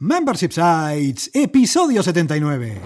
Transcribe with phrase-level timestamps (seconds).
[0.00, 2.80] Membership Sites, episodio 79.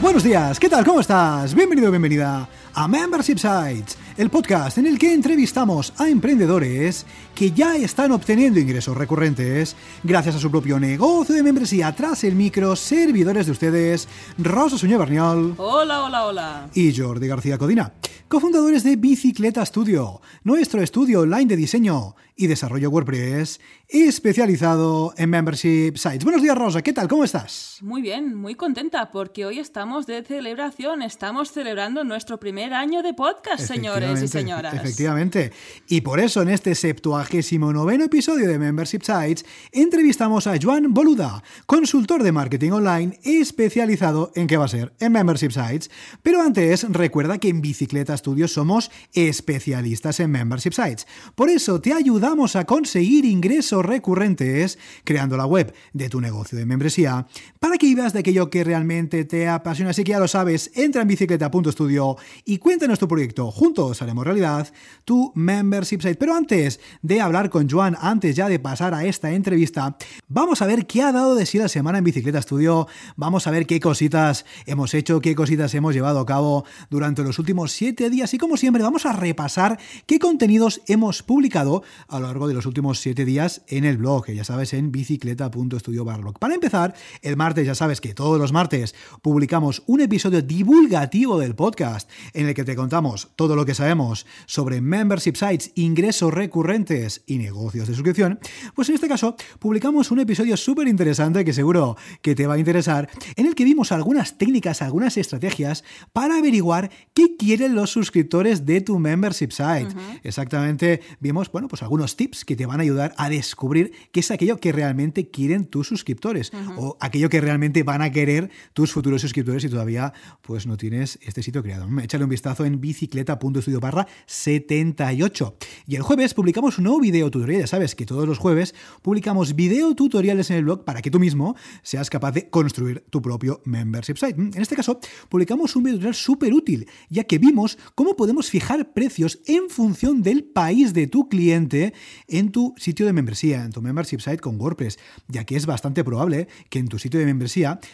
[0.00, 0.86] Buenos días, ¿qué tal?
[0.86, 1.54] ¿Cómo estás?
[1.54, 7.04] Bienvenido, bienvenida a Membership Sites, el podcast en el que entrevistamos a emprendedores
[7.34, 12.34] que ya están obteniendo ingresos recurrentes gracias a su propio negocio de membresía tras el
[12.34, 15.54] micro, servidores de ustedes, Rosa Suñé Berniol.
[15.56, 16.68] Hola, hola, hola.
[16.74, 17.92] Y Jordi García Codina,
[18.34, 25.92] cofundadores de Bicicleta Studio, nuestro estudio online de diseño y desarrollo WordPress especializado en membership
[25.96, 26.24] sites.
[26.24, 27.06] Buenos días, Rosa, ¿qué tal?
[27.06, 27.78] ¿Cómo estás?
[27.80, 33.14] Muy bien, muy contenta porque hoy estamos de celebración, estamos celebrando nuestro primer año de
[33.14, 34.74] podcast, señores y señoras.
[34.74, 35.52] Efectivamente.
[35.86, 42.24] Y por eso en este 79 episodio de Membership Sites entrevistamos a Joan Boluda, consultor
[42.24, 45.88] de marketing online especializado en qué va a ser en Membership Sites.
[46.22, 48.14] Pero antes, recuerda que en Bicicleta
[48.48, 51.06] Somos especialistas en Membership Sites.
[51.34, 56.66] Por eso te ayudamos a conseguir ingresos recurrentes creando la web de tu negocio de
[56.66, 57.26] membresía
[57.64, 59.92] para que vivas de aquello que realmente te apasiona.
[59.92, 63.50] Así que ya lo sabes, entra en bicicleta.studio y cuéntanos tu proyecto.
[63.50, 64.70] Juntos haremos realidad
[65.06, 66.16] tu membership site.
[66.16, 69.96] Pero antes de hablar con Joan, antes ya de pasar a esta entrevista,
[70.28, 72.86] vamos a ver qué ha dado de sí la semana en Bicicleta Studio.
[73.16, 77.38] Vamos a ver qué cositas hemos hecho, qué cositas hemos llevado a cabo durante los
[77.38, 78.34] últimos siete días.
[78.34, 82.66] Y como siempre, vamos a repasar qué contenidos hemos publicado a lo largo de los
[82.66, 86.04] últimos siete días en el blog, que ya sabes, en bicicleta.studio.
[86.04, 91.54] Para empezar, el martes ya sabes que todos los martes publicamos un episodio divulgativo del
[91.54, 97.22] podcast en el que te contamos todo lo que sabemos sobre membership sites, ingresos recurrentes
[97.26, 98.38] y negocios de suscripción.
[98.74, 102.58] Pues en este caso publicamos un episodio súper interesante que seguro que te va a
[102.58, 108.66] interesar, en el que vimos algunas técnicas, algunas estrategias para averiguar qué quieren los suscriptores
[108.66, 109.88] de tu membership site.
[110.22, 114.30] Exactamente, vimos, bueno, pues algunos tips que te van a ayudar a descubrir qué es
[114.30, 119.20] aquello que realmente quieren tus suscriptores o aquello que realmente van a querer tus futuros
[119.20, 120.12] suscriptores si todavía
[120.42, 121.88] pues no tienes este sitio creado.
[122.00, 125.56] Échale un vistazo en bicicleta.studio barra 78.
[125.86, 127.60] Y el jueves publicamos un nuevo video tutorial.
[127.62, 131.20] Ya sabes que todos los jueves publicamos video tutoriales en el blog para que tú
[131.20, 134.40] mismo seas capaz de construir tu propio membership site.
[134.40, 138.92] En este caso, publicamos un video tutorial súper útil, ya que vimos cómo podemos fijar
[138.92, 141.94] precios en función del país de tu cliente
[142.28, 146.04] en tu sitio de membresía, en tu membership site con WordPress, ya que es bastante
[146.04, 147.33] probable que en tu sitio de membresía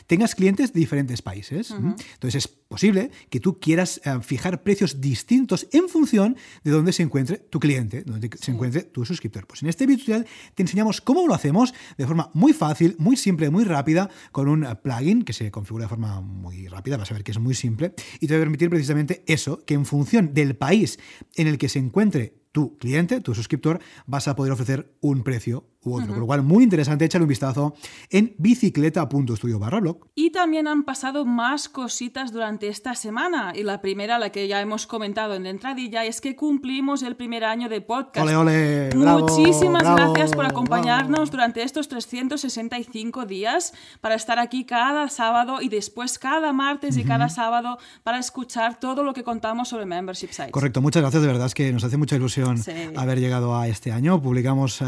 [0.07, 1.71] tengas clientes de diferentes países.
[1.71, 7.03] Entonces es posible que tú quieras eh, fijar precios distintos en función de dónde se
[7.03, 9.47] encuentre tu cliente, donde se encuentre tu suscriptor.
[9.47, 13.17] Pues en este video tutorial te enseñamos cómo lo hacemos de forma muy fácil, muy
[13.17, 17.11] simple, muy rápida, con un eh, plugin que se configura de forma muy rápida, vas
[17.11, 19.85] a ver que es muy simple, y te va a permitir precisamente eso, que en
[19.85, 20.99] función del país
[21.35, 25.70] en el que se encuentre tu cliente, tu suscriptor, vas a poder ofrecer un precio
[25.85, 26.09] u otro.
[26.09, 27.75] Por lo cual, muy interesante, échale un vistazo
[28.11, 30.09] en bicicleta.studio barra blog.
[30.15, 33.53] Y también han pasado más cositas durante esta semana.
[33.55, 37.17] Y la primera, la que ya hemos comentado en la entradilla, es que cumplimos el
[37.17, 38.27] primer año de podcast.
[38.27, 41.31] Ole, ole, Muchísimas bravo, gracias por acompañarnos bravo.
[41.31, 47.29] durante estos 365 días para estar aquí cada sábado y después cada martes y cada
[47.29, 50.51] sábado para escuchar todo lo que contamos sobre Membership Sites.
[50.53, 52.73] Correcto, muchas gracias, de verdad es que nos hace mucha ilusión Sí.
[52.97, 54.21] haber llegado a este año.
[54.21, 54.85] Publicamos, eh,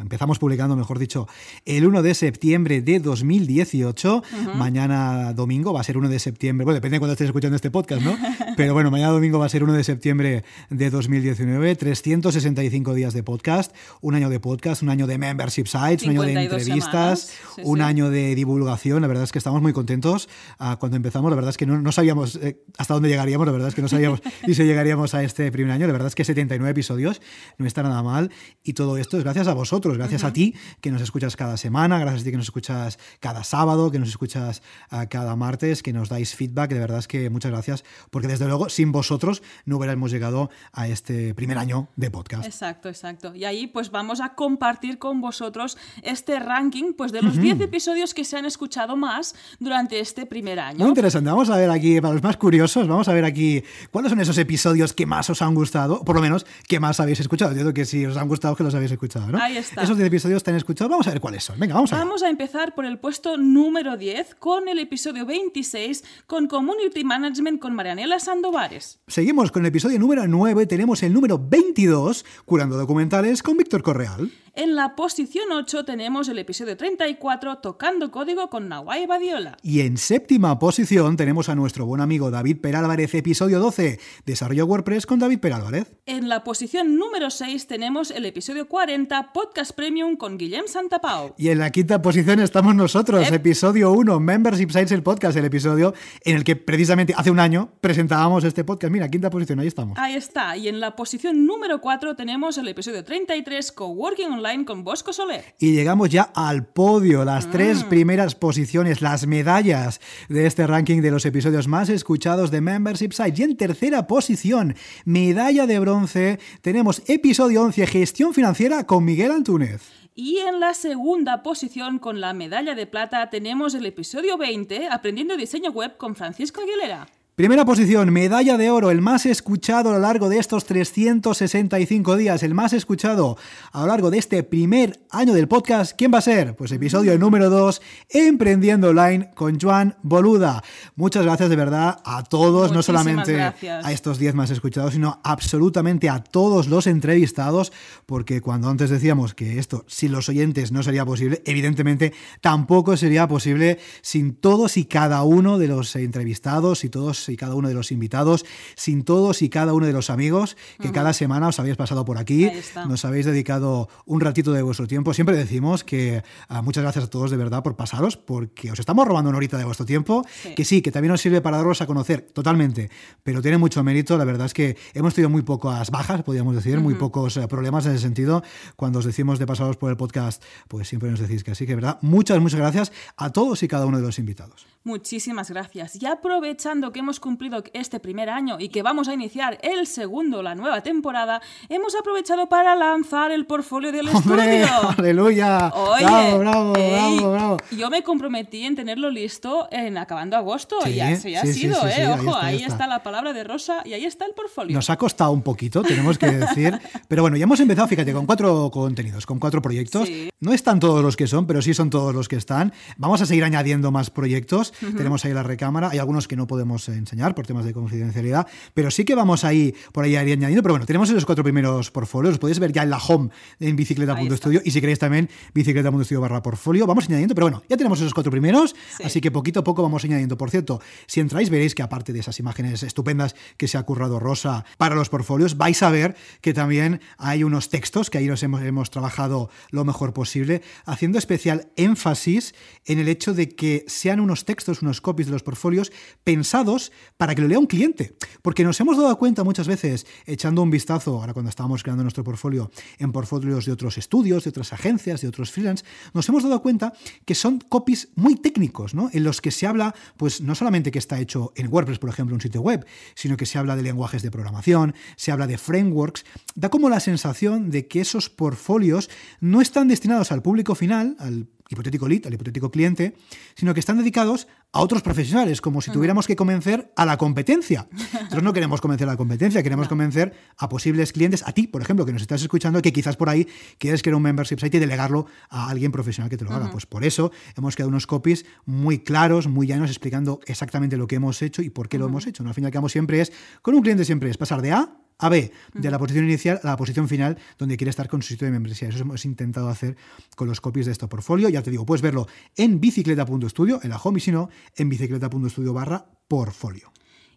[0.00, 1.28] empezamos publicando, mejor dicho,
[1.64, 4.22] el 1 de septiembre de 2018.
[4.54, 7.70] Mañana domingo va a ser 1 de septiembre, bueno, depende de cuando estés escuchando este
[7.70, 8.16] podcast, ¿no?
[8.56, 13.22] Pero bueno, mañana domingo va a ser 1 de septiembre de 2019, 365 días de
[13.22, 17.32] podcast, un año de podcast, un año de membership sites, un año de 52 entrevistas.
[17.56, 17.82] Sí, un sí.
[17.82, 19.02] año de divulgación.
[19.02, 20.28] La verdad es que estamos muy contentos.
[20.58, 23.52] Ah, cuando empezamos, la verdad es que no, no sabíamos eh, hasta dónde llegaríamos, la
[23.52, 25.86] verdad es que no sabíamos ni si llegaríamos a este primer año.
[25.86, 27.20] La verdad es que 79 episodios
[27.58, 28.30] no está nada mal.
[28.62, 31.98] Y todo esto es gracias a vosotros, gracias a ti que nos escuchas cada semana,
[31.98, 35.92] gracias a ti que nos escuchas cada sábado, que nos escuchas ah, cada martes, que
[35.92, 36.70] nos dais feedback.
[36.70, 40.88] De verdad es que muchas gracias, porque desde luego sin vosotros no hubiéramos llegado a
[40.88, 42.44] este primer año de podcast.
[42.44, 43.34] Exacto, exacto.
[43.34, 48.14] Y ahí pues vamos a compartir con vosotros este ranking pues de los 10 episodios
[48.14, 50.80] que se han escuchado más durante este primer año.
[50.80, 51.30] Muy interesante.
[51.30, 54.36] Vamos a ver aquí, para los más curiosos, vamos a ver aquí cuáles son esos
[54.38, 57.52] episodios que más os han gustado, por lo menos que más habéis escuchado.
[57.52, 59.38] Yo creo que si os han gustado, que los habéis escuchado, ¿no?
[59.40, 59.82] Ahí está.
[59.82, 60.90] Esos 10 10 episodios tan escuchados.
[60.90, 61.58] Vamos a ver cuáles son.
[61.58, 66.02] Venga, vamos a Vamos a empezar por el puesto número 10 con el episodio 26
[66.26, 69.00] con Community Management con Marianela Sandovares.
[69.06, 70.66] Seguimos con el episodio número 9.
[70.66, 74.30] Tenemos el número 22, Curando Documentales con Víctor Correal.
[74.54, 79.56] En la posición 8 tenemos el episodio 34, Tocando Código con Nawai Badiola.
[79.62, 85.06] Y en séptima posición tenemos a nuestro buen amigo David Perálvarez, episodio 12, Desarrollo WordPress
[85.06, 85.94] con David Perálvarez.
[86.04, 91.34] En la posición número 6 tenemos el episodio 40, Podcast Premium con Guillem Santapau.
[91.36, 93.34] Y en la quinta posición estamos nosotros, Ep.
[93.34, 95.92] episodio 1, Membership Sites, el podcast, el episodio
[96.24, 98.90] en el que precisamente hace un año presentábamos este podcast.
[98.90, 99.98] Mira, quinta posición, ahí estamos.
[99.98, 100.56] Ahí está.
[100.56, 105.44] Y en la posición número 4 tenemos el episodio 33, Coworking Online con Bosco Soler.
[105.58, 107.50] Y llegamos ya al podio, las Mm.
[107.50, 110.00] tres primeras posiciones, las medallas
[110.30, 113.38] de este ranking de los episodios más escuchados de Membership Sites.
[113.38, 114.74] Y en tercera posición,
[115.04, 119.81] medalla de bronce, tenemos episodio 11, Gestión Financiera con Miguel Antúnez.
[120.14, 125.38] Y en la segunda posición, con la medalla de plata, tenemos el episodio 20, Aprendiendo
[125.38, 127.08] Diseño Web con Francisco Aguilera.
[127.34, 132.42] Primera posición, medalla de oro, el más escuchado a lo largo de estos 365 días,
[132.42, 133.38] el más escuchado
[133.72, 135.96] a lo largo de este primer año del podcast.
[135.96, 136.54] ¿Quién va a ser?
[136.54, 137.80] Pues episodio número 2,
[138.10, 140.62] Emprendiendo Online con Joan Boluda.
[140.94, 143.82] Muchas gracias de verdad a todos, no solamente gracias.
[143.82, 147.72] a estos 10 más escuchados, sino absolutamente a todos los entrevistados,
[148.04, 152.12] porque cuando antes decíamos que esto sin los oyentes no sería posible, evidentemente
[152.42, 157.54] tampoco sería posible sin todos y cada uno de los entrevistados y todos y cada
[157.54, 158.44] uno de los invitados,
[158.76, 162.18] sin todos y cada uno de los amigos que cada semana os habéis pasado por
[162.18, 162.50] aquí,
[162.88, 165.14] nos habéis dedicado un ratito de vuestro tiempo.
[165.14, 169.06] Siempre decimos que ah, muchas gracias a todos de verdad por pasaros, porque os estamos
[169.06, 170.54] robando una horita de vuestro tiempo, Sí.
[170.54, 172.90] que sí, que también os sirve para daros a conocer totalmente,
[173.22, 174.16] pero tiene mucho mérito.
[174.18, 177.86] La verdad es que hemos tenido muy pocas bajas, podríamos decir, muy pocos eh, problemas
[177.86, 178.42] en ese sentido.
[178.76, 181.74] Cuando os decimos de pasaros por el podcast, pues siempre nos decís que sí, que
[181.74, 181.98] verdad.
[182.02, 184.66] Muchas, muchas gracias a todos y cada uno de los invitados.
[184.84, 186.00] Muchísimas gracias.
[186.02, 190.42] Y aprovechando que hemos cumplido este primer año y que vamos a iniciar el segundo,
[190.42, 194.62] la nueva temporada, hemos aprovechado para lanzar el portfolio del ¡Hombre!
[194.62, 194.90] estudio.
[194.98, 195.72] ¡Aleluya!
[195.74, 197.56] Oye, ¡Bravo, bravo, ey, bravo, bravo!
[197.70, 201.80] Yo me comprometí en tenerlo listo en acabando agosto Sí, y así ha sí, sido,
[201.80, 201.92] sí, ¿eh?
[202.06, 202.68] ahí Ojo, está, ahí está.
[202.68, 204.74] está la palabra de Rosa y ahí está el portfolio.
[204.74, 206.78] Nos ha costado un poquito, tenemos que decir.
[207.08, 210.08] Pero bueno, ya hemos empezado, fíjate, con cuatro contenidos, con cuatro proyectos.
[210.40, 212.72] No están todos los que son, pero sí son todos los que están.
[212.96, 214.72] Vamos a seguir añadiendo más proyectos.
[214.96, 215.90] Tenemos ahí la recámara.
[215.90, 219.74] Hay algunos que no podemos enseñar por temas de confidencialidad, pero sí que vamos ahí
[219.92, 220.62] por ahí añadiendo.
[220.62, 222.32] Pero bueno, tenemos esos cuatro primeros portfolios.
[222.32, 226.42] Los podéis ver ya en la home en bicicleta.studio y si queréis también bicicleta.studio barra
[226.42, 226.86] portfolio.
[226.86, 229.02] Vamos añadiendo, pero bueno, ya tenemos esos cuatro primeros, Sí.
[229.04, 230.36] así que poquito a poco vamos añadiendo.
[230.38, 234.18] Por cierto, si entráis veréis que aparte de esas imágenes estupendas que se ha currado
[234.18, 238.42] Rosa para los portfolios, vais a ver que también hay unos textos que ahí los
[238.42, 242.54] hemos, hemos trabajado lo mejor posible, haciendo especial énfasis
[242.86, 245.92] en el hecho de que sean unos textos, unos copies de los portfolios
[246.24, 248.16] pensados para que lo lea un cliente.
[248.42, 252.24] Porque nos hemos dado cuenta muchas veces, echando un vistazo, ahora cuando estábamos creando nuestro
[252.24, 256.62] portfolio, en portfolios de otros estudios, de otras agencias, de otros freelance, nos hemos dado
[256.62, 256.92] cuenta
[257.24, 259.10] que son copies muy técnicos, ¿no?
[259.12, 262.34] En los que se habla, pues no solamente que está hecho en WordPress, por ejemplo,
[262.34, 266.24] un sitio web, sino que se habla de lenguajes de programación, se habla de frameworks.
[266.54, 271.46] Da como la sensación de que esos portfolios no están destinados al público final, al
[271.68, 273.14] hipotético lead, al hipotético cliente,
[273.54, 277.88] sino que están dedicados a otros profesionales, como si tuviéramos que convencer a la competencia.
[277.92, 281.82] Nosotros no queremos convencer a la competencia, queremos convencer a posibles clientes, a ti, por
[281.82, 283.46] ejemplo, que nos estás escuchando, que quizás por ahí
[283.78, 286.70] quieres crear un membership site y delegarlo a alguien profesional que te lo haga.
[286.70, 291.16] Pues por eso hemos creado unos copies muy claros, muy llanos, explicando exactamente lo que
[291.16, 292.42] hemos hecho y por qué lo hemos hecho.
[292.42, 292.48] ¿no?
[292.48, 294.96] Al fin y al cabo siempre es, con un cliente siempre es pasar de A
[295.18, 298.28] a B, de la posición inicial a la posición final donde quiere estar con su
[298.28, 298.88] sitio de membresía.
[298.88, 299.96] Eso hemos intentado hacer
[300.36, 301.48] con los copies de este portfolio.
[301.48, 302.26] Ya te digo, puedes verlo
[302.56, 306.91] en bicicleta.studio, en la home, y si no, en bicicleta.studio barra portfolio.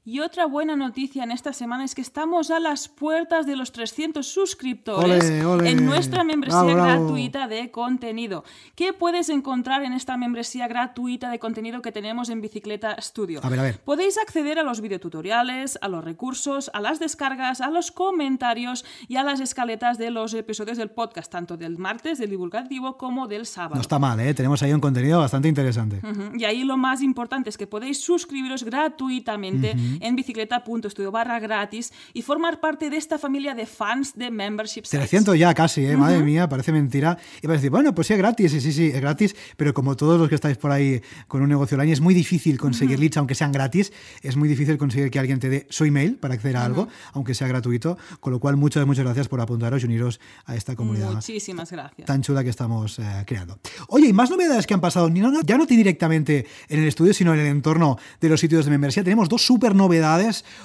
[0.07, 3.71] Y otra buena noticia en esta semana es que estamos a las puertas de los
[3.71, 5.71] 300 suscriptores Ole, ole.
[5.71, 7.05] en nuestra membresía Bravo, bravo.
[7.05, 8.43] gratuita de contenido.
[8.75, 13.39] ¿Qué puedes encontrar en esta membresía gratuita de contenido que tenemos en Bicicleta Studio?
[13.41, 13.79] A ver, a ver.
[13.79, 19.15] Podéis acceder a los videotutoriales, a los recursos, a las descargas, a los comentarios y
[19.15, 23.47] a las escaletas de los episodios del podcast, tanto del martes, del divulgativo, como del
[23.47, 23.74] sábado.
[23.74, 24.35] No está mal, ¿eh?
[24.35, 26.00] tenemos ahí un contenido bastante interesante.
[26.07, 26.38] Ujú.
[26.38, 32.21] Y ahí lo más importante es que podéis suscribiros gratuitamente en bicicleta.studio barra gratis y
[32.21, 34.99] formar parte de esta familia de fans de Membership Sites.
[34.99, 35.97] 300 ya casi, ¿eh?
[35.97, 37.17] madre mía, parece mentira.
[37.41, 39.73] Y vas a decir, bueno, pues sí, es gratis, sí, sí, sí, es gratis, pero
[39.73, 42.99] como todos los que estáis por ahí con un negocio online, es muy difícil conseguir
[42.99, 46.33] leads, aunque sean gratis, es muy difícil conseguir que alguien te dé su email para
[46.33, 49.85] acceder a algo, aunque sea gratuito, con lo cual muchas, muchas gracias por apuntaros y
[49.85, 51.13] uniros a esta comunidad.
[51.13, 52.05] Muchísimas gracias.
[52.05, 53.59] Tan chula que estamos eh, creando.
[53.89, 57.33] Oye, y más novedades que han pasado, no, ya no directamente en el estudio, sino
[57.33, 59.03] en el entorno de los sitios de membresía.
[59.03, 59.84] Tenemos dos super novedades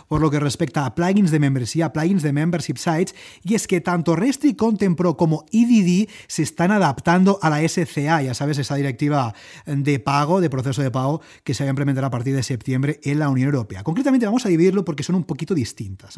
[0.09, 3.81] por lo que respecta a plugins de membresía, plugins de membership sites, y es que
[3.81, 8.77] tanto Restri Content Pro como EDD se están adaptando a la SCA, ya sabes, esa
[8.77, 9.35] directiva
[9.67, 13.01] de pago, de proceso de pago que se va a implementar a partir de septiembre
[13.03, 13.83] en la Unión Europea.
[13.83, 16.17] Concretamente vamos a dividirlo porque son un poquito distintas.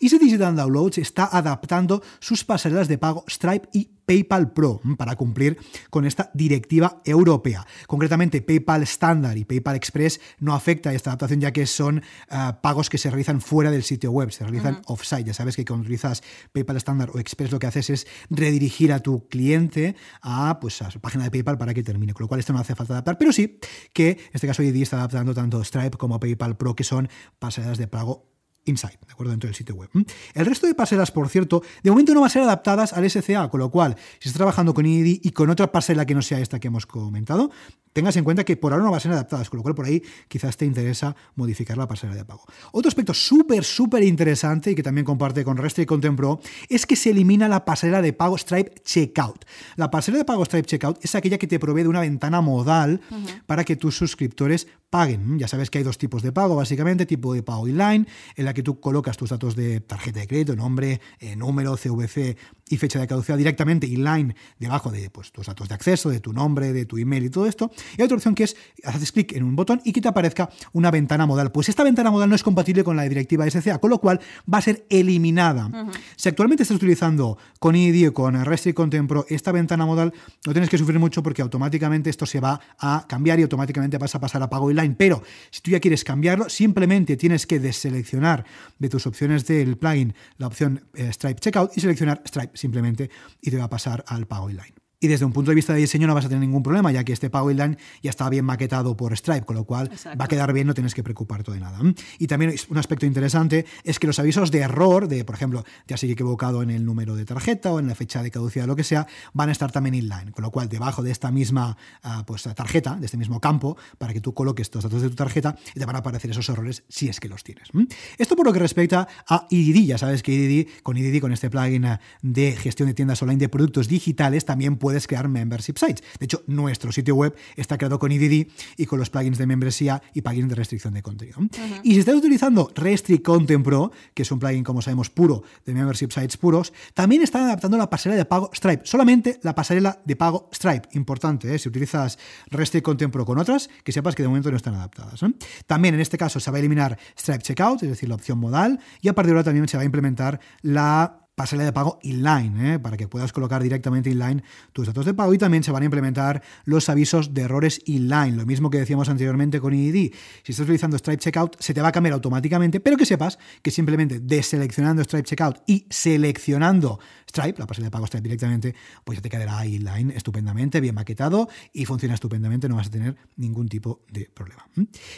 [0.00, 5.58] Easy Digital Downloads está adaptando sus pasarelas de pago Stripe y PayPal Pro para cumplir
[5.90, 7.66] con esta directiva europea.
[7.86, 12.60] Concretamente, PayPal Standard y PayPal Express no afecta a esta adaptación ya que son uh,
[12.62, 14.92] pagos que se realizan fuera del sitio web, se realizan uh -huh.
[14.92, 15.24] offsite.
[15.24, 19.00] Ya sabes que cuando utilizas PayPal Standard o Express lo que haces es redirigir a
[19.00, 22.40] tu cliente a, pues, a su página de PayPal para que termine, con lo cual
[22.40, 23.58] esto no hace falta adaptar, pero sí
[23.92, 27.78] que en este caso ID está adaptando tanto Stripe como PayPal Pro, que son pasarelas
[27.78, 28.31] de pago
[28.64, 29.30] Insight, ¿de acuerdo?
[29.32, 29.90] Dentro del sitio web.
[30.34, 33.48] El resto de pasarelas, por cierto, de momento no van a ser adaptadas al SCA,
[33.48, 36.38] con lo cual, si estás trabajando con IDI y con otra pasarela que no sea
[36.40, 37.50] esta que hemos comentado,
[37.92, 39.86] tengas en cuenta que por ahora no van a ser adaptadas, con lo cual por
[39.86, 42.44] ahí quizás te interesa modificar la pasarela de pago.
[42.72, 46.86] Otro aspecto súper, súper interesante y que también comparte con Restri y Content Pro es
[46.86, 49.44] que se elimina la pasarela de pago Stripe Checkout.
[49.76, 53.00] La pasarela de pago Stripe Checkout es aquella que te provee de una ventana modal
[53.10, 53.42] uh -huh.
[53.46, 55.38] para que tus suscriptores paguen.
[55.38, 58.06] Ya sabes que hay dos tipos de pago, básicamente, tipo de pago inline,
[58.36, 62.36] en la que tú colocas tus datos de tarjeta de crédito, nombre, eh, número, CVC
[62.68, 66.34] y fecha de caducidad directamente inline debajo de pues, tus datos de acceso, de tu
[66.34, 67.70] nombre, de tu email y todo esto.
[67.96, 70.50] Y hay otra opción que es haces clic en un botón y que te aparezca
[70.72, 71.52] una ventana modal.
[71.52, 74.20] Pues esta ventana modal no es compatible con la directiva SCA, con lo cual
[74.52, 75.66] va a ser eliminada.
[75.66, 75.92] Uh -huh.
[76.16, 78.36] Si actualmente estás utilizando con ID o con
[78.74, 80.12] Content Pro esta ventana modal,
[80.46, 84.14] no tienes que sufrir mucho porque automáticamente esto se va a cambiar y automáticamente vas
[84.14, 84.94] a pasar a pago inline.
[84.96, 88.44] Pero si tú ya quieres cambiarlo, simplemente tienes que deseleccionar
[88.78, 93.10] de tus opciones del plugin la opción eh, Stripe Checkout y seleccionar Stripe simplemente
[93.40, 94.81] y te va a pasar al pago inline.
[95.02, 97.02] Y desde un punto de vista de diseño no vas a tener ningún problema, ya
[97.02, 100.16] que este Pago Inline ya está bien maquetado por Stripe, con lo cual Exacto.
[100.16, 101.80] va a quedar bien, no tienes que preocuparte de nada.
[102.20, 105.94] Y también un aspecto interesante es que los avisos de error, de por ejemplo, te
[105.94, 108.84] has equivocado en el número de tarjeta o en la fecha de caducidad, lo que
[108.84, 110.30] sea, van a estar también inline.
[110.30, 114.12] Con lo cual, debajo de esta misma uh, pues, tarjeta, de este mismo campo, para
[114.12, 116.84] que tú coloques tus datos de tu tarjeta, y te van a aparecer esos errores
[116.88, 117.70] si es que los tienes.
[118.18, 121.50] Esto por lo que respecta a IDD, ya sabes que IDD, con IDD, con este
[121.50, 121.88] plugin
[122.22, 126.04] de gestión de tiendas online de productos digitales, también puede puedes crear membership sites.
[126.18, 130.02] De hecho, nuestro sitio web está creado con IDD y con los plugins de membresía
[130.12, 131.38] y plugins de restricción de contenido.
[131.40, 131.80] Uh -huh.
[131.82, 135.72] Y si estás utilizando Restrict Content Pro, que es un plugin, como sabemos, puro de
[135.72, 138.82] membership sites puros, también están adaptando la pasarela de pago Stripe.
[138.84, 140.90] Solamente la pasarela de pago Stripe.
[140.92, 141.58] Importante, ¿eh?
[141.58, 142.18] si utilizas
[142.50, 145.22] Restrict Content Pro con otras, que sepas que de momento no están adaptadas.
[145.22, 145.32] ¿eh?
[145.66, 148.78] También en este caso se va a eliminar Stripe Checkout, es decir, la opción modal,
[149.00, 152.74] y a partir de ahora también se va a implementar la pasarela de pago inline,
[152.74, 152.78] ¿eh?
[152.78, 155.86] para que puedas colocar directamente inline tus datos de pago y también se van a
[155.86, 160.12] implementar los avisos de errores inline, lo mismo que decíamos anteriormente con IDD.
[160.42, 163.70] Si estás utilizando Stripe Checkout, se te va a cambiar automáticamente, pero que sepas que
[163.70, 169.22] simplemente deseleccionando Stripe Checkout y seleccionando Stripe, la pasarela de pago Stripe directamente, pues ya
[169.22, 174.02] te quedará inline estupendamente, bien maquetado y funciona estupendamente, no vas a tener ningún tipo
[174.10, 174.66] de problema.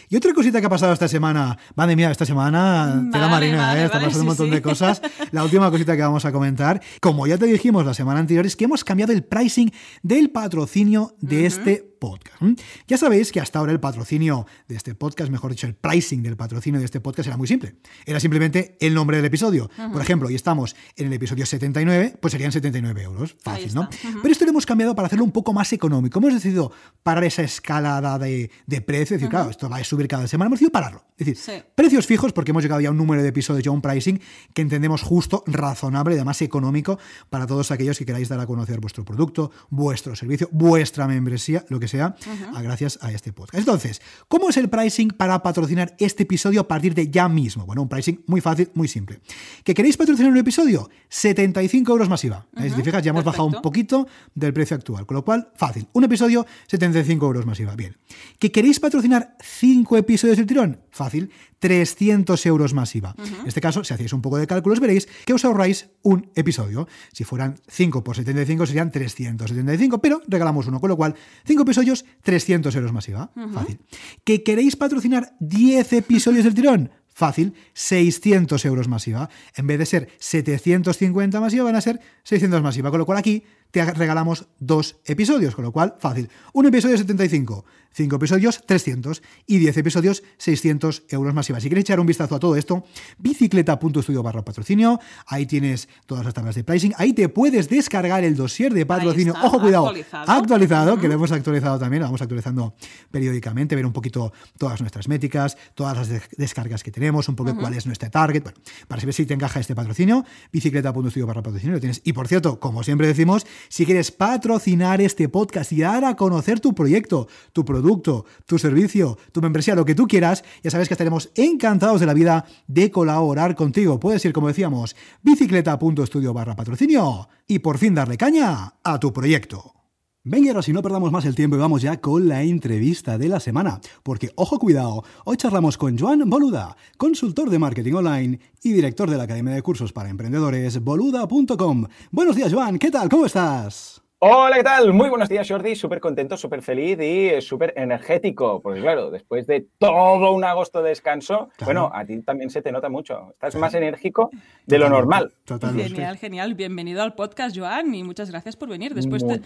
[0.08, 3.28] Y otra cosita que ha pasado esta semana, madre mía, esta semana, vale, te la
[3.28, 3.84] marina, vale, ¿eh?
[3.86, 4.54] está pasando un montón sí.
[4.54, 5.02] de cosas.
[5.32, 8.56] La última cosita que vamos a comentar, como ya te dijimos la semana anterior, es
[8.56, 9.70] que hemos cambiado el pricing
[10.02, 11.46] del patrocinio de uh -huh.
[11.46, 12.42] este podcast.
[12.86, 16.36] Ya sabéis que hasta ahora el patrocinio de este podcast, mejor dicho, el pricing del
[16.36, 17.76] patrocinio de este podcast era muy simple.
[18.04, 19.70] Era simplemente el nombre del episodio.
[19.78, 19.92] Uh -huh.
[19.92, 23.36] Por ejemplo, y estamos en el episodio 79, pues serían 79 euros.
[23.40, 23.82] Fácil, ¿no?
[23.82, 24.20] Uh -huh.
[24.22, 26.18] Pero esto lo hemos cambiado para hacerlo un poco más económico.
[26.18, 29.16] Hemos decidido parar esa escalada de, de precio.
[29.16, 30.48] Es decir, claro, esto va a subir cada semana.
[30.48, 31.04] Hemos decidido pararlo.
[31.16, 31.62] Es decir, sí.
[31.74, 34.20] precios fijos porque hemos llegado ya a un número de episodios, ya un pricing
[34.52, 36.98] que entendemos justo, razonable y además económico
[37.30, 41.78] para todos aquellos que queráis dar a conocer vuestro producto, vuestro servicio, vuestra membresía, lo
[41.78, 42.12] que sea, uh
[42.54, 42.62] -huh.
[42.62, 43.58] gracias a este podcast.
[43.58, 47.66] Entonces, ¿cómo es el pricing para patrocinar este episodio a partir de ya mismo?
[47.66, 49.20] Bueno, un pricing muy fácil, muy simple.
[49.64, 50.88] ¿Que queréis patrocinar un episodio?
[51.08, 52.46] 75 euros más IVA.
[52.52, 52.70] Uh -huh.
[52.70, 53.42] Si te fijas, ya hemos Perfecto.
[53.44, 55.86] bajado un poquito del precio actual, con lo cual, fácil.
[55.92, 57.74] Un episodio, 75 euros más IVA.
[57.76, 57.96] Bien.
[58.38, 60.80] ¿Que queréis patrocinar 5 episodios del tirón?
[60.94, 61.32] Fácil.
[61.58, 63.16] 300 euros más IVA.
[63.18, 63.40] Uh -huh.
[63.40, 66.86] En este caso, si hacéis un poco de cálculos, veréis que os ahorráis un episodio.
[67.12, 72.04] Si fueran 5 por 75 serían 375, pero regalamos uno, con lo cual 5 episodios,
[72.22, 73.32] 300 euros más IVA.
[73.34, 73.52] Uh -huh.
[73.52, 73.80] Fácil.
[74.22, 76.90] ¿Que queréis patrocinar 10 episodios del tirón?
[77.12, 79.28] Fácil, 600 euros masiva.
[79.56, 82.90] En vez de ser 750 masiva, van a ser 600 masiva.
[82.90, 86.30] Con lo cual aquí te regalamos dos episodios, con lo cual fácil.
[86.52, 87.64] Un episodio 75,
[87.94, 91.58] 5 episodios 300 y 10 episodios 600 euros masiva.
[91.58, 92.84] Si quieres echar un vistazo a todo esto,
[93.18, 98.36] bicicleta.studio barra patrocinio, ahí tienes todas las tablas de pricing, ahí te puedes descargar el
[98.36, 99.34] dossier de patrocinio.
[99.42, 102.74] Ojo, cuidado, actualizado, actualizado que lo hemos actualizado también, lo vamos actualizando
[103.10, 107.74] periódicamente, ver un poquito todas nuestras métricas, todas las descargas que tenemos, un poco cuál
[107.74, 111.80] es nuestro target, bueno, para saber si te encaja este patrocinio, bicicleta.studio barra patrocinio lo
[111.80, 112.00] tienes.
[112.04, 116.60] Y por cierto, como siempre decimos, si quieres patrocinar este podcast y dar a conocer
[116.60, 120.94] tu proyecto, tu producto, tu servicio, tu membresía, lo que tú quieras, ya sabes que
[120.94, 124.00] estaremos encantados de la vida de colaborar contigo.
[124.00, 129.83] Puedes ir, como decíamos, bicicleta.studio barra patrocinio y por fin darle caña a tu proyecto.
[130.26, 133.28] Venga, ahora si no perdamos más el tiempo y vamos ya con la entrevista de
[133.28, 133.78] la semana.
[134.02, 139.18] Porque, ojo cuidado, hoy charlamos con Joan Boluda, consultor de marketing online y director de
[139.18, 141.84] la Academia de Cursos para Emprendedores, boluda.com.
[142.10, 143.10] Buenos días, Joan, ¿qué tal?
[143.10, 144.03] ¿Cómo estás?
[144.26, 144.94] Hola, ¿qué tal?
[144.94, 145.76] Muy buenos días, Jordi.
[145.76, 148.62] Súper contento, súper feliz y súper energético.
[148.62, 152.72] Porque claro, después de todo un agosto de descanso, bueno, a ti también se te
[152.72, 153.32] nota mucho.
[153.32, 154.30] Estás más enérgico
[154.64, 155.34] de lo normal.
[155.44, 155.90] Totalmente.
[155.90, 156.54] Genial, genial.
[156.54, 159.42] Bienvenido al podcast, Joan, y muchas gracias por venir después de,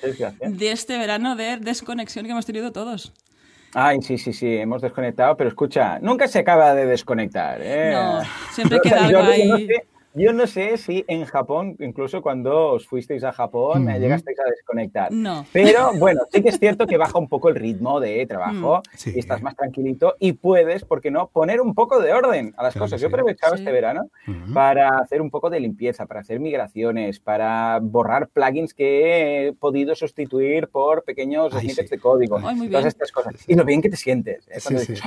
[0.49, 3.13] de, este verano de desconexión que hemos tenido todos.
[3.75, 7.59] Ay, sí, sí, sí, hemos desconectado, pero escucha, nunca se acaba de desconectar.
[7.61, 7.91] ¿eh?
[7.95, 9.69] No, siempre queda algo ahí.
[10.15, 14.51] Yo no sé si en Japón, incluso cuando os fuisteis a Japón, me llegasteis a
[14.51, 15.13] desconectar.
[15.13, 15.45] No.
[15.53, 19.11] Pero bueno, sí que es cierto que baja un poco el ritmo de trabajo mm.
[19.15, 22.63] y estás más tranquilito y puedes, ¿por qué no?, poner un poco de orden a
[22.63, 23.01] las cosas.
[23.01, 24.09] Yo he aprovechado este verano
[24.55, 29.95] para hacer un poco de limpieza, para hacer migraciones, para borrar plugins que he podido
[29.95, 32.41] sustituir por pequeños snippets de código.
[32.41, 33.35] todas estas cosas.
[33.47, 34.49] Y lo bien que te sientes.
[34.49, 34.59] ¿eh?
[34.63, 35.03] Cuando dices,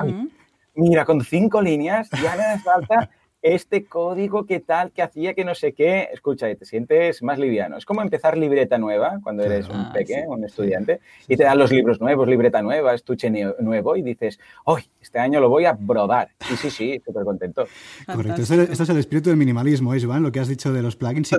[0.76, 3.10] mira, con cinco líneas ya me hace falta
[3.42, 7.78] este código que tal, que hacía que no sé qué, escucha, te sientes más liviano.
[7.78, 11.58] Es como empezar libreta nueva cuando eres un ah, pequeño, un estudiante, y te dan
[11.58, 13.30] los libros nuevos, libreta nueva, estuche
[13.60, 16.30] nuevo, y dices, hoy este año lo voy a brodar.
[16.52, 17.66] Y sí, sí, súper contento.
[18.06, 20.24] Correcto, esto, es el espíritu del minimalismo, ¿eh, Joan?
[20.24, 21.30] Lo que has dicho de los plugins.
[21.30, 21.36] Si,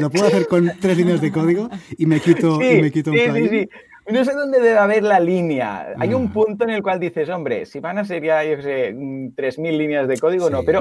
[0.00, 1.68] lo puedo, hacer con tres líneas de código
[1.98, 3.68] y me quito, y me quito un plugin.
[4.10, 5.94] No sé dónde debe haber la línea.
[5.98, 6.32] Hay un mm.
[6.32, 10.08] punto en el cual dices, hombre, si van a ser ya, yo sé, 3.000 líneas
[10.08, 10.80] de código, no, pero,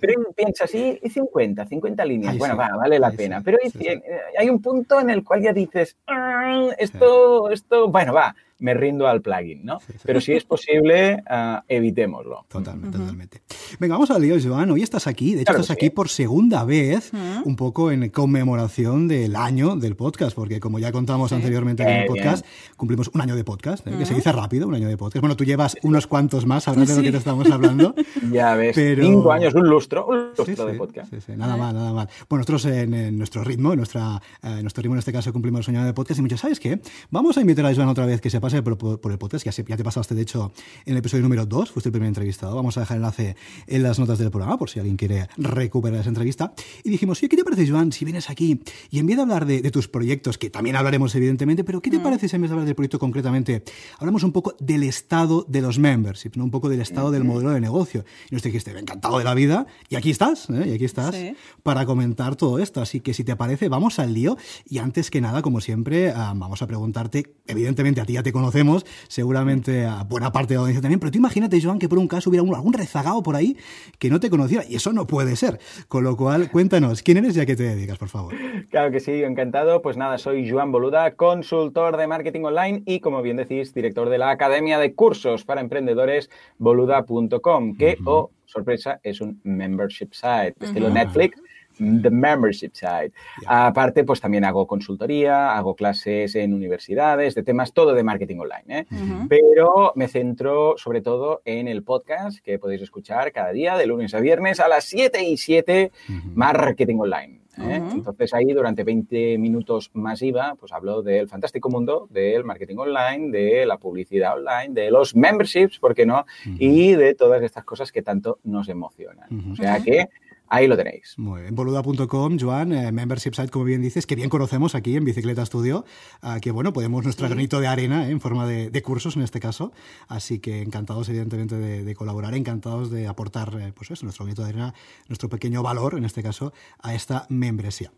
[0.00, 3.42] pero piensa, sí, y 50, 50 líneas, bueno, va, vale la pena.
[3.44, 4.00] Pero hay,
[4.38, 9.06] hay, un punto en el cual ya dices, ah, esto, esto, bueno, va, me rindo
[9.06, 9.78] al plugin, ¿no?
[10.04, 12.46] Pero si es posible, uh, evitémoslo.
[12.48, 13.42] Totalmente, totalmente.
[13.78, 14.70] Venga, vamos al lío, Joan.
[14.70, 17.12] Hoy estás aquí, de hecho estás aquí por segunda vez,
[17.44, 22.06] un poco en conmemoración del año del podcast, porque como ya contamos anteriormente en el
[22.06, 22.46] podcast,
[22.78, 23.98] cumplimos un año de podcast, ¿eh?
[23.98, 25.20] que se dice rápido, un año de podcast.
[25.20, 27.94] Bueno, tú llevas unos cuantos más, ahora de lo que te estamos hablando.
[28.32, 31.12] ya ves, cinco años, un lustro, un lustro de podcast.
[31.28, 32.08] nada mal, nada mal.
[32.30, 35.76] Bueno, nosotros en, nuestro ritmo, en nuestra, eh, nuestro ritmo en este caso cumplimos un
[35.76, 36.80] año de podcast y me ¿sabes qué?
[37.10, 39.50] Vamos a invitar a Joan otra vez que se pase por, por, el podcast, ya,
[39.52, 40.52] ya, te pasaste de hecho
[40.84, 43.36] en el episodio número 2, fuiste el primer entrevistado, vamos a dejar el enlace
[43.66, 46.54] en las notas del programa por si alguien quiere recuperar esa entrevista.
[46.82, 49.70] Y dijimos, ¿qué te parece Joan si vienes aquí y en vez de hablar de,
[49.70, 52.02] tus proyectos, que también hablaremos evidentemente, pero ¿qué te mm.
[52.02, 53.64] parece si en vez de hablar del proyecto concretamente,
[53.98, 56.44] hablamos un poco del estado de los memberships, ¿no?
[56.44, 58.04] un poco del estado del modelo de negocio?
[58.30, 60.68] Y nos dijiste, encantado de la vida, y aquí estás, ¿eh?
[60.68, 61.16] y aquí estás
[61.62, 62.80] para comentar todo esto.
[62.80, 64.36] Así que si te parece, vamos al lío
[64.68, 68.32] y antes que nada, como siempre, ah, vamos a preguntarte, evidentemente a ti ya te
[68.34, 71.98] conocemos, seguramente a buena parte de la audiencia también, pero tú imagínate, Joan, que por
[71.98, 73.56] un caso hubiera algún rezagado por ahí
[73.98, 75.58] que no te conociera, y eso no puede ser.
[75.88, 78.34] Con lo cual, cuéntanos, ¿quién eres y a qué te dedicas, por favor?
[78.70, 79.80] Claro que sí, encantado.
[79.80, 84.18] Pues nada, soy Joan Boluda, consultor de marketing online y, como bien decís, director de
[84.18, 90.90] la Academia de Cursos para Emprendedores, boluda.com, que, oh, sorpresa, es un membership site, estilo
[90.90, 91.40] Netflix,
[91.78, 93.12] the membership side.
[93.46, 98.64] Aparte, pues también hago consultoría, hago clases en universidades de temas todo de marketing online.
[98.68, 98.86] ¿eh?
[99.28, 104.14] Pero me centro sobre todo en el podcast que podéis escuchar cada día de lunes
[104.14, 105.92] a viernes a las 7 y 7,
[106.34, 107.40] marketing online.
[107.58, 107.80] ¿eh?
[107.92, 113.66] Entonces ahí durante 20 minutos masiva, pues hablo del fantástico mundo del marketing online, de
[113.66, 116.26] la publicidad online, de los memberships, ¿por qué no?
[116.58, 119.28] Y de todas estas cosas que tanto nos emocionan.
[119.52, 120.08] O sea que
[120.54, 121.18] Ahí lo tenéis.
[121.18, 121.56] Muy bien.
[121.56, 125.84] Boluda.com, Joan, eh, membership site, como bien dices, que bien conocemos aquí en Bicicleta Studio,
[126.22, 129.40] uh, que bueno, podemos nuestro granito de arena eh, en forma de, cursos en este
[129.40, 129.72] caso.
[130.06, 134.50] Así que encantados, evidentemente, de, colaborar, encantados de aportar, eh, pues eso, nuestro granito de
[134.50, 134.74] arena,
[135.08, 137.90] nuestro pequeño valor, en este caso, a esta membresía.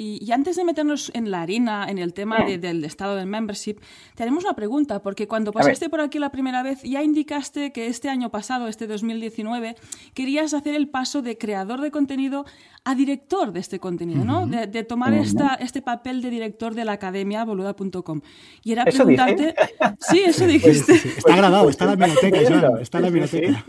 [0.00, 3.80] Y, antes de meternos en la harina, en el tema del estado del membership,
[4.14, 7.88] te haremos una pregunta, porque cuando pasaste por aquí la primera vez ya indicaste que
[7.88, 9.74] este año pasado, este 2019,
[10.14, 12.46] querías hacer el paso de creador de contenido
[12.84, 14.46] a director de este contenido, ¿no?
[14.46, 18.20] De, tomar esta, este papel de director de la academia boluda.com.
[18.62, 19.56] Y era preguntarte...
[19.98, 20.94] Sí, eso dijiste.
[20.94, 23.64] Está grabado, está en la biblioteca, está en la biblioteca.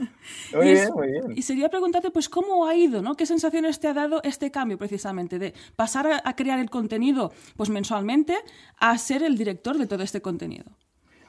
[0.53, 1.23] Muy y, bien, muy bien.
[1.35, 3.15] y sería preguntarte, pues, ¿cómo ha ido, ¿no?
[3.15, 7.31] ¿Qué sensaciones te ha dado este cambio, precisamente, de pasar a a, crear el contenido
[7.55, 8.37] pues mensualmente
[8.77, 10.65] a ser el director de todo este contenido.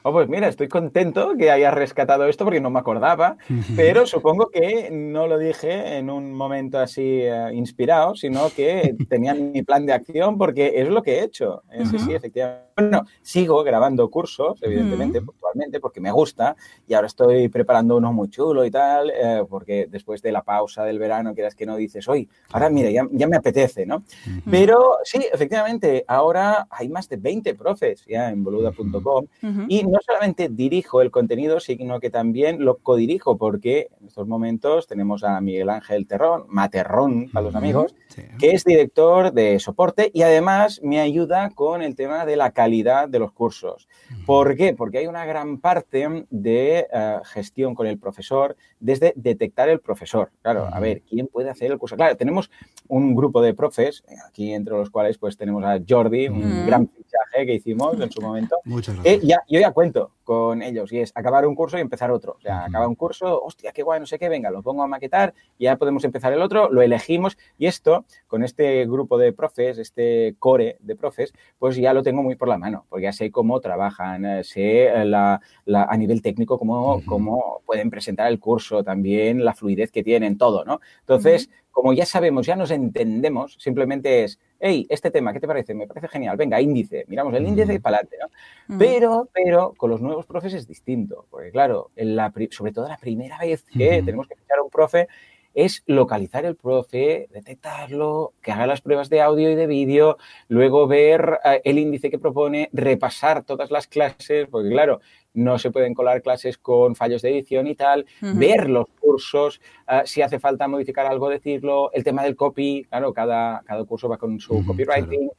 [0.02, 3.36] Oh, pues mira, estoy contento que hayas rescatado esto porque no me acordaba,
[3.76, 9.34] pero supongo que no lo dije en un momento así eh, inspirado, sino que tenía
[9.34, 11.62] mi plan de acción porque es lo que he hecho.
[11.90, 12.70] Sí, sí, efectivamente.
[12.76, 18.30] Bueno, sigo grabando cursos, evidentemente, puntualmente, porque me gusta y ahora estoy preparando uno muy
[18.30, 22.08] chulo y tal, eh, porque después de la pausa del verano, quieras que no dices,
[22.08, 24.02] hoy, ahora mira, ya, ya me apetece, ¿no?
[24.50, 29.26] Pero sí, efectivamente, ahora hay más de 20 profes ya en boluda.com
[29.68, 34.86] y no solamente dirijo el contenido, sino que también lo codirijo, porque en estos momentos
[34.86, 37.94] tenemos a Miguel Ángel Terrón, Materrón para los amigos,
[38.38, 43.08] que es director de soporte y además me ayuda con el tema de la calidad
[43.08, 43.88] de los cursos.
[44.26, 44.74] ¿Por qué?
[44.74, 50.30] Porque hay una gran parte de eh, gestión con el profesor desde detectar el profesor.
[50.42, 51.96] Claro, a ver, ¿quién puede hacer el curso?
[51.96, 52.50] Claro, tenemos
[52.88, 56.88] un grupo de profes, eh, aquí entre los cuales pues tenemos a Jordi, un gran
[56.88, 58.56] fichaje que hicimos en su momento.
[58.64, 59.22] Muchas gracias.
[59.22, 62.34] ya, yo ya cuento con ellos y es acabar un curso y empezar otro.
[62.36, 64.86] O sea, acaba un curso, hostia, qué guay, no sé qué, venga, lo pongo a
[64.86, 69.78] maquetar, ya podemos empezar el otro, lo elegimos y esto, con este grupo de profes,
[69.78, 73.30] este core de profes, pues ya lo tengo muy por la mano, porque ya sé
[73.30, 78.84] cómo trabajan, eh, sé eh, la, a nivel técnico cómo, cómo, pueden presentar el curso,
[78.84, 80.80] también la fluidez que tienen, todo, ¿no?
[81.00, 85.74] Entonces, como ya sabemos, ya nos entendemos, simplemente es, hey, este tema, ¿qué te parece?
[85.74, 88.78] Me parece genial, venga, índice, miramos el índice y para adelante, ¿no?
[88.78, 93.38] Pero, pero con los nuevos profes es distinto, porque claro, la, sobre todo la primera
[93.38, 95.08] vez que tenemos que fichar a un profe,
[95.54, 100.16] es localizar el profe, detectarlo, que haga las pruebas de audio y de vídeo,
[100.48, 105.00] luego ver eh, el índice que propone, repasar todas las clases, porque claro,
[105.34, 110.02] no se pueden colar clases con fallos de edición y tal, ver los cursos, eh,
[110.04, 114.18] si hace falta modificar algo, decirlo, el tema del copy, claro, cada, cada curso va
[114.18, 115.30] con su copywriting.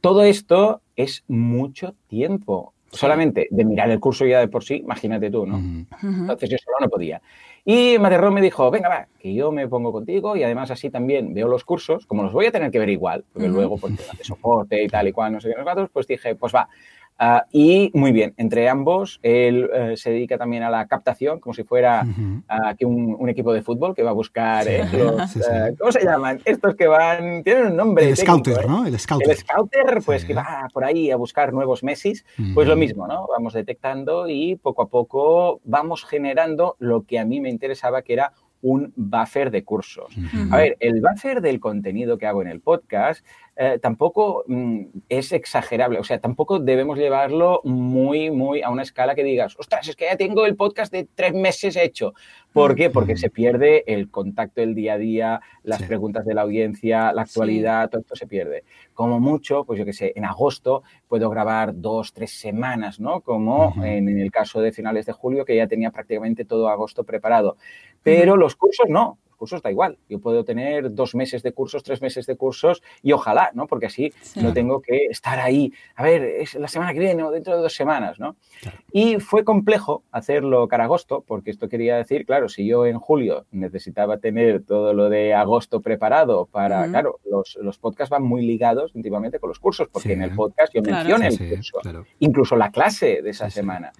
[0.00, 2.74] Todo esto es mucho tiempo.
[2.90, 5.60] Solamente de mirar el curso ya de por sí, imagínate tú, ¿no?
[6.02, 7.20] Entonces yo solo no podía.
[7.64, 11.34] Y Materrón me dijo, venga, va, que yo me pongo contigo y además así también
[11.34, 14.24] veo los cursos, como los voy a tener que ver igual, porque luego pues de
[14.24, 16.68] soporte y tal y cual, no sé qué, los gatos, pues dije, pues va,
[17.18, 21.54] Ah, y muy bien, entre ambos, él eh, se dedica también a la captación, como
[21.54, 22.04] si fuera
[22.46, 26.40] aquí un, equipo de fútbol que va a buscar eh, los, eh, ¿cómo se llaman?
[26.44, 28.08] Estos que van, tienen un nombre.
[28.08, 28.86] El scouter, ¿no?
[28.86, 29.30] El scouter.
[29.30, 32.12] El scouter, pues que va por ahí a buscar nuevos Messi,
[32.54, 33.26] pues lo mismo, ¿no?
[33.28, 38.12] Vamos detectando y poco a poco vamos generando lo que a mí me interesaba, que
[38.12, 40.16] era un buffer de cursos.
[40.50, 43.24] A ver, el buffer del contenido que hago en el podcast
[43.58, 49.14] eh, tampoco mm, es exagerable, o sea, tampoco debemos llevarlo muy, muy a una escala
[49.14, 52.12] que digas, ostras, es que ya tengo el podcast de tres meses hecho.
[52.52, 52.90] ¿Por qué?
[52.90, 57.22] Porque se pierde el contacto del día a día, las preguntas de la audiencia, la
[57.22, 58.64] actualidad, todo esto se pierde.
[58.92, 63.20] Como mucho, pues yo qué sé, en agosto puedo grabar dos, tres semanas, ¿no?
[63.22, 67.56] Como en, el caso de finales de julio, que ya tenía prácticamente todo agosto preparado.
[68.02, 69.98] Pero los cursos no cursos da igual.
[70.08, 73.66] Yo puedo tener dos meses de cursos, tres meses de cursos y ojalá, ¿no?
[73.66, 77.30] Porque así no tengo que estar ahí, a ver, es la semana que viene o
[77.30, 78.36] dentro de dos semanas, ¿no?
[78.92, 83.46] Y fue complejo hacerlo cara agosto, porque esto quería decir, claro, si yo en julio
[83.50, 88.92] necesitaba tener todo lo de agosto preparado para, claro, los, los, podcasts van muy ligados
[88.94, 91.80] íntimamente con los cursos, porque en el podcast yo menciono el curso,
[92.20, 93.92] incluso la clase de esa semana,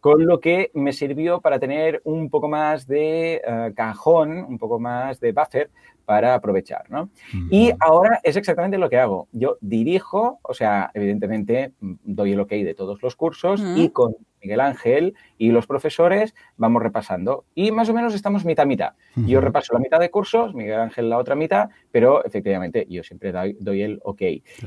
[0.00, 4.78] con lo que me sirvió para tener un poco más de eh, cajón, un poco
[4.82, 5.70] más de buffer
[6.04, 7.10] para aprovechar, ¿no?
[7.50, 9.28] Y ahora es exactamente lo que hago.
[9.32, 14.16] Yo dirijo, o sea, evidentemente mm, doy el ok de todos los cursos y con
[14.42, 17.44] Miguel Ángel y los profesores vamos repasando.
[17.54, 18.92] Y más o menos estamos mitad mitad.
[19.14, 23.32] Yo repaso la mitad de cursos, Miguel Ángel la otra mitad, pero efectivamente yo siempre
[23.32, 24.22] doy, el ok.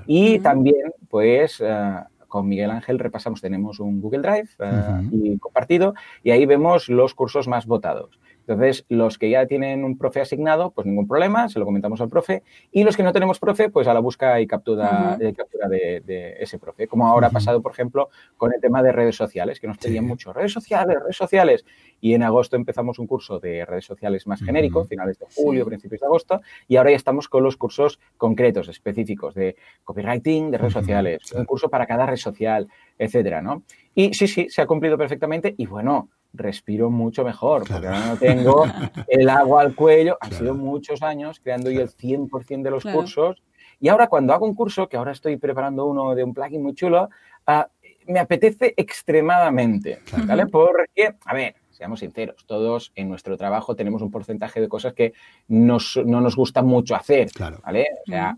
[0.08, 1.62] Y también, pues...
[1.64, 1.96] Eh,
[2.28, 4.50] con Miguel Ángel repasamos, tenemos un Google Drive
[5.10, 8.20] y compartido y ahí vemos los cursos más votados.
[8.48, 12.10] Entonces, los que ya tienen un profe asignado, pues ningún problema, se lo comentamos al
[12.10, 12.44] profe.
[12.72, 16.60] Y los que no tenemos profe, pues a la busca y captura, captura de, ese
[16.60, 16.88] profe.
[16.88, 20.06] Como ahora ha pasado, por ejemplo, con el tema de redes sociales, que nos pedían
[20.06, 21.66] mucho, redes sociales, redes sociales.
[22.00, 26.02] Y en agosto empezamos un curso de redes sociales más genérico, finales de julio, principios
[26.02, 30.74] de agosto, y ahora ya estamos con los cursos concretos, específicos, de copywriting, de redes
[30.74, 32.68] sociales, un curso para cada red social,
[33.00, 33.64] etcétera, ¿no?
[33.94, 38.18] Y sí, sí, se ha cumplido perfectamente y bueno, respiro mucho mejor, porque ahora no
[38.18, 38.66] tengo
[39.08, 40.18] el agua al cuello.
[40.22, 43.42] Han sido muchos años creando yo el 100% de los cursos.
[43.80, 46.74] Y ahora cuando hago un curso, que ahora estoy preparando uno de un plugin muy
[46.74, 47.10] chulo,
[47.46, 47.68] ah,
[48.08, 50.48] me apetece extremadamente, ¿vale?
[50.48, 55.14] Porque, a ver, seamos sinceros, todos en nuestro trabajo tenemos un porcentaje de cosas que
[55.48, 57.30] no nos gusta mucho hacer,
[57.64, 57.88] ¿vale?
[58.08, 58.38] O sea,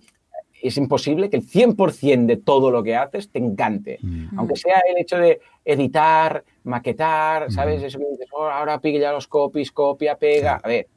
[0.62, 4.00] es imposible que el 100% de todo lo que haces te encante.
[4.02, 4.40] Mm.
[4.40, 7.82] Aunque sea el hecho de editar, maquetar, ¿sabes?
[7.82, 7.86] Mm.
[7.86, 10.60] Eso que dices, oh, ahora pilla los copies, copia, pega.
[10.64, 10.88] A ver,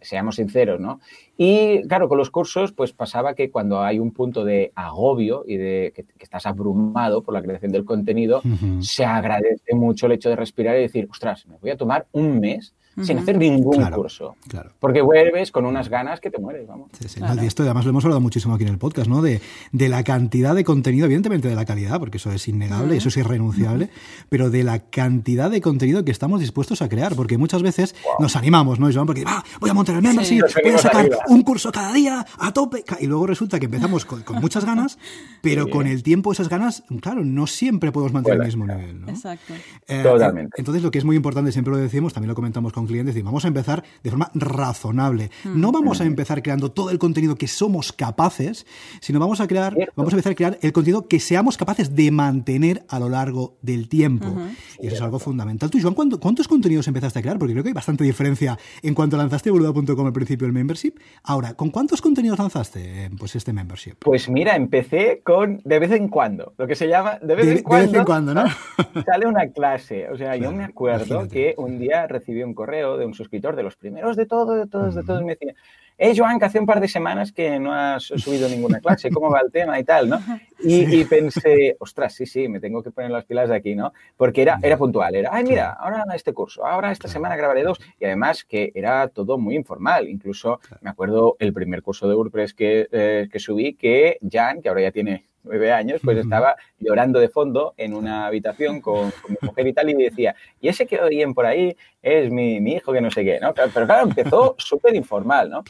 [0.00, 1.00] seamos sinceros, ¿no?
[1.36, 5.56] Y claro, con los cursos, pues pasaba que cuando hay un punto de agobio y
[5.56, 8.42] de que, estás abrumado por la creación del contenido,
[8.80, 12.40] se agradece mucho el hecho de respirar y decir, ostras, me voy a tomar un
[12.40, 14.36] mes sin hacer ningún curso.
[14.48, 14.70] Claro.
[14.78, 16.90] Porque vuelves con unas ganas que te mueres, vamos.
[16.98, 17.20] Sí, sí.
[17.40, 19.22] Y esto además lo hemos hablado muchísimo aquí en el podcast, ¿no?
[19.22, 19.40] De,
[19.72, 23.16] de, la cantidad de contenido, evidentemente de la calidad, porque eso es innegable, eso es
[23.16, 23.90] irrenunciable,
[24.28, 28.36] pero de la cantidad de contenido que estamos dispuestos a crear, porque muchas veces nos
[28.36, 29.06] animamos, ¿no, Joan?
[29.06, 32.52] Porque ah, voy a montar el membership, voy a sacar un curso cada día a
[32.52, 34.98] tope, y luego resulta que empezamos con, muchas ganas,
[35.42, 39.08] pero con el tiempo esas ganas, claro, no siempre podemos mantener el mismo nivel, ¿no?
[39.08, 39.54] Exacto.
[39.86, 40.52] Eh, Totalmente.
[40.56, 43.24] Entonces lo que es muy importante, siempre lo decimos, también lo comentamos con clientes, decir,
[43.24, 45.30] vamos a empezar de forma razonable.
[45.44, 45.60] Mm.
[45.60, 48.66] No vamos a empezar creando todo el contenido que somos capaces,
[49.00, 52.10] sino vamos a crear, vamos a empezar a crear el contenido que seamos capaces de
[52.10, 54.26] mantener a lo largo del tiempo.
[54.80, 55.70] Y eso es algo fundamental.
[55.70, 57.38] Tú, Joan, ¿cuántos contenidos empezaste a crear?
[57.38, 60.94] Porque creo que hay bastante diferencia en cuanto lanzaste boluda.com al principio el membership.
[61.22, 63.94] Ahora, ¿con cuántos contenidos lanzaste eh, pues este membership?
[64.00, 67.62] Pues mira, empecé con de vez en cuando, lo que se llama de vez en
[67.62, 67.86] cuando.
[67.86, 68.44] De vez en cuando, ¿no?
[69.04, 70.08] Sale una clase.
[70.08, 73.62] O sea, yo me acuerdo que un día recibí un correo de un suscriptor de
[73.62, 75.54] los primeros de todo, de todos, de todos, me decía,
[75.98, 79.30] hey Joan, que hace un par de semanas que no has subido ninguna clase, ¿cómo
[79.30, 80.20] va el tema y tal, no?
[80.60, 83.92] Y, pensé, ostras, sí, sí, me tengo que poner las pilas de aquí, ¿no?
[84.16, 87.80] Porque era, era puntual, era, ay, mira, ahora este curso, ahora esta semana grabaré dos,
[87.98, 92.54] y además que era todo muy informal, incluso me acuerdo el primer curso de WordPress
[92.54, 97.18] que, eh, que subí, que Jan, que ahora ya tiene nueve años, pues estaba llorando
[97.18, 101.00] de fondo en una habitación con, mi mujer y tal, y decía, y ese que
[101.00, 103.52] oyen por ahí es mi, hijo que no sé qué, ¿no?
[103.54, 105.64] Pero claro, empezó súper informal, ¿no?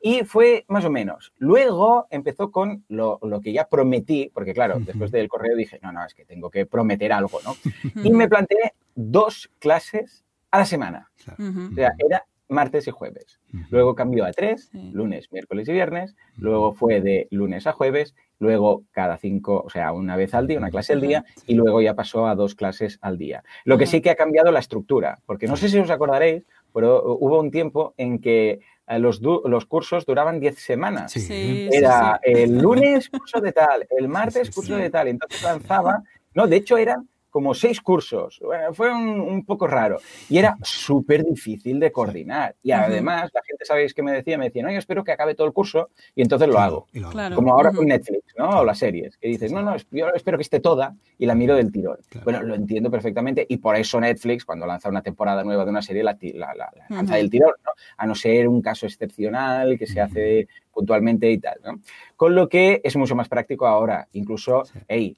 [0.00, 1.32] Y fue más o menos.
[1.38, 6.04] Luego empezó con lo, que ya prometí, porque claro, después del correo dije, no, no,
[6.04, 7.56] es que tengo que prometer algo, ¿no?
[8.02, 11.10] Y me planteé dos clases a la semana.
[11.38, 13.40] O sea, era martes y jueves.
[13.70, 16.14] Luego cambió a tres, lunes, miércoles y viernes.
[16.36, 18.14] Luego fue de lunes a jueves.
[18.38, 21.24] Luego cada cinco, o sea, una vez al día, una clase al día.
[21.46, 23.42] Y luego ya pasó a dos clases al día.
[23.64, 27.16] Lo que sí que ha cambiado la estructura, porque no sé si os acordaréis, pero
[27.18, 31.16] hubo un tiempo en que eh, los, los cursos duraban diez semanas.
[31.72, 35.08] Era el lunes curso de tal, el martes curso de tal.
[35.08, 36.02] Entonces lanzaba,
[36.34, 38.40] no, de hecho eran como seis cursos.
[38.72, 39.98] fue un, poco raro.
[40.30, 42.56] Y era súper difícil de coordinar.
[42.62, 44.38] Y además, la gente, ¿sabéis qué me decía?
[44.38, 46.86] Me decía, no, yo espero que acabe todo el curso y entonces lo hago.
[47.34, 48.60] Como ahora con Netflix, ¿no?
[48.60, 51.56] O las series, que dices, no, no, yo espero que esté toda y la miro
[51.56, 51.98] del tirón.
[52.24, 55.82] Bueno, lo entiendo perfectamente y por eso Netflix, cuando lanza una temporada nueva de una
[55.82, 56.16] serie, la,
[56.88, 57.72] lanza del tirón, ¿no?
[57.98, 61.80] A no ser un caso excepcional que se hace puntualmente y tal, ¿no?
[62.16, 64.08] Con lo que es mucho más práctico ahora.
[64.12, 65.16] Incluso, hey,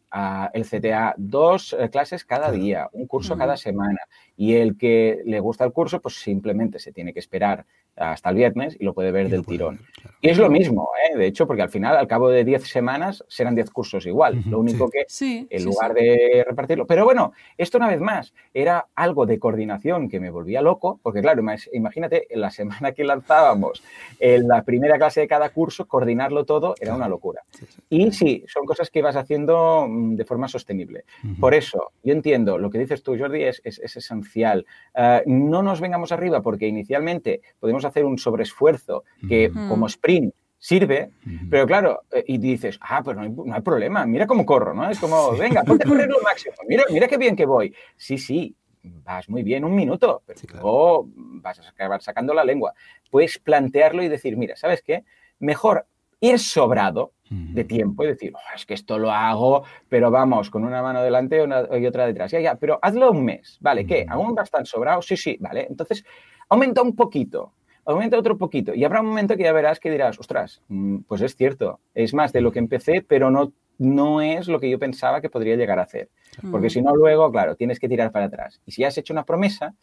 [0.54, 3.98] el CTA, dos eh, clases cada día, un curso cada semana.
[4.36, 7.66] Y el que le gusta el curso, pues simplemente se tiene que esperar
[7.98, 9.80] hasta el viernes y lo puede ver del tirón.
[10.20, 11.16] Y es lo mismo, ¿eh?
[11.16, 14.42] de hecho, porque al final, al cabo de 10 semanas, serán 10 cursos igual.
[14.46, 16.86] lo único que, en lugar de repartirlo.
[16.86, 21.20] Pero bueno, esto una vez más, era algo de coordinación que me volvía loco, porque
[21.20, 23.82] claro, imagínate, en la semana que lanzábamos
[24.18, 27.42] en la primera clase de cada curso, coordinarlo todo era una locura.
[27.88, 31.04] Y sí, son cosas que vas haciendo mm, de forma sostenible.
[31.40, 34.66] Por eso, yo entiendo, lo que dices tú, Jordi, es, es, esencial.
[34.94, 41.12] Ah, no nos vengamos arriba, porque inicialmente podemos hacer un sobreesfuerzo que como sprint sirve,
[41.48, 44.90] pero claro, eh, y dices, ah, pero no hay, problema, mira cómo corro, ¿no?
[44.90, 47.72] Es como, venga, ponte a correr lo máximo, mira, mira qué bien que voy.
[47.96, 52.74] Sí, sí, vas muy bien un minuto, pero luego vas a acabar sacando la lengua.
[53.10, 55.04] Puedes plantearlo y decir, mira, ¿sabes qué?
[55.38, 55.86] Mejor
[56.20, 60.64] ir sobrado de tiempo y decir, oh, es que esto lo hago, pero vamos, con
[60.64, 61.36] una mano delante
[61.78, 62.32] y otra detrás.
[62.32, 63.86] Ya, ya, pero hazlo un mes, ¿vale?
[63.86, 64.06] ¿Qué?
[64.08, 65.02] ¿Aún vas tan sobrado?
[65.02, 65.66] Sí, sí, ¿vale?
[65.68, 66.04] Entonces,
[66.48, 67.52] aumenta un poquito,
[67.92, 68.74] aumenta otro poquito.
[68.74, 72.12] Y habrá un momento que ya verás que dirás, ostras, mm, pues es cierto, es
[72.14, 75.56] más de lo que empecé, pero no, no es lo que yo pensaba que podría
[75.56, 76.10] llegar a hacer.
[76.50, 76.70] Porque mm.
[76.70, 78.60] si no, luego, claro, tienes que tirar para atrás.
[78.66, 79.74] Y si has hecho una promesa,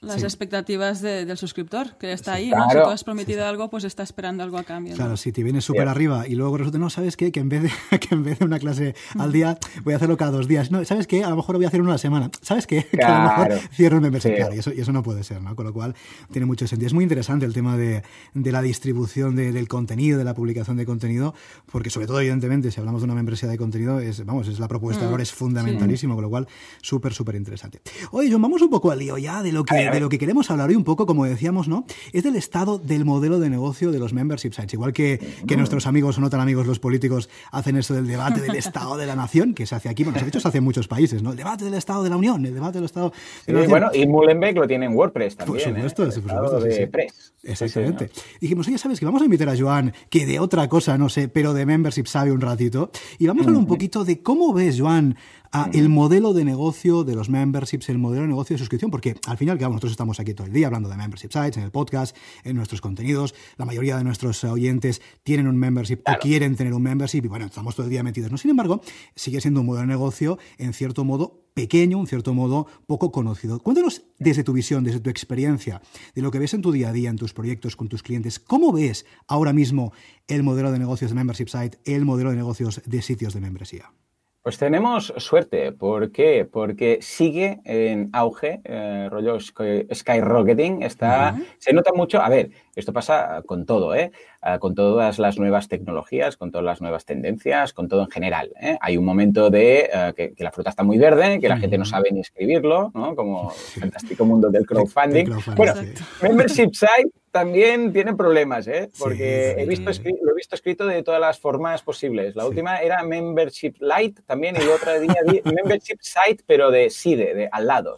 [0.00, 4.42] las expectativas del suscriptor, que está ahí, Si tú has prometido algo, pues está esperando
[4.42, 4.94] algo a cambio.
[4.94, 7.32] Claro, si te vienes súper arriba y luego resulta, no, ¿sabes qué?
[7.32, 10.16] Que en vez de, que en vez de una clase al día, voy a hacerlo
[10.16, 10.70] cada dos días.
[10.70, 11.24] No, ¿sabes qué?
[11.24, 12.30] A lo mejor lo voy a hacer una a la semana.
[12.42, 12.86] ¿Sabes qué?
[13.00, 14.34] Que a lo mejor cierro el membership.
[14.54, 15.56] y eso, y eso no puede ser, ¿no?
[15.56, 15.94] Con lo cual,
[16.30, 16.86] tiene mucho sentido.
[16.86, 18.02] Es muy interesante el tema de,
[18.34, 21.34] de la distribución del contenido, de la publicación de contenido,
[21.70, 24.68] porque sobre todo, evidentemente, si hablamos de una membresía de contenido, es, vamos, es la
[24.68, 25.10] propuesta de mm.
[25.10, 26.48] valor, es fundamentalísimo, con lo cual,
[26.82, 27.80] súper, súper interesante.
[28.12, 30.50] Oye, John, vamos un poco al lío ya de lo que de lo que queremos
[30.50, 31.84] hablar hoy un poco, como decíamos, ¿no?
[32.12, 34.74] Es del estado del modelo de negocio de los membership sites.
[34.74, 38.40] Igual que, que nuestros amigos o no tan amigos los políticos hacen esto del debate
[38.40, 40.64] del estado de la nación, que se hace aquí, bueno, de hecho se hace en
[40.64, 41.30] muchos países, ¿no?
[41.30, 43.12] El debate del estado de la Unión, el debate del estado
[43.46, 45.74] de la Bueno, y Mullenbeck lo tiene en WordPress también.
[45.74, 46.06] Por supuesto, ¿eh?
[46.06, 46.60] por supuesto.
[46.60, 47.32] De Press.
[47.42, 48.10] Exactamente.
[48.40, 51.28] Dijimos, oye, ¿sabes que Vamos a invitar a Joan, que de otra cosa, no sé,
[51.28, 54.80] pero de membership sabe un ratito, y vamos a hablar un poquito de cómo ves,
[54.80, 55.16] Joan,
[55.52, 59.16] a el modelo de negocio de los memberships, el modelo de negocio de suscripción, porque
[59.26, 61.70] al final, que nosotros estamos aquí todo el día hablando de membership sites, en el
[61.70, 66.72] podcast, en nuestros contenidos, la mayoría de nuestros oyentes tienen un membership o quieren tener
[66.72, 68.30] un membership y bueno, estamos todo el día metidos.
[68.30, 68.38] ¿no?
[68.38, 68.80] Sin embargo,
[69.14, 73.60] sigue siendo un modelo de negocio en cierto modo pequeño, en cierto modo poco conocido.
[73.60, 75.82] Cuéntanos desde tu visión, desde tu experiencia,
[76.14, 78.38] de lo que ves en tu día a día, en tus proyectos con tus clientes,
[78.38, 79.92] ¿cómo ves ahora mismo
[80.28, 83.92] el modelo de negocios de membership site, el modelo de negocios de sitios de membresía?
[84.42, 85.70] Pues tenemos suerte.
[85.72, 86.48] ¿Por qué?
[86.50, 90.82] Porque sigue en auge, eh, rollo skyrocketing.
[90.82, 92.22] Está, Se nota mucho.
[92.22, 92.50] A ver,
[92.80, 94.10] esto pasa con todo, ¿eh?
[94.42, 98.52] Ah, con todas las nuevas tecnologías, con todas las nuevas tendencias, con todo en general.
[98.58, 98.78] ¿eh?
[98.80, 101.84] Hay un momento de eh, que, la fruta está muy verde, que la gente no
[101.84, 103.14] sabe ni escribirlo, ¿no?
[103.14, 105.28] Como el fantástico mundo del crowdfunding.
[105.56, 105.74] bueno,
[106.22, 108.90] membership site también tiene problemas, ¿eh?
[108.98, 112.34] Porque he visto lo he visto escrito de todas las formas posibles.
[112.34, 115.14] La última era Membership Light también y la otra día
[115.44, 117.94] Membership Site, pero de sí, de, al lado.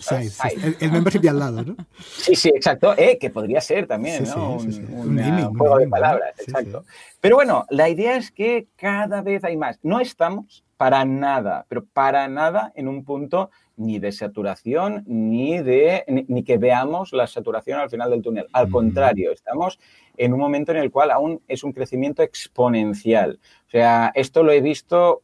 [0.80, 1.76] El, Membership de al lado, ¿no?
[1.98, 2.94] Sí, sí, exacto.
[2.96, 4.56] Eh, que podría ser también, ¿no?
[4.56, 4.71] un,
[5.56, 6.84] juego de palabras, exacto.
[7.20, 9.78] Pero bueno, la idea es que cada vez hay más.
[9.82, 16.04] No estamos para nada, pero para nada en un punto ni de saturación ni de
[16.28, 18.46] ni, que veamos la saturación al final del túnel.
[18.52, 19.78] Al contrario, estamos
[20.16, 23.38] en un momento en el cual aún es un crecimiento exponencial.
[23.66, 25.22] O sea, esto lo he visto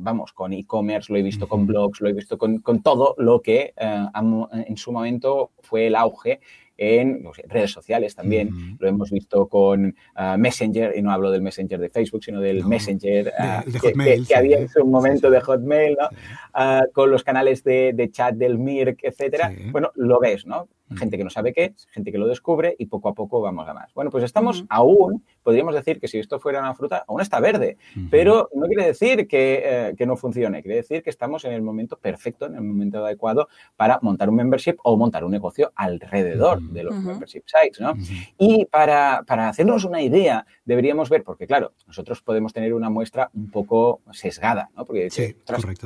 [0.00, 3.74] vamos, con e-commerce, lo he visto con blogs, lo he visto con, todo lo que
[3.76, 6.40] eh, en su momento fue el auge
[6.78, 8.76] en redes sociales también.
[8.78, 12.64] Lo hemos visto con ah, Messenger, y no hablo del Messenger de Facebook, sino del
[12.64, 16.08] Messenger ah, que, había en su momento de Hotmail, ¿no?
[16.54, 19.52] Ah, con los canales de, chat del Mirk, etcétera.
[19.72, 20.68] Bueno, lo ves, ¿no?
[20.96, 23.74] Gente que no sabe qué gente que lo descubre y poco a poco vamos a
[23.74, 23.92] más.
[23.94, 27.76] Bueno, pues estamos aún, podríamos decir que si esto fuera una fruta, aún está verde,
[28.10, 31.62] pero no quiere decir que, eh, que, no funcione, quiere decir que estamos en el
[31.62, 36.60] momento perfecto, en el momento adecuado para montar un membership o montar un negocio alrededor
[36.60, 37.94] de los membership sites, ¿no?
[38.38, 43.30] Y para, para, hacernos una idea, deberíamos ver, porque claro, nosotros podemos tener una muestra
[43.34, 44.84] un poco sesgada, ¿no?
[44.84, 45.34] Porque, sí,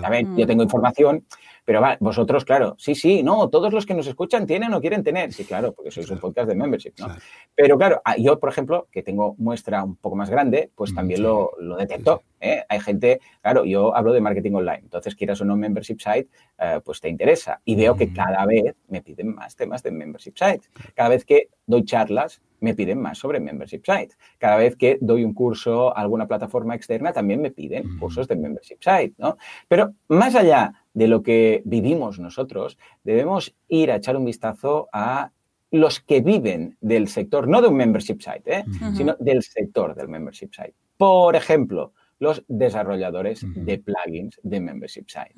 [0.03, 1.25] a ver, yo tengo información,
[1.65, 5.03] pero va, vosotros, claro, sí, sí, no, todos los que nos escuchan tienen o quieren
[5.03, 7.09] tener, sí, claro, porque sois un podcast de membership, ¿no?
[7.55, 11.23] Pero claro, ah, yo, por ejemplo, que tengo muestra un poco más grande, pues también
[11.23, 12.23] lo, lo detecto.
[12.41, 12.65] ¿eh?
[12.69, 16.81] Hay gente, claro, yo hablo de marketing online, entonces quieras o no membership site, eh,
[16.85, 17.61] pues te interesa.
[17.65, 20.63] Y veo que cada vez me piden más temas de membership site.
[20.95, 24.15] Cada vez que doy charlas, me piden más sobre membership site.
[24.39, 28.37] Cada vez que doy un curso a alguna plataforma externa, también me piden cursos de
[28.37, 29.37] membership site, ¿no?
[29.69, 35.33] Pero más allá de lo que vivimos nosotros, debemos ir a echar un vistazo a
[35.71, 38.65] los que viven del sector, no de un membership site, ¿eh?
[38.95, 40.75] sino del sector del membership site.
[40.99, 45.35] Por ejemplo, los desarrolladores de plugins de membership site.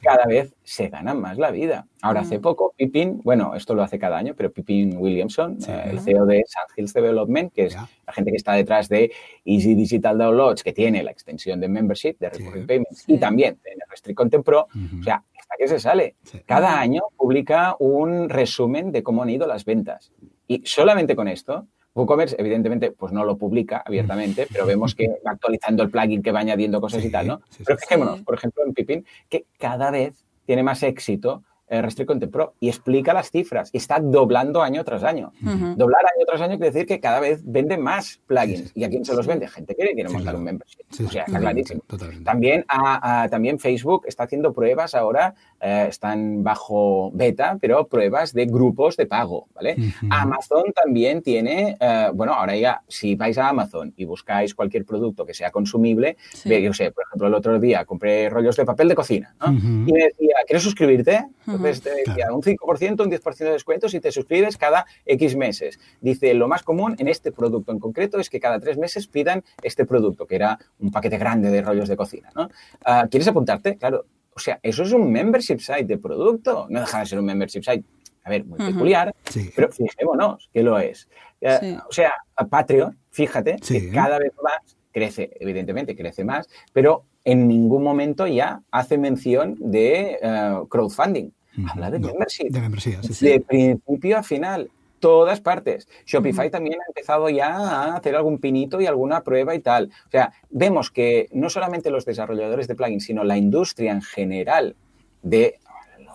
[0.00, 1.88] Cada vez se ganan más la vida.
[2.00, 5.98] Ahora, hace poco, Pippin, bueno, esto lo hace cada año, pero Pippin Williamson, eh, el
[5.98, 9.10] CEO de Sandhills Development, que es la gente que está detrás de
[9.44, 13.80] Easy Digital Downloads, que tiene la extensión de membership, de Recurring Payments, y también tiene
[13.90, 14.68] Restrict Content Pro,
[15.00, 16.14] o sea, hasta que se sale.
[16.46, 20.12] Cada año publica un resumen de cómo han ido las ventas.
[20.46, 25.30] Y solamente con esto, WooCommerce, evidentemente, pues no lo publica abiertamente, pero vemos que va
[25.32, 27.42] actualizando el plugin, que va añadiendo cosas y tal, ¿no?
[27.64, 31.42] pero fijémonos, por ejemplo, en Pipin, que cada vez tiene más éxito
[31.80, 33.70] Restrict Content Pro y explica las cifras.
[33.72, 35.32] Y está doblando año tras año.
[35.40, 38.72] Doblar año tras año quiere decir que cada vez vende más plugins.
[38.74, 39.48] ¿Y a quién se los vende?
[39.48, 40.84] Gente que quiere montar un membership.
[41.06, 41.82] o sea, está clarísimo.
[42.24, 48.46] También, a, también Facebook está haciendo pruebas ahora, eh, están bajo beta, pero pruebas de
[48.46, 49.76] grupos de pago, ¿vale?
[50.10, 55.24] Amazon también tiene, eh, bueno, ahora ya, si vais a Amazon y buscáis cualquier producto
[55.24, 58.94] que sea consumible, yo sé, por ejemplo, el otro día compré rollos de papel de
[58.94, 59.52] cocina, ¿no?
[59.52, 61.26] Y me decía, ¿quieres suscribirte?
[61.68, 65.78] Entonces te decía, un 5%, un 10% de descuento si te suscribes cada X meses.
[66.00, 69.44] Dice, lo más común en este producto en concreto es que cada tres meses pidan
[69.62, 72.48] este producto, que era un paquete grande de rollos de cocina, ¿no?
[72.84, 73.76] Ah, ¿Quieres apuntarte?
[73.76, 74.04] Claro.
[74.34, 76.66] O sea, eso es un membership site de producto.
[76.70, 77.84] No deja de ser un membership site
[78.24, 79.14] a ver, muy peculiar,
[79.54, 81.08] pero fijémonos que lo es.
[81.40, 82.12] Eh, o sea,
[82.48, 88.62] Patreon, fíjate, que cada vez más crece, evidentemente crece más, pero en ningún momento ya
[88.70, 91.30] hace mención de eh, crowdfunding.
[91.68, 92.50] Habla de membership.
[92.50, 94.70] De membresía, De principio a final
[95.02, 95.88] todas partes.
[96.06, 99.90] Shopify también ha empezado ya a hacer algún pinito y alguna prueba y tal.
[100.06, 104.76] O sea, vemos que no solamente los desarrolladores de plugins, sino la industria en general
[105.22, 105.58] de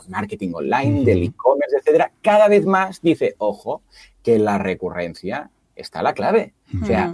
[0.08, 3.82] marketing online, del e-commerce, etcétera, cada vez más dice, ojo,
[4.24, 6.54] que la recurrencia está la clave.
[6.82, 7.14] O sea,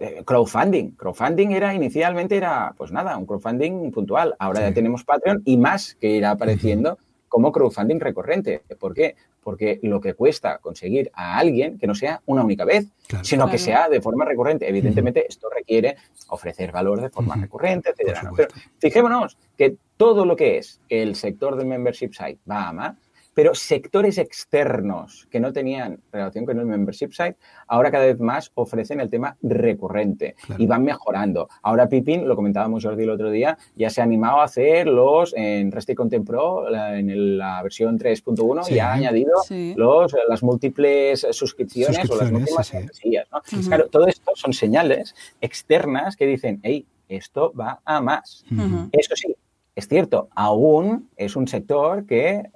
[0.00, 0.90] eh, crowdfunding.
[0.90, 4.36] Crowdfunding era inicialmente era, pues nada, un crowdfunding puntual.
[4.38, 6.98] Ahora ya tenemos Patreon y más que irá apareciendo
[7.30, 8.60] como crowdfunding recurrente.
[8.78, 9.14] ¿Por qué?
[9.40, 12.88] Porque lo que cuesta conseguir a alguien que no sea una única vez,
[13.22, 14.68] sino que sea de forma recurrente.
[14.68, 15.96] Evidentemente, esto requiere
[16.28, 18.32] ofrecer valor de forma recurrente, etcétera.
[18.36, 22.96] Pero fijémonos que todo lo que es el sector del membership site va a más
[23.34, 28.50] pero sectores externos que no tenían relación con el membership site, ahora cada vez más
[28.54, 31.48] ofrecen el tema recurrente y van mejorando.
[31.62, 35.34] Ahora Pipin, lo comentábamos Jordi el otro día, ya se ha animado a hacer los
[35.36, 39.32] en Resti Content Pro, en la versión 3.1, y ha añadido
[39.76, 43.28] los, las múltiples suscripciones, o las múltiples membresías.
[43.66, 48.44] Claro, todo esto son señales externas que dicen, hey, esto va a más.
[48.92, 49.34] Eso sí,
[49.74, 52.50] es cierto, aún es un sector que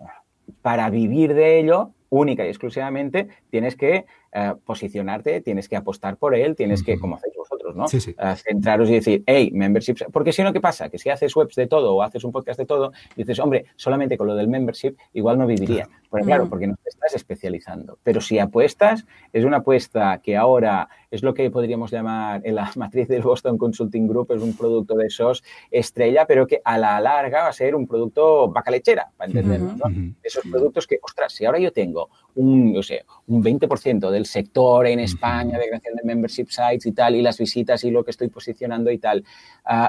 [0.63, 6.35] para vivir de ello, única y exclusivamente, tienes que eh, posicionarte, tienes que apostar por
[6.35, 7.34] él, tienes que, como hacéis
[7.65, 8.37] vosotros, ¿no?
[8.37, 9.97] Centraros y decir, hey, membership.
[10.13, 10.89] Porque si no, ¿qué pasa?
[10.89, 14.17] Que si haces webs de todo o haces un podcast de todo, dices, hombre, solamente
[14.17, 15.89] con lo del membership igual no viviría.
[16.11, 16.27] Claro.
[16.27, 17.99] claro, porque no te estás especializando.
[18.03, 22.71] Pero si apuestas, es una apuesta que ahora es lo que podríamos llamar en la
[22.77, 27.01] matriz del Boston Consulting Group, es un producto de SOS estrella, pero que a la
[27.01, 30.15] larga va a ser un producto vaca lechera, para entenderlo, ¿no?
[30.23, 34.87] Esos productos que, ostras, si ahora yo tengo un, no sé, un 20% del sector
[34.87, 38.11] en España de creación de membership sites y tal, y las visitas y lo que
[38.11, 39.25] estoy posicionando y tal,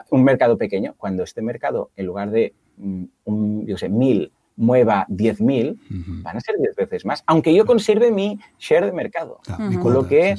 [0.10, 5.06] un mercado pequeño, cuando este mercado, en lugar de, mm, un, yo sé, mil, mueva
[5.10, 5.78] 10.000,
[6.24, 9.40] van a ser 10 veces más, aunque yo conserve mi share de mercado.
[9.82, 10.36] Con lo que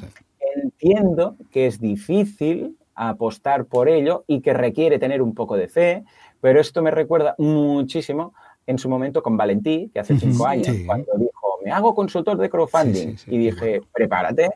[0.56, 6.04] entiendo que es difícil apostar por ello y que requiere tener un poco de fe,
[6.40, 8.32] pero esto me recuerda muchísimo
[8.66, 11.35] en su momento con Valentí, que hace cinco años, cuando dijo,
[11.66, 13.16] me hago consultor de crowdfunding.
[13.26, 14.50] y dije, prepárate,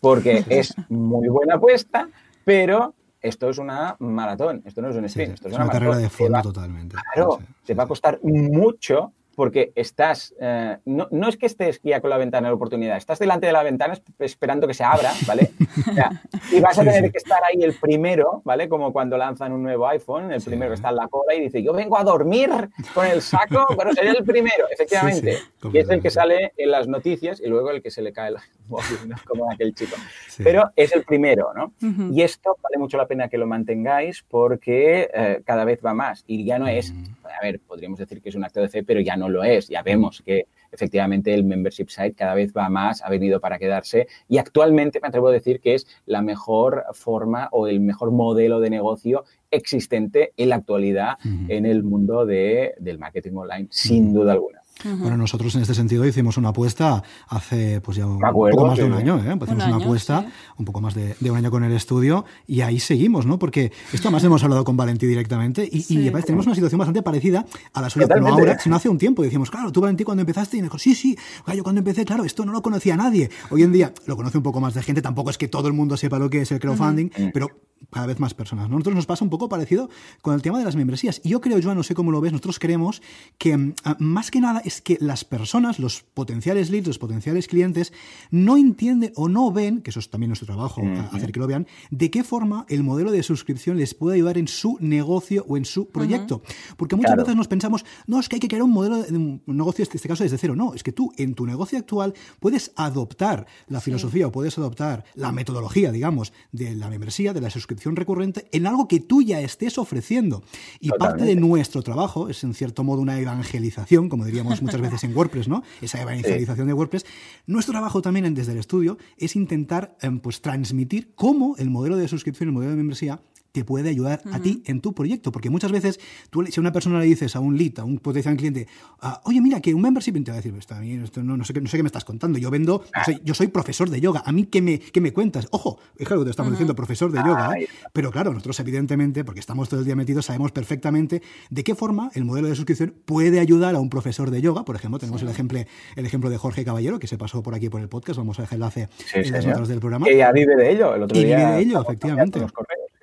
[0.00, 2.08] porque es muy buena apuesta,
[2.44, 2.92] pero
[3.22, 6.42] esto es una maratón, esto no es un sprint, esto es, una, carrera de fondo
[6.42, 6.96] totalmente.
[7.14, 12.00] Claro, te va a costar mucho porque estás, eh, no, no, es que estés ya
[12.00, 15.50] con la ventana de oportunidad, estás delante de la ventana esperando que se abra, ¿vale?
[16.52, 18.68] y vas a tener que estar ahí el primero, ¿vale?
[18.68, 21.62] Como cuando lanzan un nuevo iPhone, el primero que está en la cola y dice,
[21.62, 22.50] yo vengo a dormir
[22.94, 25.38] con el saco, pero seré el primero, efectivamente.
[25.72, 28.30] y es el que sale en las noticias y luego el que se le cae
[28.30, 28.36] el
[28.68, 29.16] móvil, ¿no?
[29.26, 29.96] Como aquel chico.
[30.38, 31.72] Pero es el primero, ¿no?
[32.12, 36.24] Y esto vale mucho la pena que lo mantengáis porque eh, cada vez va más
[36.26, 36.92] y ya no es,
[37.40, 39.68] a ver, podríamos decir que es un acto de fe, pero ya no lo es.
[39.68, 44.06] Ya vemos que efectivamente el membership site cada vez va más, ha venido para quedarse
[44.28, 48.60] y actualmente me atrevo a decir que es la mejor forma o el mejor modelo
[48.60, 51.18] de negocio existente en la actualidad
[51.48, 54.60] en el mundo de, del marketing online, sin duda alguna.
[54.84, 58.84] Bueno, nosotros en este sentido hicimos una apuesta hace pues ya un, poco más de
[58.84, 59.36] un año, ¿eh?
[59.40, 60.26] Hicimos una apuesta
[60.56, 63.38] un poco más de, un año con el estudio y ahí seguimos, ¿no?
[63.38, 65.82] Porque esto además hemos hablado con Valentí directamente y,
[66.20, 69.22] tenemos una situación bastante parecida a la suya, pero no ahora, sino hace un tiempo.
[69.22, 71.16] Decimos, claro, tú Valentí cuando empezaste y me dijo, sí, sí,
[71.54, 73.30] yo cuando empecé, claro, esto no lo conocía nadie.
[73.50, 75.74] Hoy en día lo conoce un poco más de gente, tampoco es que todo el
[75.74, 77.50] mundo sepa lo que es el crowdfunding, pero
[77.90, 78.68] cada vez más personas.
[78.68, 79.88] Nosotros nos pasa un poco parecido
[80.22, 81.20] con el tema de las membresías.
[81.24, 83.02] Y yo creo, Joan, no sé cómo lo ves, nosotros creemos
[83.38, 87.92] que mm, más que nada es que las personas, los potenciales leads, los potenciales clientes,
[88.30, 90.80] no entienden o no ven, que eso es también nuestro trabajo,
[91.12, 94.46] hacer que lo vean, de qué forma el modelo de suscripción les puede ayudar en
[94.46, 96.42] su negocio o en su proyecto.
[96.76, 99.42] Porque muchas veces nos pensamos, no, es que hay que crear un modelo de un
[99.46, 100.54] negocio, en este caso desde cero.
[100.54, 105.04] No, es que tú en tu negocio actual puedes adoptar la filosofía o puedes adoptar
[105.14, 109.40] la metodología, digamos, de la membresía, de la suscripción recurrente, en algo que tú ya
[109.40, 110.44] estés ofreciendo.
[110.78, 115.04] Y parte de nuestro trabajo es, en cierto modo, una evangelización, como diríamos muchas veces
[115.04, 115.62] en WordPress, ¿no?
[115.80, 117.06] Esa evangelización de WordPress.
[117.46, 122.08] Nuestro trabajo también desde el estudio es intentar em, pues, transmitir cómo el modelo de
[122.08, 123.20] suscripción, el modelo de membresía,
[123.52, 125.32] te puede ayudar a ti en tu proyecto.
[125.32, 127.98] Porque muchas veces, tú, si a una persona le dices a un lead, a un
[127.98, 128.66] potencial cliente,
[129.00, 131.60] ah, oye, mira, que un membership, te va a decir, está bien, esto no, sé,
[131.60, 132.38] no sé qué me estás contando.
[132.38, 132.84] Yo vendo,
[133.24, 134.22] yo soy, profesor de yoga.
[134.24, 135.48] ¿A mí qué me, qué me cuentas?
[135.50, 137.68] Ojo, es claro que te estamos diciendo profesor de yoga, ¿eh?
[137.92, 142.10] pero claro, nosotros evidentemente, porque estamos todo el día metidos, sabemos perfectamente de qué forma
[142.14, 144.64] el modelo de suscripción puede ayudar a un profesor de yoga.
[144.64, 145.58] Por ejemplo, tenemos el, ejemplo,
[145.96, 148.18] el ejemplo de Jorge Caballero, que se pasó por aquí por el podcast.
[148.18, 150.06] Vamos a dejar el enlace en las notas del programa.
[150.06, 150.94] Que ya vive de ello.
[150.94, 152.40] El otro y vive de ello, efectivamente.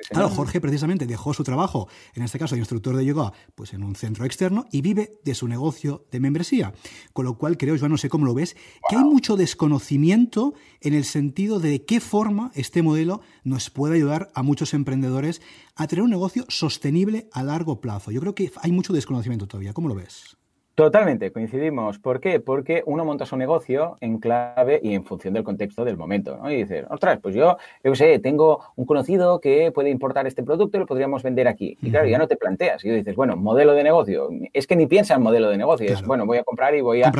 [0.10, 3.84] Claro, Jorge precisamente dejó su trabajo, en este caso de instructor de yoga, pues en
[3.84, 6.74] un centro externo y vive de su negocio de membresía.
[7.14, 8.56] Con lo cual creo, yo no sé cómo lo ves,
[8.90, 14.30] que hay mucho desconocimiento en el sentido de qué forma este modelo nos puede ayudar
[14.34, 15.42] a muchos emprendedores
[15.76, 18.12] a tener un negocio sostenible a largo plazo.
[18.12, 19.74] Yo creo que hay mucho desconocimiento todavía.
[19.74, 20.37] ¿Cómo lo ves?
[20.78, 21.98] Totalmente, coincidimos.
[21.98, 22.40] ¿Por qué?
[22.40, 26.52] Porque uno monta su negocio en clave y en función del contexto del momento, ¿no?
[26.52, 30.78] Y dices, ostras, pues yo, yo sé, tengo un conocido que puede importar este producto
[30.78, 31.80] y lo podríamos vender aquí.
[31.82, 32.86] Y claro, ya no te planteas.
[32.86, 34.30] Y dices, bueno, modelo de negocio.
[34.54, 35.92] Es que ni piensa en modelo de negocio.
[35.92, 37.12] Es, bueno, voy a comprar y voy a,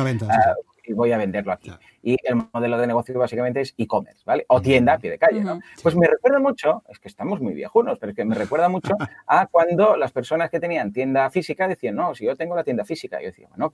[0.84, 1.72] y voy a venderlo aquí.
[2.02, 4.44] Y el modelo de negocio básicamente es e-commerce, ¿vale?
[4.48, 5.58] O tienda a pie de calle, ¿no?
[5.82, 8.94] Pues me recuerda mucho, es que estamos muy viejunos, pero es que me recuerda mucho
[9.26, 12.84] a cuando las personas que tenían tienda física decían, no, si yo tengo la tienda
[12.84, 13.72] física, yo decía, bueno,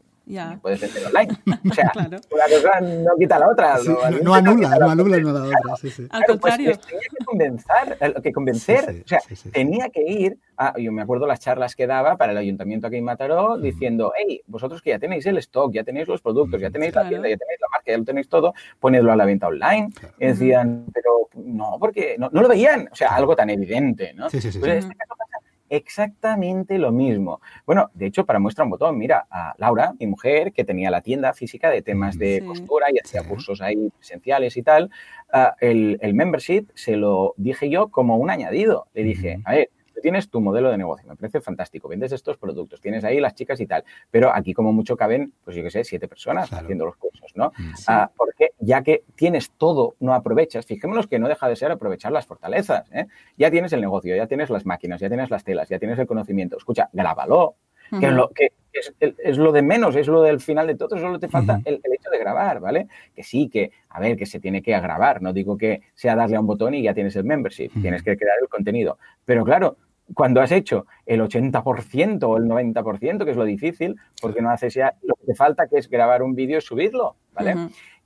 [0.60, 1.34] puedes vender online.
[1.70, 3.78] O sea, una cosa no quita la otra.
[4.22, 5.76] no, anula, no anula no la otra.
[5.80, 6.06] Sí, sí.
[6.10, 6.72] Al pues, contrario.
[6.74, 9.20] Pues, tenía que convencer, que convencer o sea,
[9.52, 12.96] tenía que ir a, yo me acuerdo las charlas que daba para el ayuntamiento aquí
[12.96, 16.70] en Mataró, diciendo, hey, vosotros que ya tenéis el stock, ya tenéis los productos, ya
[16.70, 19.48] tenéis la tienda, ya tenéis la marca, ya lo tenéis todo, ponedlo a la venta
[19.48, 19.90] online.
[20.18, 22.88] Y decían, pero no, porque no, lo veían.
[22.90, 24.30] O sea, algo tan evidente, ¿no?
[24.30, 24.58] Sí, sí, sí.
[24.58, 25.38] Pues en este caso pasa
[25.68, 27.40] exactamente lo mismo.
[27.66, 31.00] Bueno, de hecho, para muestra un botón, mira, a Laura, mi mujer, que tenía la
[31.00, 34.90] tienda física de temas de costura y hacía cursos ahí presenciales y tal,
[35.32, 38.86] ah, el, el membership se lo dije yo como un añadido.
[38.94, 39.70] Le dije, a ver,
[40.04, 43.58] tienes tu modelo de negocio, me parece fantástico, vendes estos productos, tienes ahí las chicas
[43.58, 46.96] y tal, pero aquí como mucho caben, pues yo qué sé, siete personas haciendo los
[46.96, 47.54] cursos, ¿no?
[47.56, 51.70] Mm, ah, porque ya que tienes todo, no aprovechas, fijémonos que no deja de ser
[51.70, 53.06] aprovechar las fortalezas, ¿eh?
[53.38, 56.06] Ya tienes el negocio, ya tienes las máquinas, ya tienes las telas, ya tienes el
[56.06, 57.54] conocimiento, escucha, grábalo,
[57.98, 61.28] que, lo, que es, lo de menos, es lo del final de todo, solo te
[61.28, 62.88] falta el, hecho de grabar, ¿vale?
[63.14, 66.36] Que sí, que, a ver, que se tiene que grabar, no digo que sea darle
[66.36, 69.78] a un botón y ya tienes el membership, tienes que crear el contenido, pero claro,
[70.12, 74.74] cuando has hecho el 80% o el 90%, que es lo difícil, porque no haces
[74.74, 77.52] ya lo que te falta, que es grabar un vídeo y subirlo, ¿vale?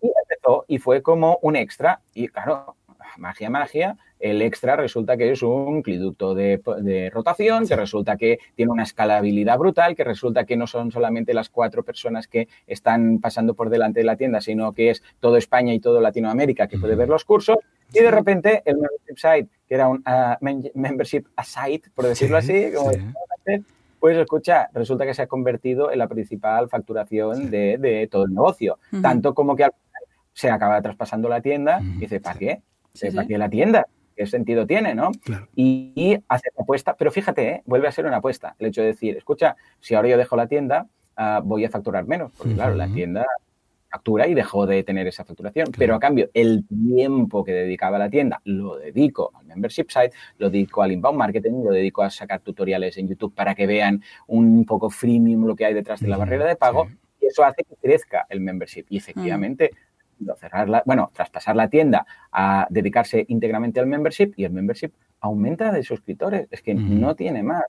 [0.01, 2.01] Y empezó y fue como un extra.
[2.15, 2.77] Y claro,
[3.19, 8.73] magia, magia, el extra resulta que es un cliducto de, rotación, que resulta que tiene
[8.73, 13.55] una escalabilidad brutal, que resulta que no son solamente las cuatro personas que están pasando
[13.55, 16.97] por delante de la tienda, sino que es todo España y todo Latinoamérica que puede
[16.97, 17.59] ver los cursos.
[17.93, 22.73] Y de repente el membership site, que era un ah, membership site, por decirlo así,
[23.99, 28.79] pues escucha, resulta que se ha convertido en la principal facturación de, todo el negocio.
[29.03, 29.69] Tanto como que
[30.33, 32.63] se acaba traspasando la tienda y dice, ¿para qué?
[33.15, 33.87] ¿Para qué la tienda?
[34.17, 35.13] ¿Qué sentido tiene, no?
[35.55, 37.63] Y, hace una apuesta, pero fíjate, ¿eh?
[37.67, 38.57] vuelve a ser una apuesta.
[38.59, 42.07] El hecho de decir, escucha, si ahora yo dejo la tienda, ah, voy a facturar
[42.07, 43.25] menos, porque claro, la tienda
[43.91, 45.69] factura y dejó de tener esa facturación.
[45.77, 50.13] Pero a cambio, el tiempo que dedicaba a la tienda lo dedico al membership site,
[50.39, 54.03] lo dedico al inbound marketing, lo dedico a sacar tutoriales en YouTube para que vean
[54.27, 56.89] un poco freemium lo que hay detrás de la barrera de pago.
[57.21, 58.85] Y eso hace que crezca el membership.
[58.89, 59.73] Y efectivamente,
[60.37, 65.83] cerrar bueno, traspasar la tienda a dedicarse íntegramente al membership y el membership aumenta de
[65.83, 66.49] suscriptores.
[66.51, 67.65] Es que no tiene más.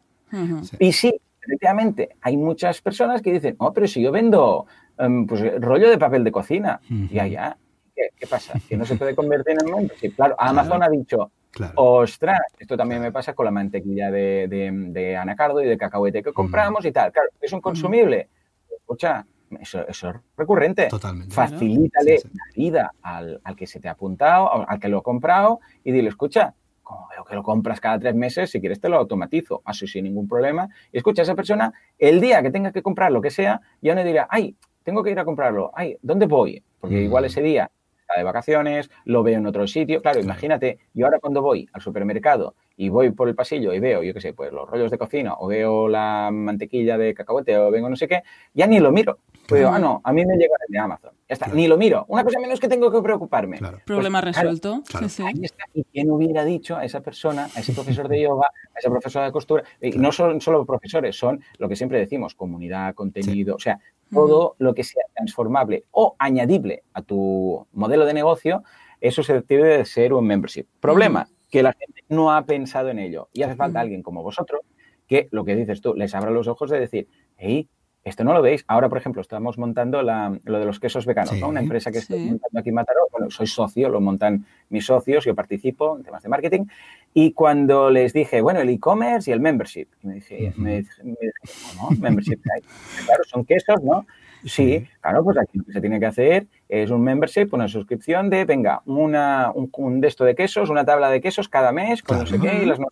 [0.80, 4.68] Y sí, efectivamente, hay muchas personas que dicen, oh, pero si yo vendo
[5.00, 6.82] Em, pues rollo de papel de cocina.
[7.10, 7.58] Ya, ya.
[7.96, 8.54] ¿Qué, pasa?
[8.68, 10.12] ¿Que no se puede convertir en membership?
[10.16, 11.32] Claro, Amazon ha dicho,
[11.76, 16.86] ostras, esto también me pasa con la mantequilla de, anacardo y de cacahuete que compramos
[16.86, 17.12] y tal.
[17.12, 18.28] Claro, es un consumible.
[18.70, 19.26] Escucha,
[19.62, 20.04] eso, es
[20.38, 20.88] recurrente.
[20.88, 21.34] Totalmente.
[21.34, 25.92] Facilítale la vida al, que se te ha apuntado, al que lo ha comprado y
[25.92, 29.62] dile, escucha, como veo que lo compras cada tres meses, si quieres te lo automatizo,
[29.66, 30.70] así sin ningún problema.
[30.92, 34.04] Y escucha, esa persona, el día que tenga que comprar lo que sea, ya no
[34.04, 35.72] dirá, ay, tengo que ir a comprarlo.
[35.76, 36.64] Ay, ¿dónde voy?
[36.80, 37.70] Porque igual ese día
[38.18, 40.02] de vacaciones, lo veo en otro sitio.
[40.02, 44.02] Claro, imagínate, yo ahora cuando voy al supermercado y voy por el pasillo y veo,
[44.04, 47.70] yo qué sé, pues los rollos de cocina o veo la mantequilla de cacahuete o
[47.70, 48.24] vengo no sé qué,
[48.54, 49.18] ya ni lo miro.
[49.50, 51.12] Pues digo, ah, no, a mí me llega de Amazon.
[51.28, 52.06] Ya está, ni lo miro.
[52.08, 53.58] Una cosa menos que tengo que preocuparme.
[53.58, 54.82] Pues, Problema resuelto.
[54.94, 55.66] Ahí está.
[55.74, 59.26] ¿Y quién hubiera dicho a esa persona, a ese profesor de yoga, a ese profesor
[59.26, 59.64] de costura?
[59.82, 63.78] Y no son solo profesores, son lo que siempre decimos, comunidad, contenido, o sea,
[64.10, 68.64] todo lo que sea transformable o añadible a tu modelo de negocio,
[69.02, 70.66] eso se debe de ser un membership.
[70.80, 74.62] Problema, que la gente no ha pensado en ello y hace falta alguien como vosotros
[75.08, 77.68] que, lo que dices tú, les abra los ojos de decir, hey,
[78.04, 78.64] esto no lo veis.
[78.68, 81.50] Ahora, por ejemplo, estamos montando lo de los quesos veganos, ¿no?
[81.50, 83.02] Una empresa que estoy montando aquí en Mataró.
[83.12, 86.66] Bueno, soy socio, lo montan mis socios, yo participo en temas de marketing.
[87.14, 91.90] Y cuando les dije, bueno, el e-commerce y el membership, me dije, me, ¿no?
[92.00, 92.40] Membership,
[93.06, 94.06] claro, son quesos, ¿no?
[94.46, 98.30] Sí, claro, pues aquí lo que se tiene que hacer es un membership, una suscripción
[98.30, 102.02] de, venga, una, un, un de esto de quesos, una tabla de quesos cada mes,
[102.02, 102.88] con no sé qué, y las me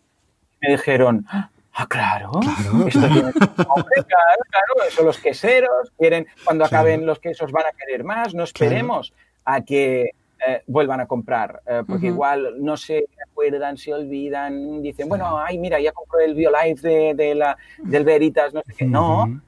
[0.61, 1.25] dijeron,
[1.79, 2.31] Ah, claro.
[2.31, 2.87] Claro.
[2.87, 3.21] Esto tiene...
[3.21, 4.87] Hombre, claro, claro.
[4.87, 8.33] Eso los queseros quieren, cuando acaben los quesos van a querer más.
[8.33, 9.13] No esperemos
[9.45, 10.09] a que
[10.47, 15.59] eh, vuelvan a comprar, eh, porque igual no se acuerdan, se olvidan, dicen, bueno, ay,
[15.59, 18.85] mira, ya compré el BioLife de, de la, del Veritas, no sé qué.
[18.85, 19.39] No,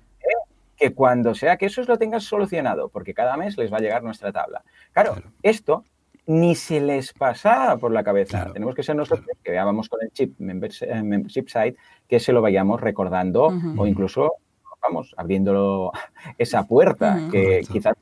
[0.79, 4.01] que cuando sea que eso lo tengas solucionado, porque cada mes les va a llegar
[4.01, 4.63] nuestra tabla.
[4.93, 5.83] Claro, esto
[6.25, 8.51] ni se les pasa por la cabeza.
[8.53, 11.75] Tenemos que ser nosotros que veamos con el chip membership site
[12.07, 14.35] que se lo vayamos recordando o incluso,
[14.81, 15.91] vamos, abriéndolo
[16.37, 17.95] esa puerta que quizás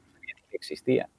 [0.52, 1.10] existía.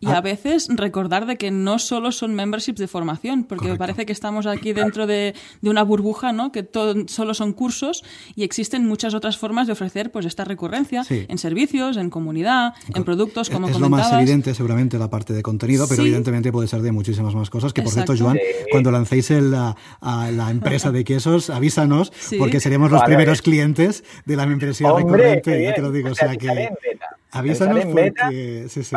[0.00, 4.06] Y a veces recordar de que no solo son memberships de formación, porque me parece
[4.06, 6.50] que estamos aquí dentro de, una burbuja, ¿no?
[6.52, 11.04] Que todo, solo son cursos y existen muchas otras formas de ofrecer pues esta recurrencia
[11.08, 15.42] en servicios, en comunidad, en productos, como es lo más evidente seguramente la parte de
[15.42, 17.72] contenido, pero evidentemente puede ser de muchísimas más cosas.
[17.72, 18.38] Que por cierto, Joan,
[18.70, 24.36] cuando lancéis la, a la empresa de quesos, avísanos, porque seremos los primeros clientes de
[24.36, 26.10] la membresía recurrente, ya te lo digo.
[26.10, 26.70] O sea que...
[27.34, 28.96] Avísanos porque sí, sí.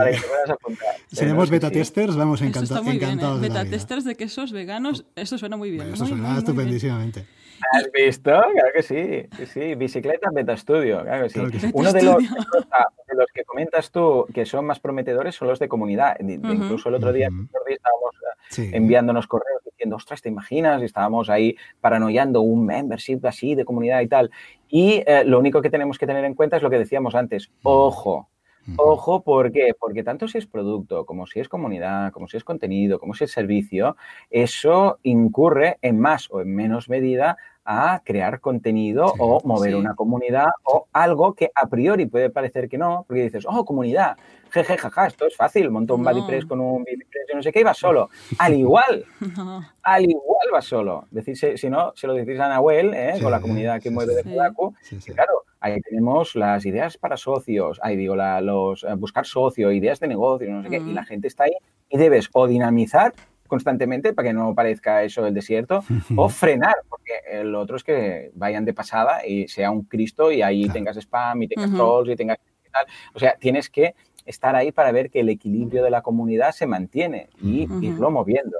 [1.12, 3.44] Seremos beta testers, vamos encanta encantados.
[3.44, 3.50] ¿eh?
[3.50, 5.94] Beta testers de quesos veganos, eso suena muy bien.
[5.94, 7.26] eso suena estupendísimamente.
[7.72, 8.32] ¿Has visto?
[8.32, 9.28] Claro que sí.
[9.38, 9.76] Sí, sí.
[9.76, 11.72] Bicicleta Beta Studio, claro que sí.
[11.74, 15.68] Uno de los, de los, que comentas tú que son más prometedores son los de
[15.68, 16.18] comunidad.
[16.20, 17.30] Incluso el otro día,
[17.68, 18.16] estábamos
[18.58, 20.82] eh, enviándonos correos diciendo, ostras, ¿te imaginas?
[20.82, 24.32] Y estábamos ahí paranoiando un membership así de comunidad y tal.
[24.70, 27.51] Y eh, lo único que tenemos que tener en cuenta es lo que decíamos antes.
[27.64, 28.30] Ojo,
[28.76, 29.72] Ojo, ¿por qué?
[29.80, 33.24] Porque tanto si es producto, como si es comunidad, como si es contenido, como si
[33.24, 33.95] es servicio,
[34.30, 37.38] eso incurre en más o en menos medida
[37.70, 42.78] a crear contenido o mover una comunidad o algo que a priori puede parecer que
[42.78, 44.18] no, porque dices, oh, comunidad,
[44.51, 47.59] jeje, jaja, esto es fácil, monto un BuddyPress con un BuddyPress, yo no sé qué,
[47.59, 48.09] y va solo.
[48.39, 49.05] Al igual,
[49.84, 51.07] al igual va solo.
[51.11, 53.20] Decirse, si no, se lo decís a Nahuel, ¿eh?
[53.22, 54.74] con la comunidad que mueve de Kodaku,
[55.13, 60.08] claro, ahí tenemos las ideas para socios, ahí digo, los eh, buscar socio, ideas de
[60.08, 61.53] negocio, no sé qué, y la gente está ahí
[61.89, 63.14] y debes o dinamizar
[63.47, 65.84] constantemente para que no parezca eso el desierto,
[66.16, 70.41] o frenar, porque el otro es que vayan de pasada y sea un Cristo y
[70.41, 72.38] ahí tengas spam y tengas trolls y tengas
[72.72, 72.86] tal.
[73.14, 73.95] O sea, tienes que
[74.26, 78.58] estar ahí para ver que el equilibrio de la comunidad se mantiene y irlo moviendo.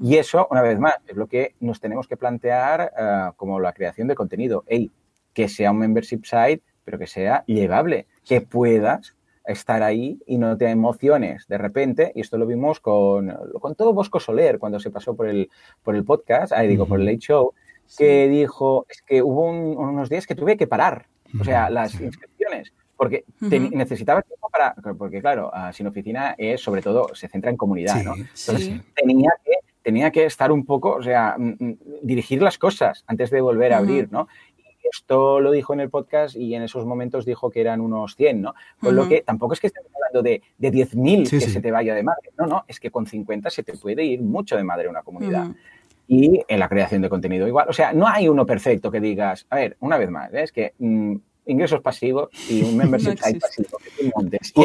[0.00, 3.72] Y eso, una vez más, es lo que nos tenemos que plantear eh, como la
[3.72, 4.64] creación de contenido.
[4.66, 4.90] Hey,
[5.34, 9.16] que sea un membership site, pero que sea llevable, que puedas
[9.46, 13.30] estar ahí y no te emociones de repente, y esto lo vimos con,
[13.60, 15.50] con todo Bosco Soler cuando se pasó por el,
[15.82, 17.52] por el podcast, ahí digo, por el Late Show,
[17.98, 21.06] que dijo, es que hubo unos días que tuve que parar,
[21.38, 27.14] o sea, las inscripciones, porque necesitaba tiempo para, porque claro, Sin Oficina es sobre todo,
[27.14, 28.14] se centra en comunidad, ¿no?
[28.14, 29.52] Entonces tenía que
[29.84, 33.74] tenía que estar un poco, o sea, mm, mm, dirigir las cosas antes de volver
[33.74, 34.28] a abrir, ¿no?
[34.90, 38.42] Esto lo dijo en el podcast y en esos momentos dijo que eran unos 100,
[38.42, 38.54] ¿no?
[38.80, 41.94] Con lo que tampoco es que estemos hablando de, de 10.000 que se te vaya
[41.94, 42.30] de madre.
[42.38, 45.48] No, no, es que con 50 se te puede ir mucho de madre una comunidad.
[46.06, 47.66] Y en la creación de contenido igual.
[47.68, 50.74] O sea, no hay uno perfecto que digas, a ver, una vez más, es que
[50.78, 51.16] mm,
[51.46, 53.68] ingresos pasivos y un membership site pasivo.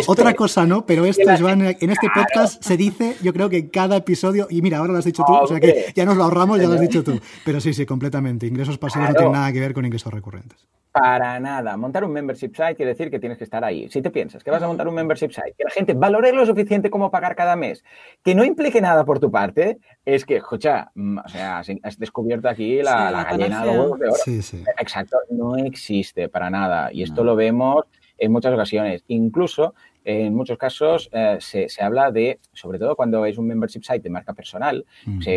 [0.07, 0.85] otra cosa, ¿no?
[0.85, 4.61] Pero esto, Joan, en este podcast se dice, yo creo que en cada episodio, y
[4.61, 6.73] mira, ahora lo has dicho tú, o sea que ya nos lo ahorramos, ya lo
[6.73, 7.19] has dicho tú.
[7.45, 8.47] Pero sí, sí, completamente.
[8.47, 10.67] Ingresos pasivos no tienen nada que ver con ingresos recurrentes.
[10.91, 11.77] Para nada.
[11.77, 13.87] Montar un membership site quiere decir que tienes que estar ahí.
[13.89, 16.45] Si te piensas que vas a montar un membership site, que la gente valore lo
[16.45, 17.83] suficiente como pagar cada mes,
[18.23, 22.49] que no implique nada por tu parte, es que, escucha, mm, o sea, has descubierto
[22.49, 24.15] aquí la, gallina de los huevos de oro.
[24.23, 24.63] Sí, sí.
[24.79, 26.91] Exacto, no existe para nada.
[26.91, 27.85] Y esto lo vemos
[28.17, 29.03] en muchas ocasiones.
[29.07, 33.99] Incluso en muchos casos eh, se, habla de, sobre todo cuando es un membership site
[34.01, 34.85] de marca personal,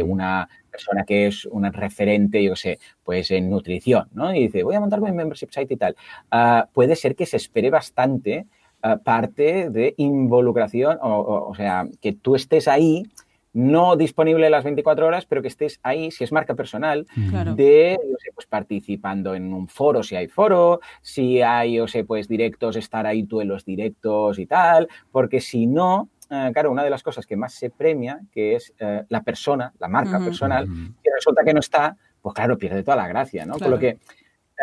[0.05, 4.35] una persona que es una referente, yo sé, pues en nutrición, ¿no?
[4.35, 5.97] Y dice, voy a montarme un membership site y tal.
[6.31, 8.47] Ah, puede ser que se espere bastante
[8.83, 13.05] ah, parte de involucración, o, o sea, que tú estés ahí
[13.53, 17.07] no disponible las 24 horas, pero que estés ahí, si es marca personal,
[17.55, 22.05] de, yo sé, pues participando en un foro, si hay foro, si hay, yo sé,
[22.05, 26.71] pues directos, estar ahí tú en los directos y tal, porque si no, eh, claro,
[26.71, 30.19] una de las cosas que más se premia, que es eh, la persona, la marca
[30.19, 33.57] personal, y resulta que no está, pues claro, pierde toda la gracia, ¿no?
[33.57, 33.99] Por lo que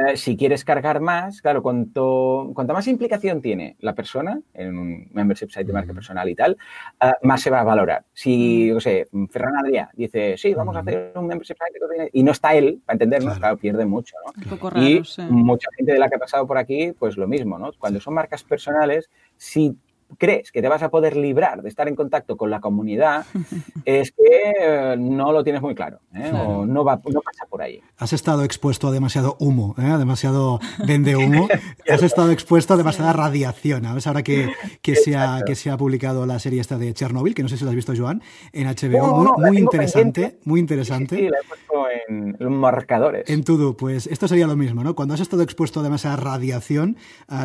[0.08, 5.10] eh, si quieres cargar más, claro, cuanto, cuanta más implicación tiene la persona en un
[5.12, 6.58] membership site de marca personal y tal,
[7.02, 8.06] eh, más se va a valorar.
[8.14, 12.32] Si, yo sé, Ferran Adrià dice, sí, vamos a hacer un membership site y no
[12.32, 14.82] está él, para entendernos, claro, pierde mucho, ¿no?
[14.82, 17.72] y mucha gente de la que ha pasado por aquí, pues lo mismo, ¿no?
[17.78, 19.76] Cuando son marcas personales, si
[20.18, 23.26] crees que te vas a poder librar de estar en contacto con la comunidad,
[23.86, 26.32] es que eh, no lo tienes muy claro, ¿eh?
[26.34, 27.82] o no, va, no pasa por ahí.
[27.98, 29.86] Has estado expuesto a demasiado humo, ¿eh?
[29.86, 31.48] a demasiado vende humo,
[31.90, 33.84] has estado expuesto a demasiada radiación.
[33.84, 34.08] ¿sabes?
[34.08, 34.50] Ahora que,
[34.82, 37.58] que, se ha, que se ha publicado la serie esta de Chernobyl, que no sé
[37.58, 38.22] si la has visto, Joan,
[38.54, 41.16] en HBO, muy, interesante, muy interesante.
[41.16, 43.30] Sí, la he puesto en los marcadores.
[43.30, 44.96] En todo, pues esto sería lo mismo, ¿no?
[44.96, 46.98] Cuando has estado expuesto a demasiada radiación,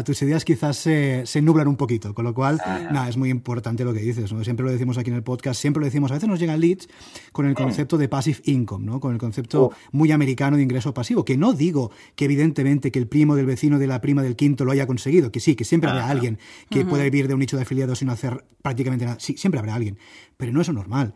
[0.04, 3.84] tus ideas quizás se, se nublan un poquito, con lo cual nada, es muy importante
[3.84, 4.44] lo que dices, ¿no?
[4.44, 6.88] Siempre lo decimos aquí en el podcast, siempre lo decimos, a veces nos llegan leads
[7.32, 9.00] con el concepto de passive income, ¿no?
[9.00, 13.06] Con el concepto muy americano de ingreso pasivo, que no digo que evidentemente que el
[13.06, 15.90] primo del vecino de la prima del quinto lo haya conseguido, que sí, que siempre
[15.90, 16.38] habrá alguien
[16.70, 19.18] que pueda vivir de un nicho de afiliados sin hacer prácticamente nada.
[19.20, 19.98] Sí, siempre habrá alguien,
[20.36, 21.14] pero no es lo normal.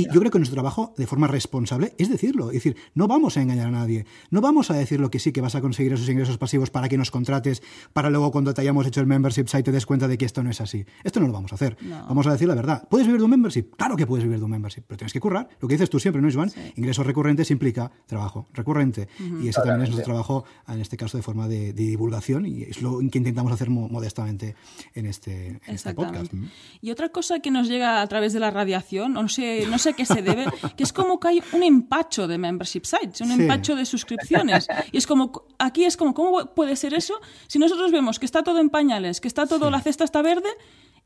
[0.00, 2.48] Y yo creo que nuestro trabajo, de forma responsable, es decirlo.
[2.48, 4.06] Es decir, no vamos a engañar a nadie.
[4.30, 6.88] No vamos a decir lo que sí, que vas a conseguir esos ingresos pasivos para
[6.88, 10.08] que nos contrates, para luego cuando te hayamos hecho el membership site te des cuenta
[10.08, 10.84] de que esto no es así.
[11.04, 11.76] Esto no lo vamos a hacer.
[12.08, 12.86] Vamos a decir la verdad.
[12.88, 13.74] ¿Puedes vivir de un membership?
[13.76, 15.48] Claro que puedes vivir de un membership, pero tienes que currar.
[15.60, 16.50] Lo que dices tú siempre, ¿no, es Iván?
[16.76, 19.08] Ingresos recurrentes implica trabajo recurrente.
[19.42, 22.82] Y ese también es nuestro trabajo, en este caso, de forma de, divulgación y es
[22.82, 24.54] lo que intentamos hacer modestamente
[24.94, 26.32] en este, este podcast.
[26.80, 29.89] Y otra cosa que nos llega a través de la radiación, no sé, no sé
[29.94, 33.74] qué se debe, que es como que hay un empacho de membership sites, un empacho
[33.76, 34.68] de suscripciones.
[34.92, 38.42] Y es como, aquí es como, ¿cómo puede ser eso si nosotros vemos que está
[38.42, 40.50] todo en pañales, que está todo, la cesta está verde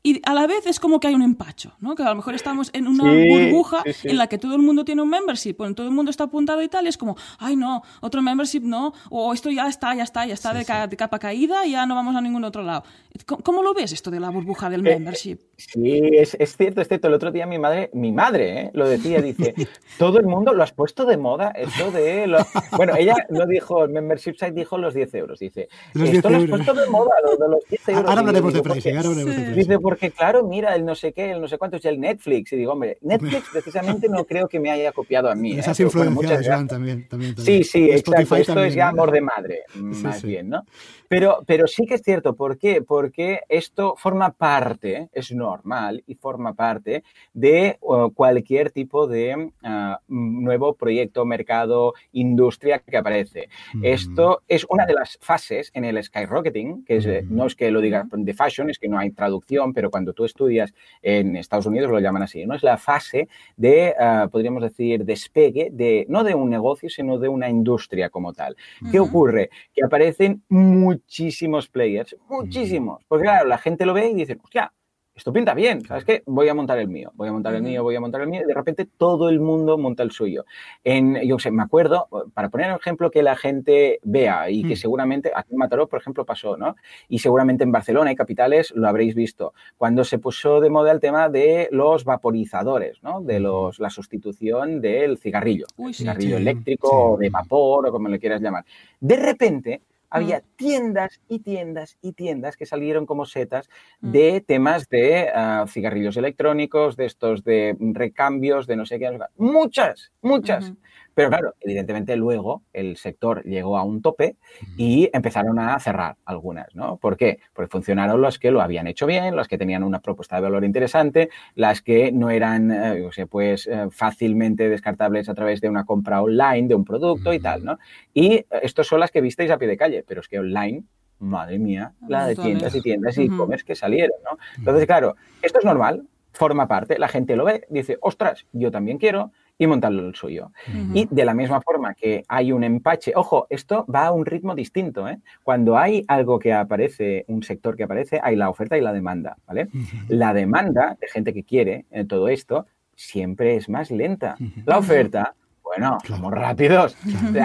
[0.03, 1.95] y a la vez es como que hay un empacho, ¿no?
[1.95, 5.01] Que a lo mejor estamos en una burbuja en la que todo el mundo tiene
[5.01, 7.81] un membership, bueno, todo el mundo está apuntado y tal, y es como, ay no,
[8.01, 10.63] otro membership no, o esto ya está, ya está, ya está de,
[10.95, 12.83] capa caída y ya no vamos a ningún otro lado.
[13.25, 15.39] ¿Cómo, lo ves esto de la burbuja del eh, membership?
[15.57, 17.07] sí, es, es, cierto, es cierto.
[17.07, 18.71] El otro día mi madre, mi madre, ¿eh?
[18.73, 19.55] lo decía, dice,
[19.97, 22.35] todo el mundo lo has puesto de moda, esto de...
[22.77, 26.45] Bueno, ella no dijo el membership site, dijo los 10 euros, dice, esto lo has
[26.45, 28.09] puesto de moda, los 10 euros.
[28.09, 29.59] Ahora hablaremos de pricing, ahora hablaremos de pricing.
[29.59, 32.51] Dice, porque claro, mira, el no sé qué, el no sé cuánto es el Netflix.
[32.51, 35.53] Y digo, hombre, Netflix precisamente no creo que me haya copiado a mí.
[35.53, 35.59] ¿eh?
[35.59, 38.35] Esas influencias también, también, Sí, sí, exacto.
[38.35, 40.63] Esto es ya amor de madre, más bien, ¿no?
[41.07, 42.81] Pero, pero sí que es cierto, ¿por qué?
[42.81, 49.95] Porque esto forma parte, es normal y forma parte de uh, cualquier tipo de uh,
[50.07, 53.47] nuevo proyecto, mercado, industria que aparece.
[53.81, 57.79] Esto es una de las fases en el skyrocketing, que es, no es que lo
[57.79, 61.91] diga de fashion, es que no hay traducción, pero cuando tú estudias en Estados Unidos
[61.91, 62.55] lo llaman así, ¿no?
[62.55, 67.27] Es la fase de, uh, podríamos decir, despegue, de, no de un negocio, sino de
[67.27, 68.55] una industria como tal.
[68.91, 69.49] ¿Qué ocurre?
[69.73, 73.03] Que aparecen muchísimos players, muchísimos.
[73.07, 74.71] Porque claro, la gente lo ve y dice, hostia,
[75.15, 76.23] esto pinta bien, ¿sabes qué?
[76.25, 78.41] Voy a montar el mío, voy a montar el mío, voy a montar el mío,
[78.43, 80.45] y de repente todo el mundo monta el suyo.
[80.83, 84.73] En, yo sé, me acuerdo, para poner un ejemplo que la gente vea y que
[84.73, 84.77] mm.
[84.77, 86.75] seguramente, aquí en Mataró, por ejemplo, pasó, ¿no?
[87.07, 90.99] Y seguramente en Barcelona y capitales lo habréis visto, cuando se puso de moda el
[90.99, 93.21] tema de los vaporizadores, ¿no?
[93.21, 98.65] De los, la sustitución del cigarrillo, cigarrillo eléctrico, de vapor o como le quieras llamar.
[98.99, 103.69] De repente, había tiendas y tiendas y tiendas que salieron como setas
[104.01, 104.11] mm.
[104.11, 109.17] de temas de ah, cigarrillos electrónicos, de estos de recambios, de no sé qué.
[109.37, 110.73] Muchas, muchas.
[111.15, 114.35] Pero claro, evidentemente luego el sector llegó a un tope
[114.77, 116.97] y empezaron a cerrar algunas, ¿no?
[116.97, 117.39] ¿Por qué?
[117.53, 120.65] Porque funcionaron las que lo habían hecho bien, las que tenían una propuesta de valor
[120.65, 126.21] interesante, las que no eran, eh, pues, eh, fácilmente descartables a través de una compra
[126.21, 127.79] online de un producto y tal, ¿no?
[128.13, 130.83] Y estas son las que visteis a pie de calle, pero es que online
[131.17, 134.37] madre mía, la de tiendas y tiendas y e-commerce que salieron, ¿no?
[134.57, 138.97] Entonces, claro, esto es normal, forma parte, la gente lo ve, dice, ostras, yo también
[138.97, 140.51] quiero, y montarlo el suyo.
[140.93, 144.53] Y de la misma forma que hay un empache, ojo, esto va a un ritmo
[144.55, 145.07] distinto.
[145.07, 145.19] ¿eh?
[145.43, 149.37] Cuando hay algo que aparece, un sector que aparece, hay la oferta y la demanda.
[149.47, 149.69] ¿vale?
[150.09, 154.37] La demanda de gente que quiere en todo esto siempre es más lenta.
[154.65, 155.35] La oferta
[155.77, 156.97] bueno, somos rápidos.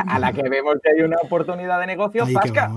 [0.06, 2.70] a la que vemos que hay una oportunidad de negocio, pasca.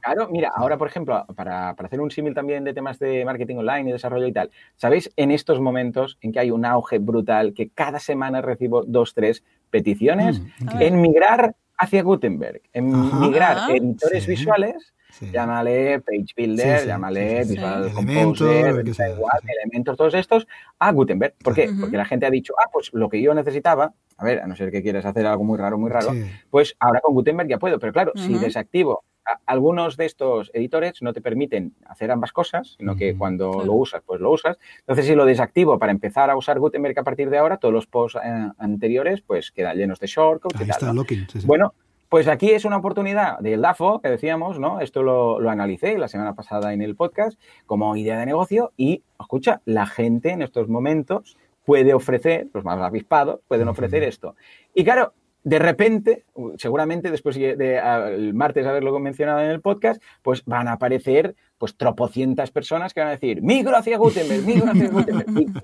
[0.00, 3.90] Claro, mira, ahora, por ejemplo, para, hacer un símil también de temas de marketing online
[3.90, 7.70] y desarrollo y tal, ¿sabéis en estos momentos en que hay un auge brutal, que
[7.70, 14.26] cada semana recibo dos, tres peticiones, mm, en migrar hacia Gutenberg, en migrar ah, editores
[14.26, 20.46] visuales Llámale Page Builder, llámale Visual Composer, igual, elementos, todos estos,
[20.78, 21.34] a Gutenberg.
[21.42, 21.70] ¿Por qué?
[21.78, 24.56] Porque la gente ha dicho, ah, pues lo que yo necesitaba, a ver, a no
[24.56, 26.12] ser que quieras hacer algo muy raro, muy raro,
[26.50, 27.78] pues ahora con Gutenberg ya puedo.
[27.78, 29.04] Pero claro, si desactivo
[29.46, 34.02] algunos de estos editores no te permiten hacer ambas cosas, sino que cuando lo usas,
[34.04, 34.58] pues lo usas.
[34.80, 37.86] Entonces, si lo desactivo para empezar a usar Gutenberg a partir de ahora, todos los
[37.86, 40.96] posts eh, anteriores, pues quedan llenos de shortcuts y tal.
[41.44, 41.74] Bueno,
[42.12, 44.80] pues aquí es una oportunidad del DAFO, que decíamos, ¿no?
[44.80, 49.02] Esto lo, lo, analicé la semana pasada en el podcast como idea de negocio y,
[49.18, 54.36] escucha, la gente en estos momentos puede ofrecer, los más avispados, pueden ofrecer esto.
[54.74, 56.26] Y claro, de repente,
[56.58, 57.80] seguramente después de,
[58.14, 62.98] el martes haberlo mencionado en el podcast, pues van a aparecer pues tropocientas personas que
[62.98, 65.62] van a decir, migro hacia Gutenberg, migro hacia Gutenberg.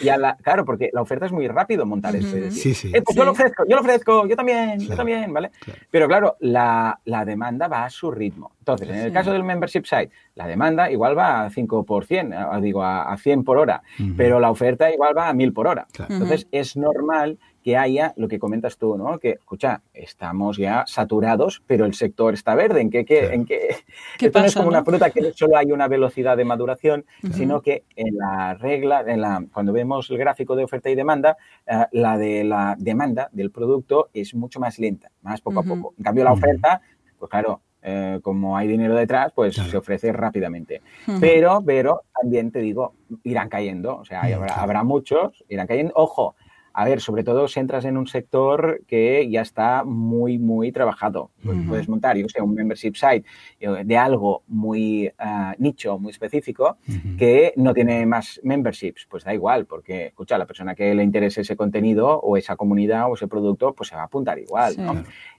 [0.00, 2.50] Y, a la, claro, porque la oferta es muy rápido montar este.
[2.50, 2.90] Sí, sí.
[2.92, 5.52] Eh, pues yo lo ofrezco, yo lo ofrezco, yo también, yo también, ¿vale?
[5.88, 8.50] Pero claro, la, la, demanda va a su ritmo.
[8.58, 12.34] Entonces, en el caso del membership site, la demanda igual va a 5 por 100,
[12.60, 13.84] digo, a, 100 por hora,
[14.16, 15.86] pero la oferta igual va a 1000 por hora.
[16.08, 19.18] Entonces, es normal que haya lo que comentas tú, ¿no?
[19.18, 22.80] Que, escucha, estamos ya saturados, pero el sector está verde.
[22.80, 23.78] ¿En qué, en qué?
[24.20, 27.84] Esto no es como una fruta que solo hay una velocidad de maduración, sino que
[27.94, 32.18] en la regla, en la, cuando vemos el gráfico de oferta y demanda, eh, la
[32.18, 35.94] de la demanda del producto es mucho más lenta, más poco a poco.
[35.98, 36.80] En cambio, la oferta,
[37.18, 40.82] pues claro, eh, como hay dinero detrás, pues se ofrece rápidamente.
[41.20, 45.92] Pero, pero también te digo, irán cayendo, o sea, habrá, habrá, muchos, irán cayendo.
[45.94, 46.34] Ojo,
[46.78, 51.30] a ver, sobre todo si entras en un sector que ya está muy, muy trabajado.
[51.42, 53.24] Pues puedes montar, yo sé, un membership site
[53.58, 56.76] eh, de algo muy ah, nicho, muy específico,
[57.16, 59.06] que no tiene más memberships.
[59.08, 63.10] Pues da igual, porque, escucha, la persona que le interese ese contenido o esa comunidad
[63.10, 64.76] o ese producto, pues se va a apuntar igual,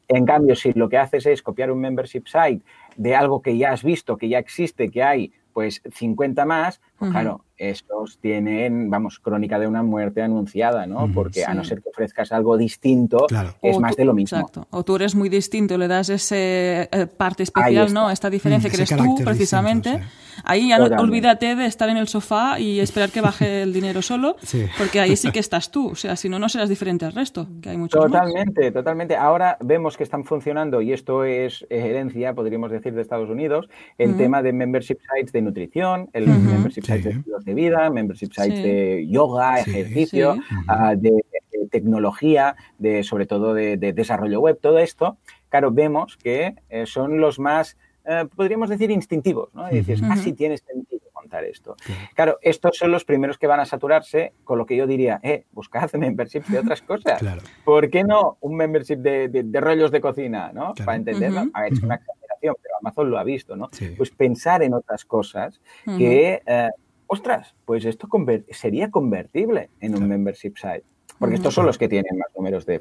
[0.07, 2.63] En cambio, si lo que haces es copiar un membership site
[2.95, 7.09] de algo que ya has visto, que ya existe, que hay pues 50 más, pues
[7.09, 11.11] claro, estos tienen, vamos, crónica de una muerte anunciada, ¿no?
[11.11, 13.25] Porque a no ser que ofrezcas algo distinto,
[13.63, 14.37] es más de lo mismo.
[14.37, 14.67] Exacto.
[14.69, 18.11] O tú eres muy distinto, le das ese eh, parte especial, ¿no?
[18.11, 19.99] Esta diferencia que eres tú, precisamente.
[20.43, 24.01] Ahí ya no, olvídate de estar en el sofá y esperar que baje el dinero
[24.01, 24.35] solo,
[24.77, 25.89] porque ahí sí que estás tú.
[25.89, 29.15] O sea, si no, no serás diferente al resto, que hay muchos Totalmente, totalmente.
[29.15, 34.17] Ahora vemos que están funcionando, y esto es herencia, podríamos decir, de Estados Unidos, el
[34.17, 39.07] tema de membership sites de nutrición, el membership sites de de vida, membership sites de
[39.09, 40.35] yoga, ejercicio,
[40.67, 41.23] ah, de,
[41.71, 45.17] tecnología, de sobre todo de, desarrollo web, todo esto,
[45.49, 47.77] claro, vemos que eh, son los más,
[48.07, 49.69] eh, podríamos decir, instintivos, ¿no?
[49.69, 51.75] Y dices, ah, sí, tiene sentido contar esto.
[52.15, 52.37] Claro.
[52.41, 55.91] estos son los primeros que van a saturarse con lo que yo diría, eh, buscad
[55.93, 57.21] memberships de otras cosas.
[57.65, 60.73] ¿Por qué no un membership de, rollos de cocina, ¿no?
[60.73, 61.45] Para entenderlo.
[61.53, 63.69] A ver, es una exageración, pero Amazon lo ha visto, ¿no?
[63.97, 65.59] Pues pensar en otras cosas
[65.97, 66.69] que eh,
[67.07, 68.07] ostras, pues esto
[68.51, 70.83] sería convertible en un membership site.
[71.19, 72.79] Porque estos son los que tienen más números de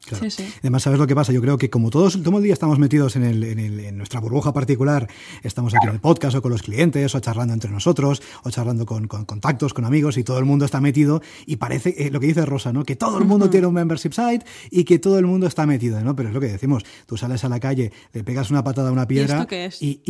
[0.00, 0.52] funcionar.
[0.60, 1.32] Además, ¿sabes lo que pasa?
[1.32, 4.52] Yo creo que como todos, todo el día estamos metidos en, el, en, nuestra burbuja
[4.52, 5.08] particular,
[5.42, 8.86] estamos aquí en el podcast o con los clientes o charlando entre nosotros o charlando
[8.86, 12.28] con, contactos, con amigos y todo el mundo está metido y parece eh, lo que
[12.28, 12.84] dice Rosa, ¿no?
[12.84, 16.00] Que todo el mundo tiene un membership site y que todo el mundo está metido,
[16.00, 16.16] ¿no?
[16.16, 18.92] Pero es lo que decimos, tú sales a la calle, le pegas una patada a
[18.92, 19.46] una piedra
[19.80, 20.00] ¿Y,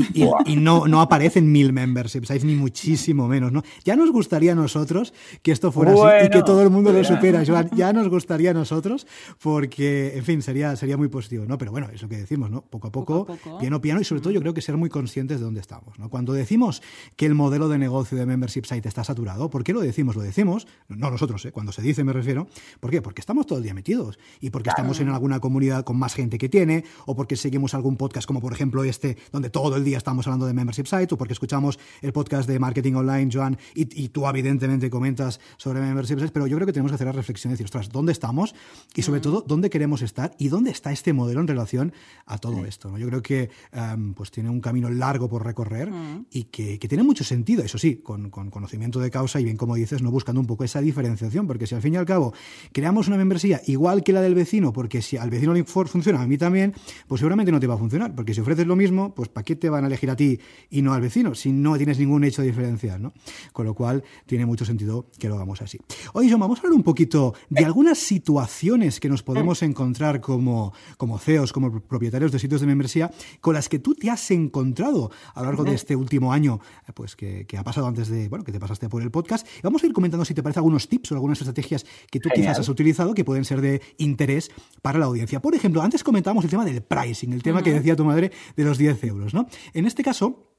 [0.46, 3.62] y, no, no aparecen mil membership sites, ni muchísimo menos, ¿no?
[3.84, 5.12] Ya nos gustaría a nosotros
[5.42, 7.70] que esto fuera así y que todo el mundo lo supiera, Joan.
[7.74, 9.06] Ya nos gustaría a nosotros
[9.40, 11.56] porque que, en fin, sería, sería muy positivo, ¿no?
[11.56, 12.60] Pero bueno, es lo que decimos, ¿no?
[12.60, 13.26] Poco a poco,
[13.58, 16.10] piano piano y sobre todo yo creo que ser muy conscientes de dónde estamos, ¿no?
[16.10, 16.82] Cuando decimos
[17.16, 20.16] que el modelo de negocio de membership site está saturado, ¿por qué lo decimos?
[20.16, 21.50] Lo decimos, no nosotros, ¿eh?
[21.50, 22.46] cuando se dice me refiero,
[22.78, 23.00] ¿por qué?
[23.00, 26.36] Porque estamos todo el día metidos y porque estamos en alguna comunidad con más gente
[26.36, 29.96] que tiene o porque seguimos algún podcast como por ejemplo este, donde todo el día
[29.96, 34.08] estamos hablando de membership sites o porque escuchamos el podcast de marketing online, Joan, y,
[34.10, 37.50] tú evidentemente comentas sobre membership sites, pero yo creo que tenemos que hacer la reflexión
[37.50, 38.54] y decir, ostras, ¿dónde estamos?
[38.94, 41.92] Y sobre todo, ¿dónde dónde queremos estar y dónde está este modelo en relación
[42.26, 42.90] a todo esto.
[42.90, 42.98] ¿no?
[42.98, 46.26] Yo creo que em, pues tiene un camino largo por recorrer mm.
[46.32, 50.02] y que, tiene mucho sentido, eso sí, con, conocimiento de causa y bien como dices,
[50.02, 52.32] no buscando un poco esa diferenciación, porque si al fin y al cabo
[52.72, 56.26] creamos una membresía igual que la del vecino, porque si al vecino le funciona, a
[56.26, 56.74] mí también,
[57.06, 59.54] pues seguramente no te va a funcionar, porque si ofreces lo mismo, pues ¿para qué
[59.54, 62.42] te van a elegir a ti y no al vecino si no tienes ningún hecho
[62.42, 63.00] diferencial?
[63.00, 63.12] ¿no?
[63.52, 65.78] Con lo cual tiene mucho sentido que lo hagamos así.
[66.14, 70.72] Oye, John, vamos a hablar un poquito de algunas situaciones que nos podemos encontrar como,
[70.96, 75.10] como CEOs, como propietarios de sitios de membresía, con las que tú te has encontrado
[75.34, 78.44] a lo largo de este último año, eh, pues que, ha pasado antes de, bueno,
[78.44, 79.46] que te pasaste por el podcast.
[79.58, 82.28] Y vamos a ir comentando si te parece algunos tips o algunas estrategias que tú
[82.34, 84.50] quizás has utilizado que pueden ser de interés
[84.82, 85.40] para la audiencia.
[85.40, 88.64] Por ejemplo, antes comentábamos el tema del pricing, el tema que decía tu madre de
[88.64, 89.46] los 10 euros, ¿no?
[89.74, 90.50] En este caso,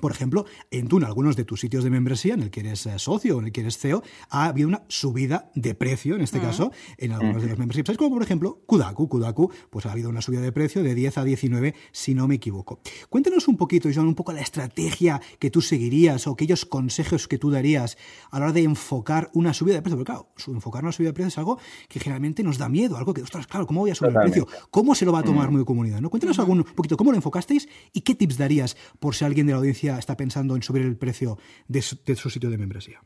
[0.00, 2.98] por ejemplo, en en algunos de tus sitios de membresía, en el que eres eh,
[2.98, 6.40] socio o en el que eres CEO, ha habido una subida de precio, en este
[6.40, 7.96] caso, en algunos de los memberships.
[7.96, 9.08] Como por ejemplo, Kudaku.
[9.08, 12.36] Kudaku, pues ha habido una subida de precio de 10 a 19, si no me
[12.36, 12.80] equivoco.
[13.08, 17.38] Cuéntanos un poquito, John, un poco la estrategia que tú seguirías o aquellos consejos que
[17.38, 17.96] tú darías
[18.30, 19.96] a la hora de enfocar una subida de precio.
[19.96, 23.14] Porque claro, enfocar una subida de precio es algo que generalmente nos da miedo, algo
[23.14, 24.48] que, ostras, claro, ¿cómo voy a subir el precio?
[24.70, 25.58] ¿Cómo se lo va a tomar mm.
[25.58, 26.00] mi comunidad?
[26.00, 26.10] ¿no?
[26.10, 29.58] Cuéntanos algún poquito cómo lo enfocasteis y qué tips darías por si alguien de la
[29.58, 33.00] audiencia está pensando en subir el precio de su sitio de membresía?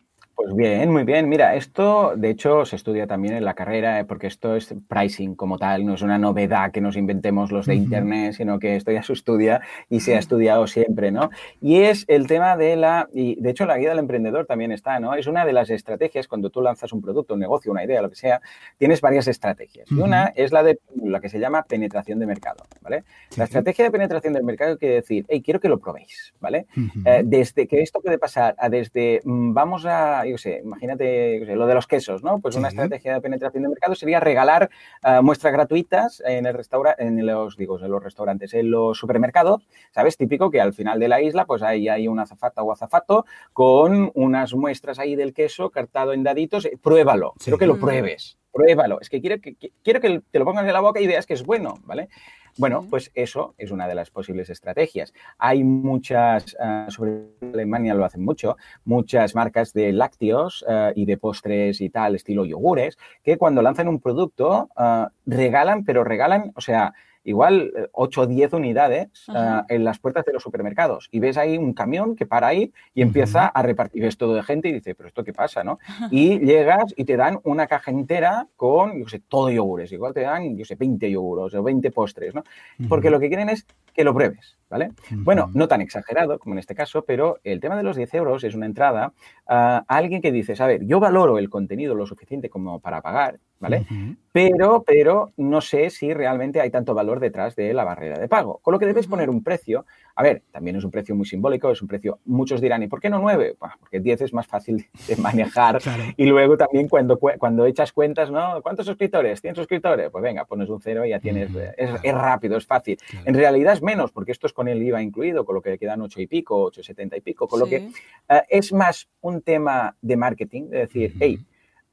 [0.44, 1.26] Pues bien, muy bien.
[1.26, 5.34] Mira, esto de hecho se estudia también en la carrera, eh, porque esto es pricing
[5.36, 8.92] como tal, no es una novedad que nos inventemos los de Internet, sino que esto
[8.92, 11.30] ya se estudia y se ha estudiado siempre, ¿no?
[11.62, 15.00] Y es el tema de la, y de hecho la guía del emprendedor también está,
[15.00, 15.14] ¿no?
[15.14, 18.10] Es una de las estrategias cuando tú lanzas un producto, un negocio, una idea, lo
[18.10, 18.42] que sea,
[18.76, 19.90] tienes varias estrategias.
[19.90, 23.04] Y una es la de la que se llama penetración de mercado, ¿vale?
[23.38, 26.66] La estrategia de penetración del mercado quiere decir, hey, quiero que lo probéis, ¿vale?
[27.06, 31.64] Eh, desde que esto puede pasar a desde mm, vamos a yo sé, imagínate lo
[31.64, 32.40] de los quesos, ¿no?
[32.40, 34.68] Pues una estrategia de penetración de mercado sería regalar
[35.04, 39.64] uh, muestras gratuitas en el restaurante, en los, digo, en los restaurantes, en los supermercados,
[39.92, 40.16] ¿sabes?
[40.16, 44.10] Típico que al final de la isla, pues ahí hay una azafata o azafato con
[44.14, 49.08] unas muestras ahí del queso cartado en daditos, pruébalo, quiero que lo pruebes, pruébalo, es
[49.08, 49.54] que quiero que,
[49.84, 52.08] quiero que te lo pongas en la boca y veas que es bueno, ¿vale?
[52.56, 55.12] Bueno, pues eso es una de las posibles estrategias.
[55.38, 61.16] Hay muchas, uh, sobre Alemania lo hacen mucho, muchas marcas de lácteos uh, y de
[61.16, 66.60] postres y tal, estilo yogures, que cuando lanzan un producto uh, regalan, pero regalan, o
[66.60, 66.94] sea,
[67.24, 71.08] igual 8 o 10 unidades eh, en las puertas de los supermercados.
[71.10, 74.42] Y ves ahí un camión que para ahí y empieza a repartir, ves todo de
[74.42, 75.78] gente y dice, pero esto qué pasa, ¿no?
[76.10, 80.20] Y llegas y te dan una caja entera con, yo sé, todo yogures, igual te
[80.20, 82.44] dan, yo sé, 20 yogures o 20 postres, ¿no?
[82.88, 84.90] Porque lo que quieren es que lo pruebes, ¿vale?
[85.10, 88.44] Bueno, no tan exagerado como en este caso, pero el tema de los 10 euros
[88.44, 89.12] es una entrada
[89.46, 93.38] a alguien que dices, a ver, yo valoro el contenido lo suficiente como para pagar,
[93.64, 93.86] ¿vale?
[94.30, 98.58] Pero, pero no sé si realmente hay tanto valor detrás de la barrera de pago.
[98.62, 99.86] Con lo que debes poner un precio,
[100.16, 103.00] a ver, también es un precio muy simbólico, es un precio, muchos dirán, ¿y por
[103.00, 103.56] qué no 9?
[103.80, 105.78] porque 10 es más fácil de manejar.
[106.16, 108.60] Y luego también cuando, cuando echas cuentas, ¿no?
[108.62, 109.42] ¿Cuántos suscriptores?
[109.42, 110.10] ¿100 suscriptores?
[110.10, 112.98] Pues venga, pones un cero y ya tienes, es, rápido, es fácil.
[113.24, 116.02] En realidad es menos, porque esto es con el IVA incluido, con lo que quedan
[116.02, 117.88] 8 y pico, 8,70 y pico, con lo que
[118.28, 121.38] eh, es más un tema de marketing, de decir, hey,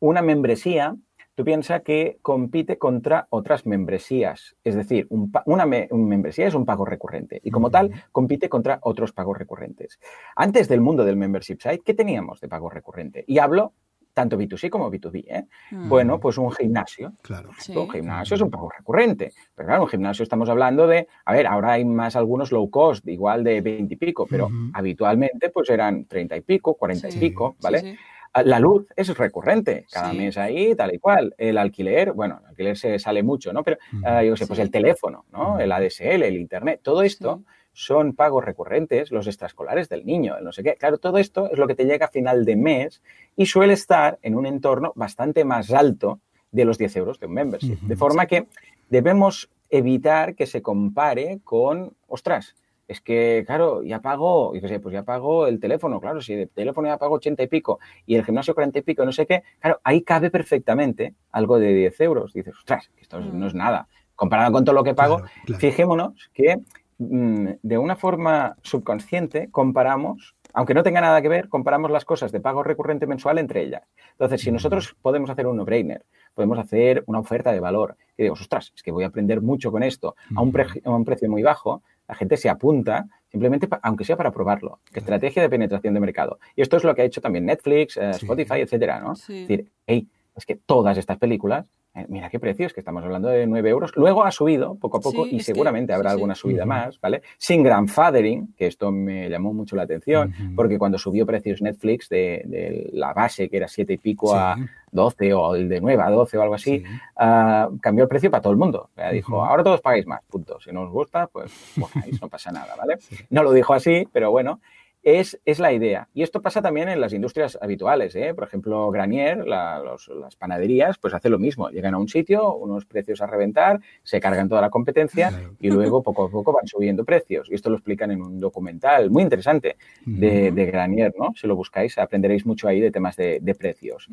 [0.02, 0.96] una membresía
[1.42, 4.56] tú piensas que compite contra otras membresías.
[4.64, 9.40] Es decir, una, membresía es un pago recurrente y como tal compite contra otros pagos
[9.40, 10.00] recurrentes.
[10.36, 13.24] Antes del mundo del membership site, ¿qué teníamos de pago recurrente?
[13.26, 13.74] Y hablo
[14.14, 15.26] tanto B2C como B2B.
[15.30, 15.48] ¿eh?
[15.72, 15.90] Mm.
[15.90, 17.14] Bueno, pues un gimnasio.
[17.24, 17.50] Claro.
[17.76, 19.34] Un gimnasio es un pago recurrente.
[19.56, 23.08] Pero claro, un gimnasio estamos hablando de, a ver, ahora hay más algunos low cost,
[23.08, 27.56] igual de 20 y pico, pero habitualmente pues eran 30 y pico, 40 y pico,
[27.64, 27.98] ¿vale?
[27.98, 31.36] Ah, la luz es recurrente, cada mes ahí, tal y cual.
[31.38, 33.64] El alquiler, bueno, el alquiler se sale mucho, ¿no?
[33.64, 35.60] Pero, ah, yo sé, pues el teléfono, ¿no?
[35.60, 40.52] El ADSL, el Internet, todo esto son pagos recurrentes, los extraescolares del niño, el no
[40.52, 40.76] sé qué.
[40.76, 43.02] Claro, todo esto es lo que te llega a final de mes
[43.36, 46.20] y suele estar en un entorno bastante más alto
[46.52, 47.80] de los 10 euros de un membership.
[47.82, 48.48] De forma que
[48.90, 52.56] debemos evitar que se compare con, ostras,
[52.92, 56.50] es que, claro, ya pago, y sé, pues ya pago el teléfono, claro, si el
[56.50, 59.44] teléfono ya pago 80 y pico y el gimnasio 40 y pico, no sé qué,
[59.62, 62.34] claro, ahí cabe perfectamente algo de 10 euros.
[62.34, 63.58] Dices, ostras, esto no es mm.
[63.58, 63.88] nada.
[64.14, 65.22] Comparado con todo lo que pago,
[65.58, 66.60] fijémonos que
[66.98, 72.34] mm, de una forma subconsciente comparamos aunque no tenga nada que ver, comparamos las cosas
[72.34, 73.84] de pago recurrente mensual entre ellas.
[74.12, 74.54] Entonces, si mm.
[74.54, 78.84] nosotros podemos hacer un no-brainer, podemos hacer una oferta de valor, y digo, ostras, es
[78.84, 80.54] que voy a aprender mucho con esto a un,
[80.86, 84.82] a un precio muy bajo, la gente se apunta simplemente, aunque sea para probarlo.
[84.94, 86.40] Estrategia de penetración de mercado.
[86.58, 89.14] Y esto es lo que ha hecho también Netflix, eh, Spotify, etcétera, ¿no?
[89.14, 91.66] Es decir, hey, es que todas estas películas
[92.08, 93.92] mira qué precios, que estamos hablando de 9 euros.
[93.96, 97.22] Luego ha subido poco a poco y seguramente habrá alguna subida más, ¿vale?
[97.38, 102.90] Sin grandfathering, que esto me llamó mucho la atención, porque cuando subió precios Netflix de,
[102.94, 104.56] la base, que era 7 y pico a
[104.92, 106.84] 12 o el de 9 a 12 o algo así,
[107.18, 108.90] ah, cambió el precio para todo el mundo.
[109.12, 110.60] dijo, ahora todos pagáis más, punto.
[110.62, 112.98] Si no os gusta, pues bueno, no pasa nada, ¿vale?
[113.30, 114.60] No lo dijo así, pero bueno
[115.04, 116.08] es, es, la idea.
[116.14, 118.16] Y esto pasa también en las industrias habituales.
[118.16, 118.34] ¿eh?
[118.34, 121.70] Por ejemplo, Granier, las panaderías, pues hace lo mismo.
[121.70, 126.04] Llegan a un sitio, unos precios a reventar, se cargan toda la competencia y luego
[126.04, 127.50] poco a poco van subiendo precios.
[127.50, 131.34] Y esto lo explican en un documental muy interesante de, Granier, ¿no?
[131.36, 134.08] Si lo buscáis, aprenderéis mucho ahí de temas de, precios.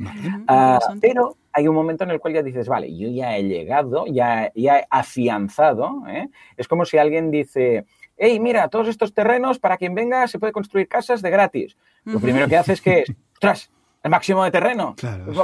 [0.48, 4.06] Ah, pero hay un momento en el cual ya dices, vale, yo ya he llegado,
[4.06, 6.02] ya, ya he afianzado.
[6.08, 6.28] ¿eh?
[6.56, 7.84] Es como si alguien dice
[8.18, 11.76] hey, mira, todos estos terrenos, para quien venga, se puede construir casas de gratis.
[12.04, 13.04] Lo primero que haces es que,
[13.34, 13.70] ostras,
[14.02, 14.94] el máximo de terreno.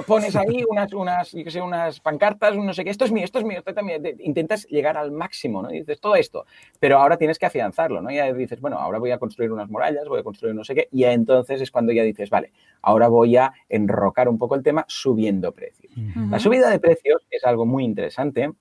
[0.06, 3.38] Pones ahí unas, unas, yo sé, unas pancartas, no sé qué, esto es mío, esto
[3.38, 4.02] es mío, esto también.
[4.20, 5.72] Intentas llegar al máximo, ¿no?
[5.72, 6.46] Y dices todo esto,
[6.78, 8.10] pero ahora tienes que afianzarlo, ¿no?
[8.10, 10.88] Ya dices, bueno, ahora voy a construir unas murallas, voy a construir no sé qué,
[10.92, 12.52] y entonces es cuando ya dices, vale,
[12.82, 15.92] ahora voy a enrocar un poco el tema subiendo precios.
[16.30, 18.52] La subida de precios es algo muy interesante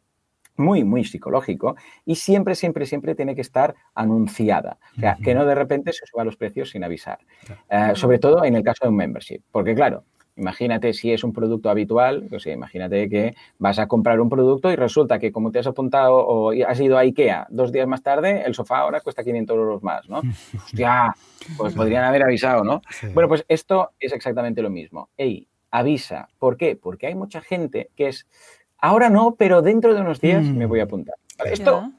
[0.55, 1.75] muy, muy psicológico
[2.05, 4.77] y siempre, siempre, siempre tiene que estar anunciada.
[4.97, 7.19] O sea, que no de repente se suban los precios sin avisar.
[7.69, 9.41] Eh, sobre todo en el caso de un membership.
[9.51, 10.03] Porque claro,
[10.35, 14.71] imagínate si es un producto habitual, o sea, imagínate que vas a comprar un producto
[14.71, 18.01] y resulta que como te has apuntado o has ido a IKEA dos días más
[18.01, 20.21] tarde, el sofá ahora cuesta 500 euros más, ¿no?
[20.65, 21.13] Hostia,
[21.57, 22.81] pues podrían haber avisado, ¿no?
[23.13, 25.09] Bueno, pues esto es exactamente lo mismo.
[25.17, 26.29] Ey, avisa.
[26.37, 26.75] ¿Por qué?
[26.75, 28.27] Porque hay mucha gente que es
[28.83, 30.87] Ahora no, pero dentro de unos días me voy a mm.
[30.87, 31.15] apuntar.
[31.45, 31.89] Esto,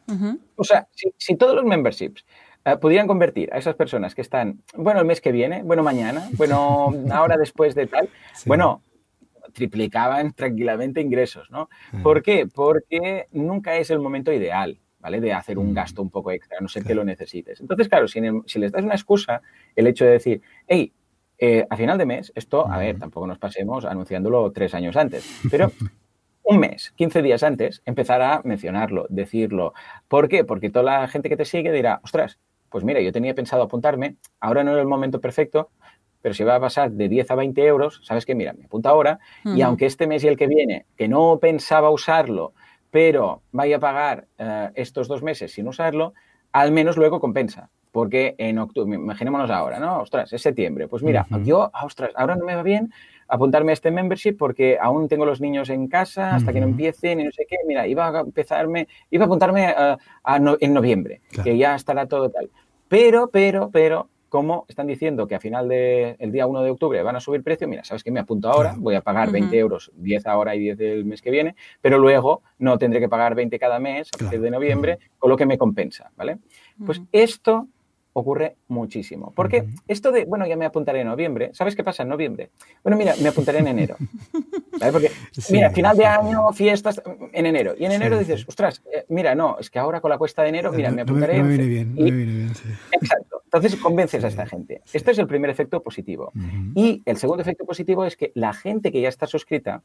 [0.54, 2.26] o sea, si, todos los memberships
[2.66, 6.28] eh, pudieran convertir a esas personas que están, bueno, el mes que viene, bueno, mañana,
[6.36, 8.10] bueno, ahora después de tal,
[8.44, 8.82] bueno,
[9.54, 11.70] triplicaban tranquilamente ingresos, ¿no?
[12.02, 12.46] ¿Por qué?
[12.46, 14.78] Porque nunca es el momento ideal.
[15.00, 15.20] ¿vale?
[15.20, 15.74] De hacer un mm.
[15.74, 17.60] gasto un poco extra, no sé que lo necesites.
[17.60, 19.40] Entonces, claro, si, si, les das una excusa,
[19.74, 20.92] el hecho de decir, hey,
[21.38, 25.40] eh, a final de mes, esto, a ver, tampoco nos pasemos anunciándolo tres años antes,
[25.50, 25.70] pero
[26.44, 29.72] un mes, 15 días antes, empezar a mencionarlo, decirlo.
[30.08, 30.44] ¿Por qué?
[30.44, 32.38] Porque toda la gente que te sigue dirá, ostras,
[32.68, 35.70] pues mira, yo tenía pensado apuntarme, ahora no es el momento perfecto,
[36.20, 38.90] pero si va a pasar de 10 a 20 euros, sabes que, mira, me apunta
[38.90, 42.54] ahora y aunque este mes y el que viene, que no pensaba usarlo,
[42.90, 46.14] pero vaya a pagar eh, estos dos meses sin usarlo,
[46.52, 47.70] al menos luego compensa.
[47.90, 50.00] Porque en octubre, imaginémonos ahora, ¿no?
[50.00, 50.88] Ostras, es septiembre.
[50.88, 52.92] Pues mira, yo, ostras, ahora no me va bien,
[53.28, 57.20] apuntarme a este membership porque aún tengo los niños en casa hasta que no empiecen
[57.20, 57.56] y no sé qué.
[57.66, 59.96] Mira, iba a empezarme, iba a apuntarme eh,
[60.60, 62.50] en noviembre, que ya estará todo tal.
[62.88, 67.14] Pero, pero, pero, como están diciendo que a final del día 1 de octubre van
[67.14, 68.10] a subir precio, mira, ¿sabes qué?
[68.10, 71.30] Me apunto ahora, voy a pagar 20 euros, 10 ahora y 10 el mes que
[71.30, 75.30] viene, pero luego no tendré que pagar 20 cada mes a partir de noviembre, con
[75.30, 76.38] lo que me compensa, ¿vale?
[76.84, 77.68] Pues esto
[78.14, 79.32] ocurre muchísimo.
[79.34, 82.50] Porque esto de, bueno, ya me apuntaré en noviembre, ¿sabes qué pasa en noviembre?
[82.82, 83.96] Bueno, mira, me apuntaré en enero.
[84.92, 85.10] Porque,
[85.50, 87.02] mira, final de año, fiestas,
[87.32, 87.74] en enero.
[87.78, 90.48] Y en enero dices, ostras, eh, mira, no, es que ahora con la cuesta de
[90.48, 91.38] enero, mira, me apuntaré.
[91.38, 92.52] No, viene bien, no viene bien.
[92.92, 93.42] Exacto.
[93.44, 94.82] Entonces convences a esta gente.
[94.92, 96.32] Este es el primer efecto positivo.
[96.74, 99.82] Y el segundo efecto positivo es que la gente que ya está suscrita,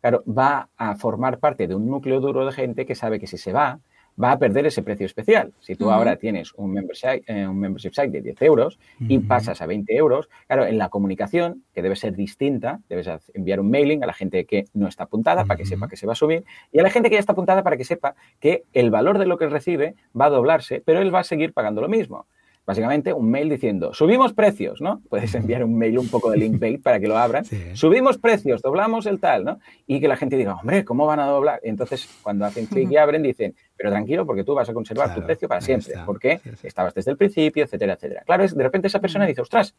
[0.00, 3.36] claro, va a formar parte de un núcleo duro de gente que sabe que si
[3.36, 3.80] se va,
[4.22, 5.52] va a perder ese precio especial.
[5.60, 9.60] Si tú ahora tienes un membership, eh, un membership site de 10 euros y pasas
[9.62, 14.02] a 20 euros, claro, en la comunicación, que debe ser distinta, debes enviar un mailing
[14.02, 16.44] a la gente que no está apuntada para que sepa que se va a subir
[16.72, 19.26] y a la gente que ya está apuntada para que sepa que el valor de
[19.26, 22.26] lo que recibe va a doblarse, pero él va a seguir pagando lo mismo
[22.66, 25.02] básicamente un mail diciendo, subimos precios, ¿no?
[25.08, 27.44] Puedes enviar un mail un poco de link bait para que lo abran.
[27.74, 29.58] Subimos precios, doblamos el tal, ¿no?
[29.86, 31.60] Y que la gente diga, hombre, ¿cómo van a doblar?
[31.62, 35.22] Entonces, cuando hacen clic y abren, dicen, pero tranquilo, porque tú vas a conservar tu
[35.22, 38.22] precio para siempre, porque estabas desde el principio, etcétera, etcétera.
[38.24, 39.74] Claro, es, de repente esa persona dice, ostras,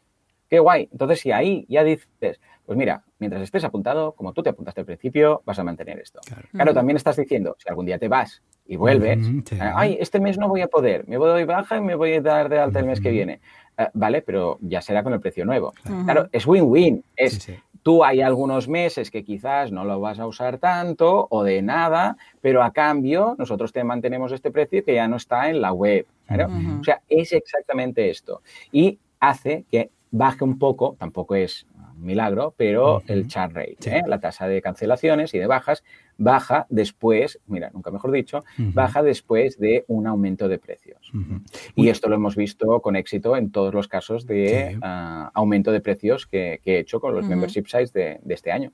[0.48, 0.88] qué guay.
[0.92, 4.86] Entonces, si ahí ya dices, pues mira, mientras estés apuntado, como tú te apuntaste al
[4.86, 6.20] principio, vas a mantener esto.
[6.52, 9.18] Claro, también estás diciendo, si algún día te vas y vuelves,
[9.50, 12.20] eh, ay, este mes no voy a poder, me voy baja y me voy a
[12.20, 13.40] dar de alta el mes que viene.
[13.76, 15.72] Eh, vale, pero ya será con el precio nuevo.
[16.04, 17.02] Claro, es win-win.
[17.16, 17.50] Es
[17.82, 22.16] tú hay algunos meses que quizás no lo vas a usar tanto o de nada,
[22.40, 26.06] pero a cambio nosotros te mantenemos este precio que ya no está en la web.
[26.80, 28.42] O sea, es exactamente esto.
[28.70, 34.02] Y hace que baje un poco, tampoco es un milagro, pero el churn rate, ¿eh?
[34.06, 35.84] la tasa de cancelaciones y de bajas,
[36.22, 41.12] baja después, mira, nunca mejor dicho, baja después de un aumento de precios.
[41.74, 45.80] Y esto lo hemos visto con éxito en todos los casos de ah, aumento de
[45.80, 48.72] precios que, he hecho con los membership sites de, este año.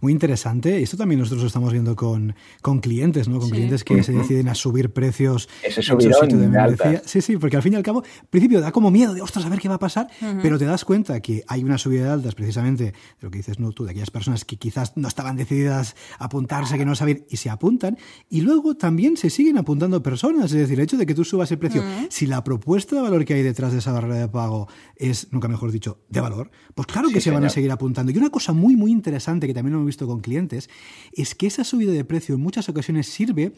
[0.00, 0.80] Muy interesante.
[0.80, 3.38] Esto también nosotros lo estamos viendo con, con clientes, ¿no?
[3.38, 7.02] Con clientes que se deciden a subir precios Ese subidón de membresía.
[7.04, 9.44] Sí, sí, porque al fin y al cabo, al principio da como miedo de, ostras,
[9.44, 10.08] a ver qué va a pasar,
[10.42, 13.58] pero te das cuenta que hay una subida de altas precisamente de lo que dices
[13.58, 17.24] no, tú, de aquellas personas que quizás no estaban decididas a apuntarse, que no saben
[17.28, 17.96] y se apuntan,
[18.28, 21.50] y luego también se siguen apuntando personas, es decir, el hecho de que tú subas
[21.52, 24.68] el precio, si la propuesta de valor que hay detrás de esa barrera de pago
[24.96, 28.12] es, nunca mejor dicho, de valor, pues claro que se van a seguir apuntando.
[28.12, 30.68] Y una cosa muy, muy interesante que también hemos visto con clientes
[31.12, 33.52] es que esa subida de precio en muchas ocasiones sirve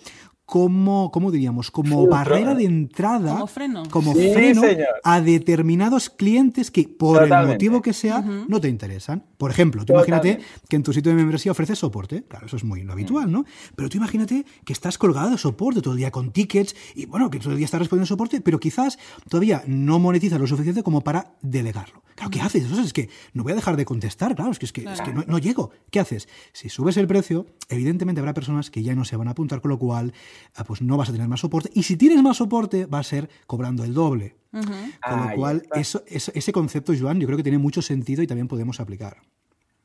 [0.50, 1.70] como, ¿cómo diríamos?
[1.70, 4.62] Como barrera de entrada, como freno, como freno
[5.04, 9.22] a determinados clientes que, por el motivo que sea, no te interesan.
[9.38, 12.24] Por ejemplo, tú imagínate que en tu sitio de membresía ofreces soporte.
[12.24, 13.44] Claro, eso es muy habitual, ¿no?
[13.76, 17.30] Pero tú imagínate que estás colgado de soporte todo el día con tickets y, bueno,
[17.30, 18.98] que todo el día estás respondiendo soporte, pero quizás
[19.28, 22.02] todavía no monetizas lo suficiente como para delegarlo.
[22.20, 22.70] Claro, ¿qué haces?
[22.70, 24.82] es que no voy a dejar de contestar, claro, es que, es que,
[25.26, 25.70] no, llego.
[25.90, 26.28] ¿Qué haces?
[26.52, 29.70] Si subes el precio, evidentemente habrá personas que ya no se van a apuntar, con
[29.70, 30.12] lo cual
[30.54, 31.70] ah, pues no vas a tener más soporte.
[31.72, 34.36] Y si tienes más soporte, va a ser cobrando el doble.
[34.50, 38.48] Con lo cual, eso, ese concepto, Joan, yo creo que tiene mucho sentido y también
[38.48, 39.16] podemos aplicar.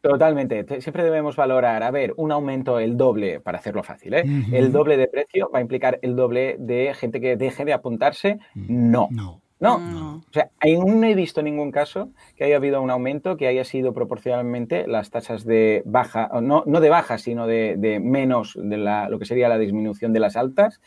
[0.02, 0.82] Totalmente.
[0.82, 4.26] Siempre debemos valorar, a ver, un aumento, el doble, para hacerlo fácil, ¿eh?
[4.52, 8.40] El doble de precio va a implicar el doble de gente que deje de apuntarse.
[8.56, 9.08] No.
[9.10, 9.42] No.
[9.58, 9.76] No,
[10.28, 13.64] o sea, aún no he visto ningún caso que haya habido un aumento que haya
[13.64, 19.08] sido proporcionalmente las tasas de baja, no, no de baja, sino de, menos de la,
[19.08, 20.82] lo que sería la disminución de las altas,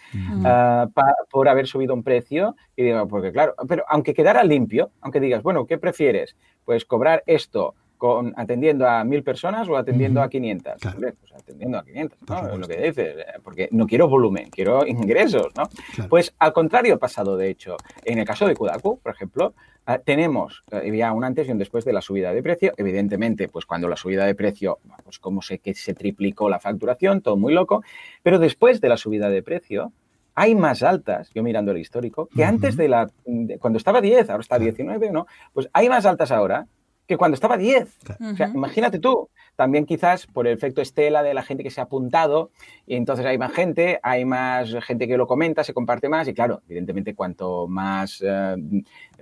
[0.45, 0.86] ah,
[1.31, 2.57] por haber subido un precio.
[2.77, 6.36] Y digo, porque claro, pero aunque quedara limpio, aunque digas, bueno, ¿qué prefieres?
[6.66, 10.75] Pues cobrar esto con, atendiendo a mil personas o atendiendo a 500.
[10.81, 12.53] Pues atendiendo a 500, ¿no?
[12.53, 15.65] Es lo que dices, eh, porque no quiero volumen, quiero ingresos, ¿no?
[16.09, 17.77] Pues al contrario ha pasado, de hecho.
[18.05, 19.55] En el caso de Kudaku, por ejemplo,
[19.85, 22.73] ah, tenemos eh, ya un antes y un después de la subida de precio.
[22.77, 27.20] Evidentemente, pues cuando la subida de precio, pues como sé que se triplicó la facturación,
[27.20, 27.83] todo muy loco,
[28.23, 29.93] pero después de la subida de precio,
[30.39, 33.11] hay más altas, yo mirando el histórico, que antes de la,
[33.59, 35.27] cuando estaba 10, ahora está 19, ¿no?
[35.53, 36.69] Pues hay más altas ahora
[37.09, 37.89] que cuando estaba 10.
[38.20, 41.80] O sea, imagínate tú, también quizás por el efecto estela de la gente que se
[41.80, 42.51] ha apuntado
[42.86, 46.35] y entonces hay más gente, hay más gente que lo comenta, se comparte más y
[46.35, 48.56] claro, evidentemente cuanto más eh,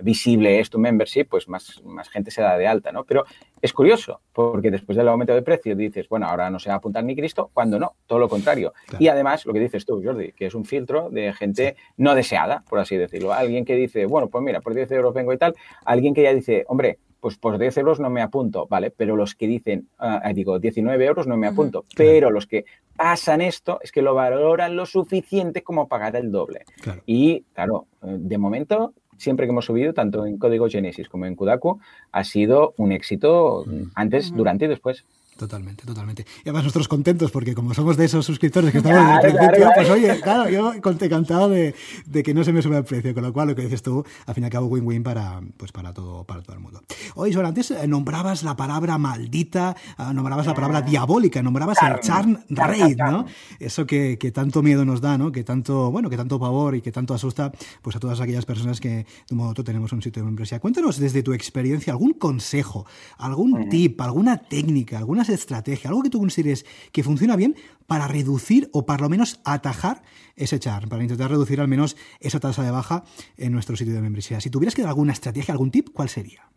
[0.01, 3.05] visible es tu membership, pues más, más gente se da de alta, ¿no?
[3.05, 3.23] Pero
[3.61, 6.77] es curioso, porque después del aumento de precio dices, bueno, ahora no se va a
[6.79, 8.73] apuntar ni Cristo, cuando no, todo lo contrario.
[8.99, 12.63] Y además, lo que dices tú, Jordi, que es un filtro de gente no deseada,
[12.69, 13.33] por así decirlo.
[13.33, 15.55] Alguien que dice, bueno, pues mira, por 10 euros vengo y tal.
[15.85, 18.91] Alguien que ya dice, hombre, pues por 10 euros no me apunto, ¿vale?
[18.91, 22.65] Pero los que dicen, ah, digo, 19 euros no me apunto, pero los que
[22.95, 26.65] pasan esto es que lo valoran lo suficiente como pagar el doble.
[27.05, 31.35] Y claro, eh, de momento, siempre que hemos subido, tanto en Código Genesis como en
[31.35, 31.79] Kudaku,
[32.11, 33.65] ha sido un éxito
[33.95, 35.05] antes, durante y después.
[35.37, 36.25] Totalmente, totalmente.
[36.39, 39.69] Y además nosotros contentos porque como somos de esos suscriptores que estamos desde el principio,
[39.75, 43.23] pues oye, claro, yo encantado de, de, que no se me sube el precio, con
[43.23, 45.93] lo cual lo que dices tú, al fin y al cabo, win-win para, pues para,
[45.93, 46.81] todo, para todo el mundo.
[47.15, 51.99] Oye, Joel, antes eh, nombrabas la palabra maldita, ah, nombrabas la palabra diabólica, nombrabas el
[51.99, 53.25] charm rate, ¿no?
[53.59, 55.31] Eso que, que, tanto miedo nos da, ¿no?
[55.31, 57.51] Que tanto, bueno, que tanto pavor y que tanto asusta
[57.83, 60.25] pues a todas aquellas personas que de un modo u otro tenemos un sitio de
[60.25, 60.59] membresía.
[60.59, 62.87] Cuéntanos desde tu experiencia algún consejo,
[63.17, 67.55] algún tip, alguna técnica, alguna estrategia, algo que tú consideres que funciona bien
[67.85, 70.01] para reducir o por lo menos atajar
[70.35, 73.03] ese char, para intentar reducir al menos esa tasa de baja
[73.37, 74.39] en nuestro sitio de membresía.
[74.39, 76.47] Si tuvieras que dar alguna estrategia, algún tip, ¿cuál sería?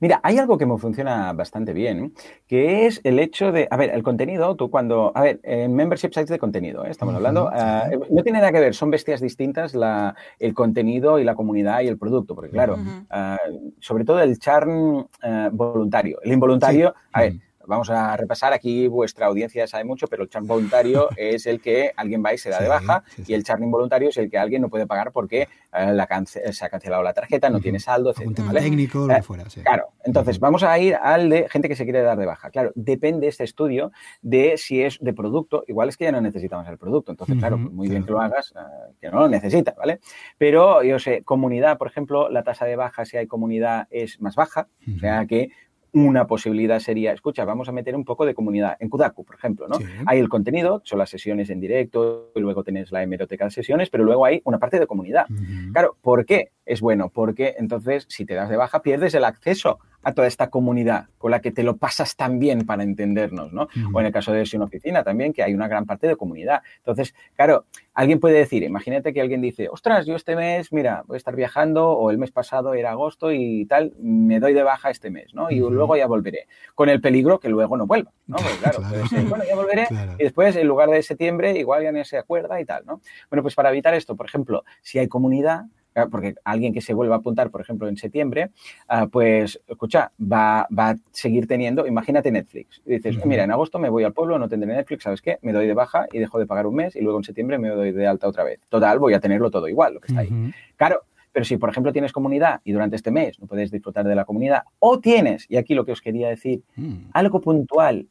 [0.00, 2.12] Mira, hay algo que me funciona bastante bien,
[2.46, 6.08] que es el hecho de, a ver, el contenido, tú cuando, a ver, en membership
[6.08, 6.90] sites de contenido, ¿eh?
[6.90, 11.24] estamos hablando, ah, no tiene nada que ver, son bestias distintas la, el contenido y
[11.24, 12.78] la comunidad y el producto, porque claro,
[13.10, 13.38] ah,
[13.80, 17.36] sobre todo el charm ah, voluntario, el involuntario, a ver,
[17.66, 21.92] vamos a repasar aquí, vuestra audiencia sabe mucho, pero el churn voluntario es el que
[21.96, 24.62] alguien va y se da de baja y el churn involuntario es el que alguien
[24.62, 28.40] no puede pagar porque eh, la se ha cancelado la tarjeta, no tiene saldo, etc.
[28.52, 32.02] técnico, lo que fuera, Claro, entonces vamos a ir al de gente que se quiere
[32.02, 32.50] dar de baja.
[32.50, 36.66] Claro, depende este estudio de si es de producto, igual es que ya no necesitamos
[36.68, 40.00] el producto, entonces claro, muy bien que lo hagas, eh, que no lo necesitas, ¿vale?
[40.38, 44.34] Pero yo sé, comunidad, por ejemplo, la tasa de baja si hay comunidad es más
[44.34, 45.50] baja, o sea que
[45.96, 48.76] una posibilidad sería, escucha, vamos a meter un poco de comunidad.
[48.80, 49.78] En Kudaku, por ejemplo, ¿no?
[50.04, 53.88] Hay el contenido, son las sesiones en directo, y luego tenés la hemeroteca de sesiones,
[53.88, 55.24] pero luego hay una parte de comunidad.
[55.72, 57.08] Claro, ¿por qué es bueno?
[57.08, 61.32] Porque entonces, si te das de baja, pierdes el acceso a toda esta comunidad con
[61.32, 63.66] la que te lo pasas tan bien para entendernos, ¿no?
[63.92, 66.62] O en el caso de una Oficina también, que hay una gran parte de comunidad.
[66.78, 71.16] Entonces, claro, alguien puede decir, imagínate que alguien dice, ostras, yo este mes, mira, voy
[71.16, 74.90] a estar viajando, o el mes pasado era agosto y tal, me doy de baja
[74.90, 75.50] este mes, ¿no?
[75.50, 76.46] Y luego ya volveré.
[76.76, 78.36] Con el peligro que luego no vuelva, ¿no?
[78.62, 78.78] Claro,
[79.28, 79.88] bueno, ya volveré
[80.20, 83.00] y después, en lugar de septiembre, igual ya no se acuerda y tal, ¿no?
[83.28, 85.64] Bueno, pues para evitar esto, por ejemplo, si hay comunidad,
[86.04, 88.50] porque alguien que se vuelva a apuntar, por ejemplo, en septiembre,
[88.88, 92.82] ah, pues, escucha, va, va, a seguir teniendo, imagínate Netflix.
[92.84, 95.38] dices, mira, en agosto me voy al pueblo, no tendré Netflix, ¿sabes qué?
[95.42, 97.68] Me doy de baja y dejo de pagar un mes y luego en septiembre me
[97.70, 98.60] doy de alta otra vez.
[98.68, 100.52] Total, voy a tenerlo todo igual, lo que está ahí.
[100.76, 101.02] Claro,
[101.32, 104.24] pero si, por ejemplo, tienes comunidad y durante este mes no puedes disfrutar de la
[104.24, 107.10] comunidad, o tienes, y aquí lo que os quería decir, mm.
[107.12, 108.06] algo puntual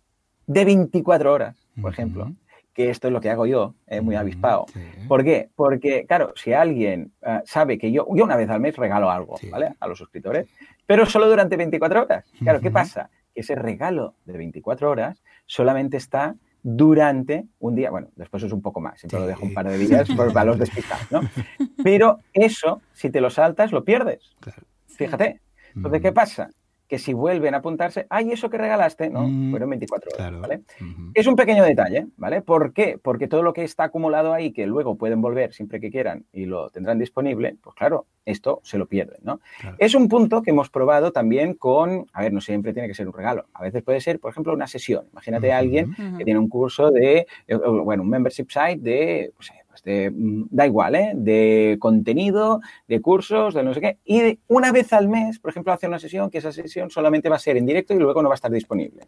[0.47, 2.31] de 24 horas, por ejemplo,
[2.75, 4.65] que esto es lo que hago yo, eh, muy avispado.
[5.07, 5.49] ¿Por qué?
[5.55, 9.39] Porque, claro, si alguien eh, sabe que yo, yo una vez al mes regalo algo,
[9.49, 9.73] ¿vale?
[9.79, 10.45] A los suscriptores,
[10.85, 12.25] pero solo durante 24 horas.
[12.37, 13.09] Claro, ¿qué pasa?
[13.33, 18.61] Que ese regalo de 24 horas solamente está durante un día, bueno, después es un
[18.61, 21.21] poco más, siempre lo dejo un par de días por los despistados, ¿no?
[21.81, 24.35] Pero eso, si te lo saltas, lo pierdes.
[24.87, 25.41] Fíjate.
[25.75, 26.49] Entonces, ¿qué pasa?
[26.87, 30.61] Que si vuelven a apuntarse, ay, eso que regalaste, no, mm, fueron 24 horas, ¿vale?
[31.13, 32.41] Es un pequeño detalle, ¿vale?
[32.41, 32.99] ¿Por qué?
[33.01, 36.45] Porque todo lo que está acumulado ahí, que luego pueden volver siempre que quieran y
[36.45, 39.39] lo tendrán disponible, pues claro, esto se lo pierden, ¿no?
[39.77, 43.07] Es un punto que hemos probado también con, a ver, no siempre tiene que ser
[43.07, 45.07] un regalo, a veces puede ser, por ejemplo, una sesión.
[45.11, 49.51] Imagínate a alguien que tiene un curso de, eh, bueno, un membership site de, pues,
[49.85, 51.11] de, mm, da igual, ¿eh?
[51.15, 55.71] de contenido, de cursos, de no sé qué, y una vez al mes, por ejemplo,
[55.71, 58.29] hace una sesión que esa sesión solamente va a ser en directo y luego no
[58.29, 59.03] va a estar disponible.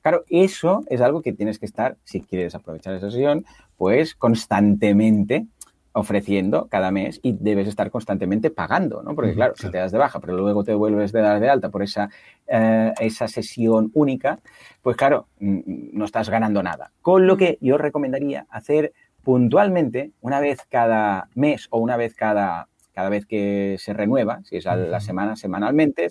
[0.00, 3.44] Claro, eso es algo que tienes que estar, si quieres aprovechar esa sesión,
[3.76, 5.46] pues constantemente
[5.92, 9.14] ofreciendo cada mes y debes estar constantemente pagando, ¿no?
[9.14, 11.70] Porque claro, si te das de baja, pero luego te vuelves de dar de alta
[11.70, 12.08] por esa,
[12.46, 14.38] eh, esa sesión única,
[14.82, 16.92] pues claro, no estás ganando nada.
[17.02, 18.92] Con lo que yo recomendaría hacer
[19.22, 24.56] puntualmente, una vez cada mes o una vez cada, cada vez que se renueva, si
[24.56, 26.08] es a la semana, semanalmente,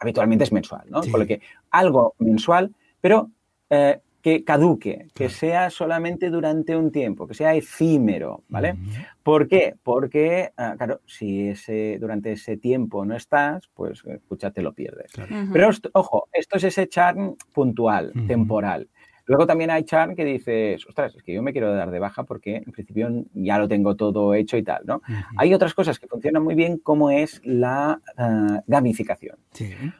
[0.00, 1.00] habitualmente es mensual, ¿no?
[1.02, 3.30] Por lo que algo mensual, pero
[3.70, 8.74] eh, que caduque, que sea solamente durante un tiempo, que sea efímero, ¿vale?
[9.22, 9.76] ¿Por qué?
[9.80, 15.12] Porque, ah, claro, si ese, durante ese tiempo no estás, pues escucha, te lo pierdes.
[15.52, 18.88] Pero, ojo, esto es ese charm puntual, temporal.
[19.26, 22.22] Luego también hay Chan que dices, ostras, es que yo me quiero dar de baja
[22.22, 25.02] porque en principio ya lo tengo todo hecho y tal, ¿no?
[25.36, 29.36] Hay otras cosas que funcionan muy bien como es la ah, gamificación.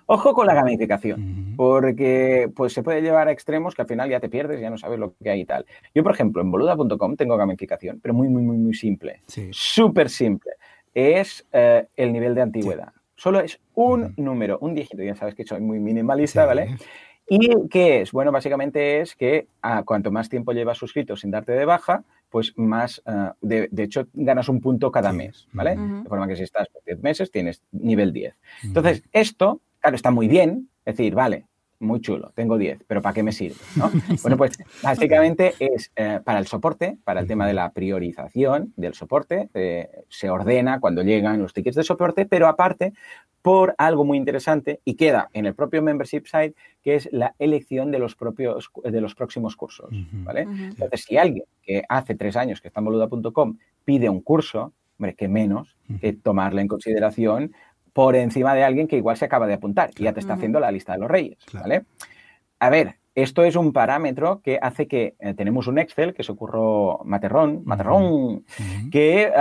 [0.06, 4.20] Ojo con la gamificación, porque pues se puede llevar a extremos que al final ya
[4.20, 5.66] te pierdes, ya no sabes lo que hay y tal.
[5.94, 9.22] Yo, por ejemplo, en boluda.com tengo gamificación, pero muy, muy, muy, muy simple.
[9.50, 10.52] Súper simple.
[10.94, 12.92] Es eh, el nivel de antigüedad.
[13.16, 15.02] Solo es un número, un dígito.
[15.02, 16.76] Ya sabes que soy muy minimalista, ¿vale?
[17.28, 18.12] ¿Y qué es?
[18.12, 22.52] Bueno, básicamente es que ah, cuanto más tiempo llevas suscrito sin darte de baja, pues
[22.56, 25.76] más, ah, de, hecho, ganas un punto cada mes, ¿vale?
[25.76, 28.34] De forma que si estás por 10 meses, tienes nivel 10.
[28.64, 31.46] Entonces, esto, claro, está muy bien, es decir, vale,
[31.78, 33.56] muy chulo, tengo 10, pero ¿para qué me sirve?
[34.22, 38.94] Bueno, pues básicamente es eh, para el soporte, para el tema de la priorización del
[38.94, 42.92] soporte, eh, se ordena cuando llegan los tickets de soporte, pero aparte
[43.42, 47.92] por algo muy interesante y queda en el propio membership site, que es la elección
[47.92, 50.42] de los propios de los próximos cursos, ¿vale?
[50.42, 55.14] Entonces, si alguien que hace tres años que está en boluda.com pide un curso, hombre,
[55.14, 57.52] que menos que tomarle en consideración
[57.96, 60.60] por encima de alguien que igual se acaba de apuntar y ya te está haciendo
[60.60, 61.86] la lista de los reyes, ¿vale?
[62.58, 66.32] A ver, esto es un parámetro que hace que eh, tenemos un Excel que se
[66.32, 68.44] ocurrió Materrón, Materrón,
[68.92, 69.32] que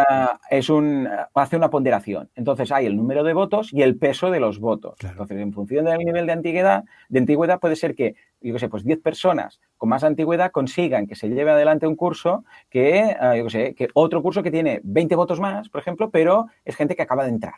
[0.50, 2.30] es un, hace una ponderación.
[2.34, 4.96] Entonces hay el número de votos y el peso de los votos.
[5.04, 8.16] Entonces, en función del nivel de antigüedad, de antigüedad puede ser que,
[8.48, 11.96] yo qué sé, pues 10 personas con más antigüedad consigan que se lleve adelante un
[11.96, 15.82] curso que, ah, yo qué sé, que otro curso que tiene 20 votos más, por
[15.82, 17.56] ejemplo, pero es gente que acaba de entrar.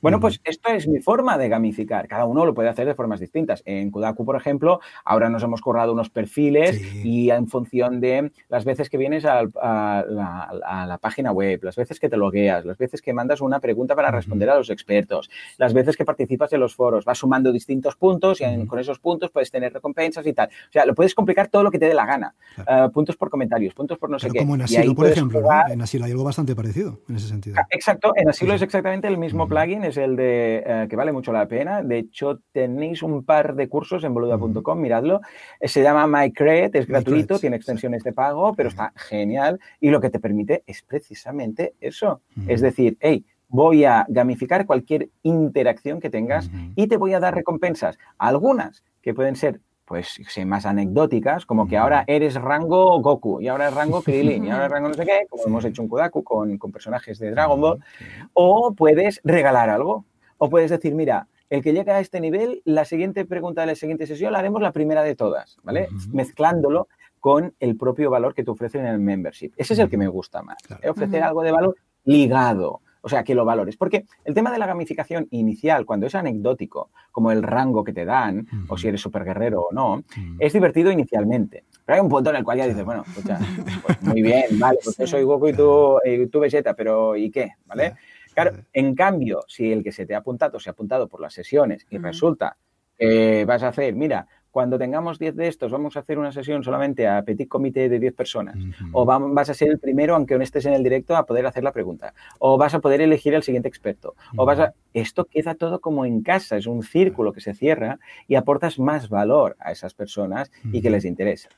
[0.00, 2.08] Bueno, pues esto es mi forma de gamificar.
[2.08, 3.62] Cada uno lo puede hacer de formas distintas.
[3.66, 8.64] En Kudaku, por ejemplo, ahora nos hemos corrado unos perfiles y en función de las
[8.64, 13.12] veces que vienes a, la, página web, las veces que te logueas, las veces que
[13.12, 15.28] mandas una pregunta para responder a los expertos,
[15.58, 19.30] las veces que participas en los foros, vas sumando distintos puntos y con esos puntos
[19.30, 19.93] puedes tener recompensas
[20.24, 20.48] y tal.
[20.48, 22.34] O sea, lo puedes complicar todo lo que te dé la gana.
[22.58, 24.38] Eh, puntos por comentarios, puntos por no sé qué.
[24.38, 27.56] Como en Asilo, por ejemplo, en Asilo hay algo bastante parecido en ese sentido.
[27.70, 31.32] Exacto, en Asilo es exactamente el mismo plugin es el de eh, que vale mucho
[31.32, 31.82] la pena.
[31.82, 35.20] De hecho, tenéis un par de cursos en boluda.com, miradlo.
[35.60, 39.60] Eh, se llama MyCred, es gratuito, tiene extensiones de pago, pero está genial.
[39.80, 42.20] Y lo que te permite es precisamente eso.
[42.46, 47.34] Es decir, hey, voy a gamificar cualquier interacción que tengas y te voy a dar
[47.34, 47.98] recompensas.
[48.18, 53.68] Algunas que pueden ser pues más anecdóticas, como que ahora eres rango Goku y ahora
[53.68, 56.24] es rango Krillin y ahora es rango no sé qué, como hemos hecho en Kudaku
[56.24, 57.84] con, con personajes de Dragon Ball,
[58.32, 60.04] o puedes regalar algo,
[60.38, 63.74] o puedes decir, mira, el que llega a este nivel, la siguiente pregunta de la
[63.74, 65.88] siguiente sesión la haremos la primera de todas, ¿vale?
[66.12, 66.88] Mezclándolo
[67.20, 69.52] con el propio valor que te ofrecen en el membership.
[69.56, 70.58] Ese es el que me gusta más.
[70.88, 73.76] Ofrecer algo de valor ligado o sea, que lo valores.
[73.76, 78.06] Porque el tema de la gamificación inicial, cuando es anecdótico, como el rango que te
[78.06, 80.02] dan, o si eres súper guerrero o no,
[80.38, 81.64] es divertido inicialmente.
[81.84, 83.38] Pero hay un punto en el cual ya dices, bueno, escucha,
[83.86, 87.30] pues muy bien, vale, pues yo soy Goku y tú, y tú Vegeta, pero ¿y
[87.30, 87.52] qué?
[87.66, 87.94] ¿Vale?
[88.32, 91.34] Claro, en cambio, si el que se te ha apuntado se ha apuntado por las
[91.34, 92.56] sesiones y resulta
[92.96, 96.62] que vas a hacer, mira, cuando tengamos 10 de estos, vamos a hacer una sesión
[96.62, 98.56] solamente a petit comité de 10 personas.
[98.92, 101.64] O vas a ser el primero, aunque no estés en el directo, a poder hacer
[101.64, 102.14] la pregunta.
[102.38, 104.14] O vas a poder elegir al siguiente experto.
[104.36, 104.74] O vas a...
[104.92, 107.98] Esto queda todo como en casa, es un círculo que se cierra
[108.28, 111.48] y aportas más valor a esas personas y que les interesa.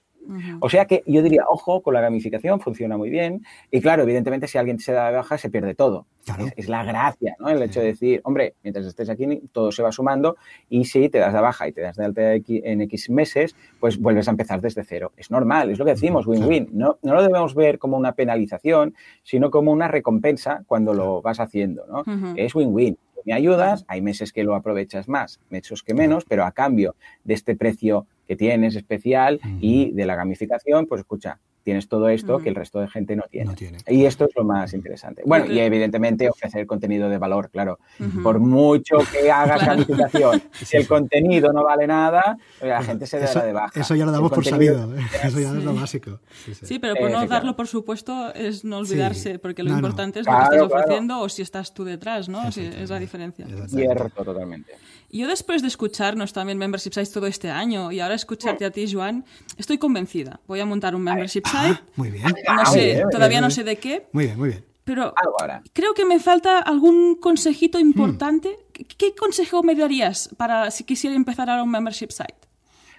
[0.60, 3.44] O sea que yo diría, ojo, con la gamificación funciona muy bien.
[3.70, 6.06] Y claro, evidentemente, si alguien se da de baja, se pierde todo.
[6.56, 7.48] Es, la gracia, ¿no?
[7.48, 10.36] El hecho de decir, hombre, mientras estés aquí, todo se va sumando.
[10.68, 13.98] Y si te das de baja y te das de alta en X meses, pues
[13.98, 15.12] vuelves a empezar desde cero.
[15.16, 16.70] Es normal, es lo que decimos, win-win.
[16.72, 21.38] No, no lo debemos ver como una penalización, sino como una recompensa cuando lo vas
[21.38, 22.02] haciendo, ¿no?
[22.36, 26.52] Es win-win me ayudas, hay meses que lo aprovechas más, meses que menos, pero a
[26.52, 26.94] cambio
[27.24, 32.38] de este precio que tienes especial y de la gamificación, pues escucha, tienes todo esto
[32.38, 33.52] que el resto de gente no tiene.
[33.88, 35.22] Y esto es lo más interesante.
[35.26, 37.80] Bueno, y evidentemente ofrecer contenido de valor, claro.
[38.22, 43.44] Por mucho que hagas gamificación, si el contenido no vale nada, la gente se dará
[43.44, 43.80] de baja.
[43.80, 45.00] Eso ya lo damos por sabido, ¿eh?
[45.24, 46.20] eso ya es lo básico.
[46.62, 50.36] Sí, pero por no darlo por supuesto es no olvidarse, porque lo importante es lo
[50.36, 52.46] que estás ofreciendo o si estás tú detrás, ¿no?
[52.46, 53.44] es la diferencia.
[53.66, 54.72] Cierto, totalmente.
[55.10, 58.92] Yo después de escucharnos también Membership Sites todo este año y ahora escucharte a ti,
[58.92, 59.24] Joan,
[59.56, 60.40] estoy convencida.
[60.46, 61.82] Voy a montar un Membership ah, Site.
[61.96, 62.24] muy bien.
[62.54, 64.08] No sé, todavía no sé de qué.
[64.12, 64.64] Muy bien, muy bien.
[64.84, 65.12] Pero
[65.72, 68.56] creo que me falta algún consejito importante.
[68.72, 72.46] ¿Qué consejo me darías para si quisiera empezar ahora un Membership Site?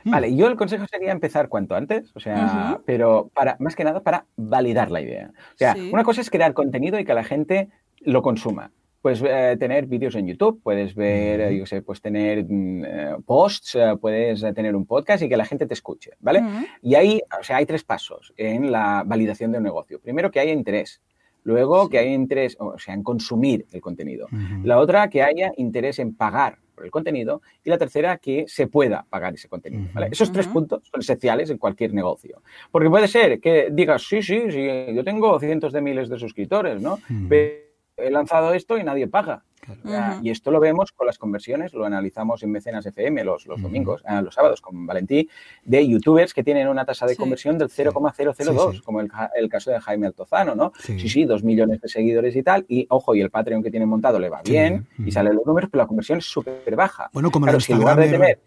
[0.03, 4.01] Vale, yo el consejo sería empezar cuanto antes, o sea, pero para, más que nada
[4.01, 5.31] para validar la idea.
[5.53, 7.69] O sea, una cosa es crear contenido y que la gente
[8.01, 8.71] lo consuma.
[9.01, 13.15] Puedes eh, tener vídeos en YouTube, puedes ver, eh, yo sé, puedes tener mm, eh,
[13.25, 16.43] posts, puedes tener un podcast y que la gente te escuche, ¿vale?
[16.81, 19.99] Y ahí, o sea, hay tres pasos en la validación de un negocio.
[19.99, 21.01] Primero, que haya interés.
[21.43, 24.27] Luego, que haya interés, o sea, en consumir el contenido.
[24.63, 27.41] La otra, que haya interés en pagar por el contenido.
[27.63, 29.89] Y la tercera, que se pueda pagar ese contenido.
[29.93, 30.09] ¿vale?
[30.11, 32.41] Esos tres puntos son esenciales en cualquier negocio.
[32.69, 36.81] Porque puede ser que digas, sí, sí, sí, yo tengo cientos de miles de suscriptores,
[36.81, 36.99] ¿no?
[37.29, 37.66] Pero
[37.97, 39.43] he lanzado esto y nadie paga.
[40.21, 44.01] Y esto lo vemos con las conversiones, lo analizamos en Mecenas FM los, los domingos,
[44.05, 45.29] ah, los sábados con Valentí,
[45.65, 49.09] de youtubers que tienen una tasa de conversión del 0,002, como el,
[49.49, 50.71] caso de Jaime Altozano, ¿no?
[50.79, 51.09] Sí.
[51.09, 54.19] sí, dos millones de seguidores y tal, y ojo, y el Patreon que tiene montado
[54.19, 57.09] le va bien, y salen los números, pero la conversión es súper baja.
[57.13, 57.57] Bueno, como, la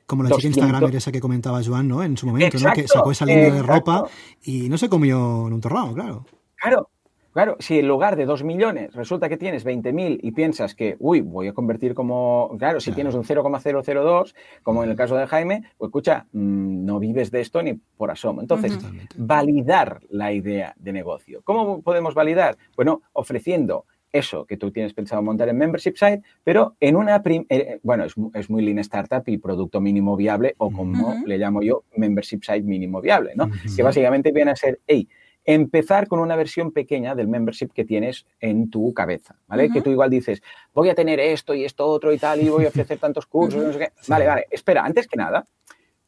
[0.07, 2.03] como la chica Instagramer esa que comentaba Joan, ¿no?
[2.03, 2.73] En su momento, ¿no?
[2.73, 4.05] Que sacó esa línea de ropa
[4.43, 6.25] y no se comió en un torrado, claro.
[6.57, 6.91] Claro,
[7.33, 11.21] Claro, si en lugar de 2 millones resulta que tienes 20.000 y piensas que, uy,
[11.21, 15.63] voy a convertir como, claro, si tienes un 0,002, como en el caso de Jaime,
[15.79, 18.41] pues escucha, mm, no vives de esto ni por asomo.
[18.41, 18.77] Entonces,
[19.17, 21.41] validar la idea de negocio.
[21.45, 22.57] ¿Cómo podemos validar?
[22.77, 27.79] Bueno, ofreciendo eso que tú tienes pensado montar en Membership Site, pero en una, eh,
[27.83, 28.05] bueno,
[28.35, 32.63] es, muy lean startup y producto mínimo viable, o como le llamo yo, Membership Site
[32.63, 33.49] mínimo viable, ¿no?
[33.77, 35.09] Que básicamente viene a ser, hey,
[35.45, 39.71] empezar con una versión pequeña del membership que tienes en tu cabeza, ¿vale?
[39.71, 40.43] Que tú igual dices,
[40.75, 43.63] voy a tener esto y esto otro y tal, y voy a ofrecer tantos cursos,
[43.63, 43.89] no sé qué.
[44.09, 45.47] Vale, vale, espera, antes que nada,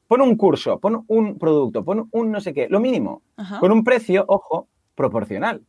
[0.06, 3.22] pon un curso, pon un producto, pon un no sé qué, lo mínimo,
[3.60, 5.62] con un precio, ojo, proporcional.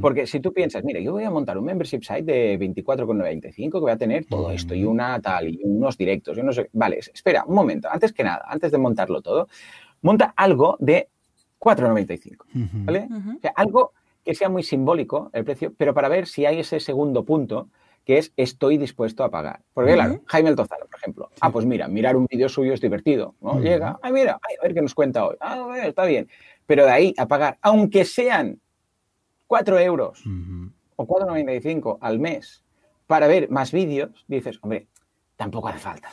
[0.00, 3.78] Porque si tú piensas, mira, yo voy a montar un membership site de 24,95 que
[3.78, 6.98] voy a tener todo esto y una tal y unos directos, yo no sé, vale,
[6.98, 9.48] espera, un momento, antes que nada, antes de montarlo todo,
[10.00, 11.08] monta algo de
[11.62, 12.44] 4,95.
[12.84, 13.08] ¿Vale?
[13.36, 13.92] o sea, algo
[14.24, 17.68] que sea muy simbólico el precio, pero para ver si hay ese segundo punto
[18.04, 19.60] que es estoy dispuesto a pagar.
[19.72, 21.30] Porque claro, Jaime El Tozano, por ejemplo.
[21.40, 23.36] Ah, pues mira, mirar un vídeo suyo es divertido.
[23.40, 23.60] ¿no?
[23.60, 25.36] Llega, ay, mira, a ver qué nos cuenta hoy.
[25.40, 26.28] Ah, está bien.
[26.66, 28.60] Pero de ahí a pagar, aunque sean
[29.46, 30.24] 4 euros
[30.96, 32.64] o 4,95 al mes
[33.06, 34.88] para ver más vídeos, dices, hombre,
[35.36, 36.10] tampoco hace falta.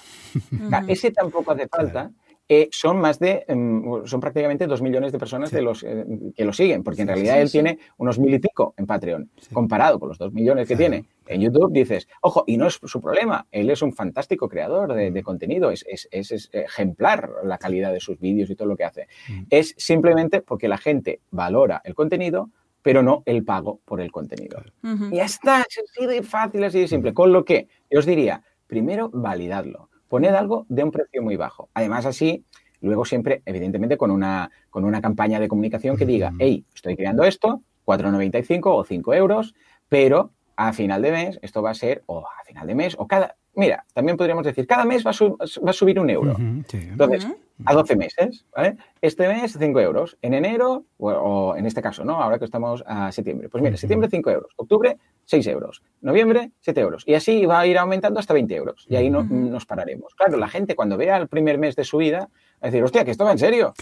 [0.87, 2.11] ese tampoco hace falta
[2.51, 6.03] eh, son más de, em, son prácticamente dos millones de personas de los, eh,
[6.35, 9.99] que lo siguen, porque en realidad él tiene unos mil y pico en Patreon, comparado
[9.99, 13.45] con los dos millones que tiene en YouTube, dices, ojo, y no es su problema,
[13.51, 18.49] él es un fantástico creador de, contenido, es, es, ejemplar la calidad de sus vídeos
[18.49, 19.07] y todo lo que hace.
[19.27, 19.43] Mm.
[19.51, 22.49] Es simplemente porque la gente valora el contenido,
[22.81, 24.63] pero no el pago por el contenido.
[25.11, 27.13] Y ya está, es así de fácil, así de simple.
[27.13, 29.88] Con lo que yo os diría, primero, validadlo.
[30.09, 31.69] Poned algo de un precio muy bajo.
[31.73, 32.43] Además, así,
[32.81, 37.23] luego siempre, evidentemente, con una, con una campaña de comunicación que diga, hey, estoy creando
[37.23, 39.55] esto, 4,95 o 5 euros,
[39.87, 43.07] pero a final de mes esto va a ser, o a final de mes, o
[43.07, 46.35] cada, mira, también podríamos decir, cada mes va a, subir un euro.
[46.37, 47.27] Entonces,
[47.65, 48.77] a 12 meses, ¿vale?
[49.01, 50.17] Este mes 5 euros.
[50.21, 52.21] En enero, o, en este caso, ¿no?
[52.21, 53.49] Ahora que estamos a septiembre.
[53.49, 54.53] Pues mira, septiembre 5 euros.
[54.55, 55.83] Octubre 6 euros.
[56.01, 57.03] Noviembre 7 euros.
[57.05, 58.85] Y así va a ir aumentando hasta 20 euros.
[58.89, 60.15] Y ahí no, nos pararemos.
[60.15, 62.29] Claro, la gente cuando vea el primer mes de su vida, va
[62.61, 63.73] a decir, hostia, que esto va en serio.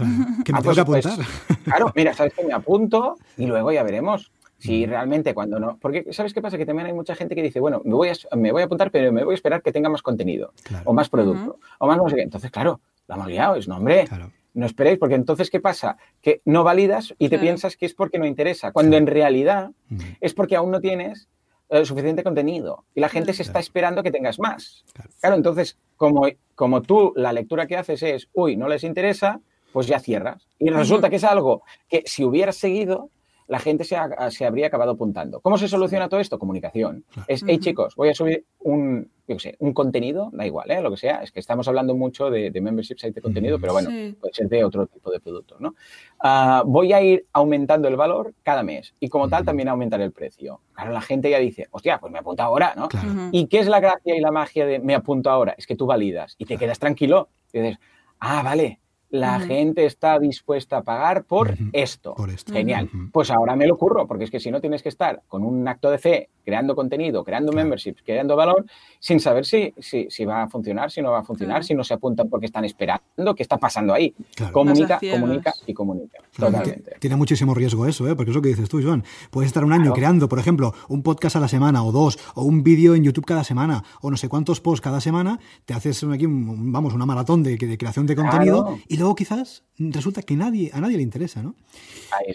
[0.44, 1.26] que me ah, pues, pues, apuntar.
[1.64, 4.32] claro, mira, sabes que me apunto y luego ya veremos.
[4.60, 5.78] Si realmente cuando no.
[5.80, 6.58] Porque, ¿sabes qué pasa?
[6.58, 8.90] Que también hay mucha gente que dice, bueno, me voy a, me voy a apuntar,
[8.90, 10.52] pero me voy a esperar que tenga más contenido,
[10.84, 12.22] o más producto, o más no sé qué.
[12.24, 14.06] Entonces, claro, la hemos liado, es no, hombre.
[14.54, 15.98] No esperéis, porque entonces, ¿qué pasa?
[16.22, 19.72] Que no validas y te piensas que es porque no interesa, cuando en realidad
[20.20, 21.30] es porque aún no tienes
[21.70, 24.84] eh, suficiente contenido y la gente se está esperando que tengas más.
[25.20, 26.26] Claro, entonces, como,
[26.56, 29.42] como tú la lectura que haces es, uy, no les interesa,
[29.74, 30.48] pues ya cierras.
[30.58, 33.12] Y resulta que es algo que si hubieras seguido,
[33.48, 33.98] la gente se,
[34.30, 35.40] se, habría acabado apuntando.
[35.40, 36.38] ¿Cómo se soluciona todo esto?
[36.38, 37.06] Comunicación.
[37.28, 40.82] Es, hey chicos, voy a subir un, yo sé, un contenido, da igual, ¿eh?
[40.82, 43.74] lo que sea, es que estamos hablando mucho de, de membership site de contenido, pero
[43.74, 45.76] bueno, puede ser de otro tipo de producto, ¿no?
[46.20, 50.12] Ah, voy a ir aumentando el valor cada mes y como tal también aumentar el
[50.12, 50.62] precio.
[50.74, 52.90] Claro, la gente ya dice, hostia, pues me apunto ahora, ¿no?
[53.32, 55.56] ¿Y qué es la gracia y la magia de me apunto ahora?
[55.58, 57.80] Es que tú validas y te quedas tranquilo y dices,
[58.20, 62.16] ah, vale, la gente está dispuesta a pagar por esto.
[62.52, 62.90] Genial.
[63.12, 65.68] Pues ahora me lo curro, porque es que si no tienes que estar con un
[65.68, 68.66] acto de fe, creando contenido, creando memberships, creando valor,
[69.02, 71.84] sin saber si, si, si, va a funcionar, si no va a funcionar, si no
[71.84, 74.16] se apuntan porque están esperando, qué está pasando ahí.
[74.54, 76.20] Comunica, comunica y comunica.
[76.38, 76.96] Totalmente.
[77.00, 78.16] Tiene muchísimo riesgo eso, ¿eh?
[78.16, 79.04] porque es lo que dices tú, Joan.
[79.30, 82.44] Puedes estar un año creando, por ejemplo, un podcast a la semana o dos, o
[82.44, 86.02] un vídeo en YouTube cada semana, o no sé cuántos posts cada semana, te haces
[86.06, 90.72] aquí, vamos, una maratón de, de creación de contenido y luego quizás resulta que nadie,
[90.74, 91.56] a nadie le interesa, ¿no?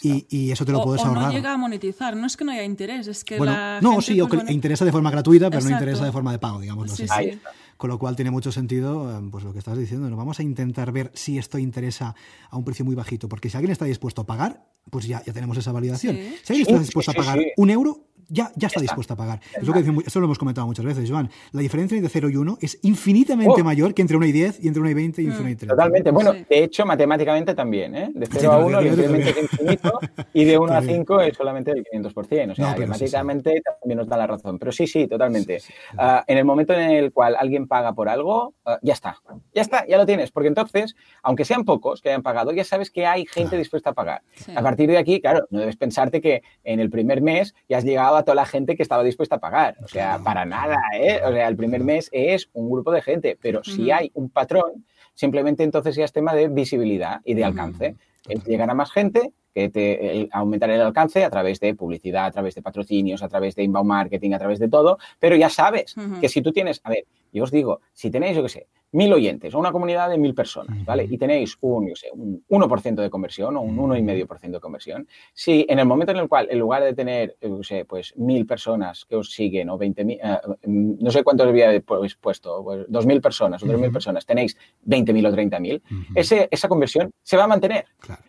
[0.02, 1.24] Y, eso te lo puedes ahorrar.
[1.24, 4.20] no llega a monetizar, no es que no haya interés, es que la No, sí,
[4.20, 6.90] o que interesa de forma gratuita, pero no interesa de forma de pago, digamos.
[6.90, 7.38] Sí, sí.
[7.76, 10.08] Con lo cual tiene mucho sentido eh, pues lo que estás diciendo.
[10.08, 10.16] ¿no?
[10.16, 12.14] Vamos a intentar ver si esto interesa
[12.48, 15.32] a un precio muy bajito, porque si alguien está dispuesto a pagar, pues ya, ya
[15.32, 16.16] tenemos esa validación.
[16.42, 19.40] Si alguien está dispuesto a pagar un euro, ya, ya está dispuesta a pagar.
[19.54, 21.30] Es lo que esto lo hemos comentado muchas veces, Joan.
[21.52, 23.64] La diferencia entre 0 y 1 es infinitamente oh.
[23.64, 25.68] mayor que entre 1 y 10 y entre 1 y 20 y 1 y 3.
[25.68, 26.10] Totalmente.
[26.10, 27.94] Bueno, de hecho, matemáticamente también.
[27.94, 28.10] ¿eh?
[28.14, 29.98] De 0 a 1 evidentemente es infinito
[30.32, 32.52] y de 1 a 5 es solamente el 500%.
[32.52, 34.58] O sea, matemáticamente también nos da la razón.
[34.58, 35.58] Pero sí, sí, totalmente.
[35.98, 39.16] Uh, en el momento en el cual alguien paga por algo, uh, ya está.
[39.54, 40.30] Ya está, ya lo tienes.
[40.30, 43.92] Porque entonces, aunque sean pocos que hayan pagado, ya sabes que hay gente dispuesta a
[43.92, 44.22] pagar.
[44.54, 47.84] A partir de aquí, claro, no debes pensarte que en el primer mes ya has
[47.84, 49.76] llegado a toda la gente que estaba dispuesta a pagar.
[49.82, 51.20] O sea, para nada, ¿eh?
[51.24, 54.84] O sea, el primer mes es un grupo de gente, pero si hay un patrón,
[55.14, 57.96] simplemente entonces ya es tema de visibilidad y de alcance.
[58.28, 62.30] Es llegar a más gente, que te, aumentar el alcance a través de publicidad, a
[62.30, 65.94] través de patrocinios, a través de inbound marketing, a través de todo, pero ya sabes
[66.20, 69.12] que si tú tienes, a ver, yo os digo, si tenéis, yo qué sé, mil
[69.12, 71.04] oyentes o una comunidad de mil personas, ¿vale?
[71.10, 75.66] Y tenéis un, yo sé, un 1% de conversión o un 1,5% de conversión, si
[75.68, 79.04] en el momento en el cual, en lugar de tener, yo sé, pues mil personas
[79.06, 83.20] que os siguen o 20.000, eh, no sé cuántos había pues, puesto, pues, dos mil
[83.20, 84.56] personas o tres mil personas, tenéis
[84.86, 85.82] 20.000 o 30.000,
[86.14, 87.86] ese esa conversión se va a mantener.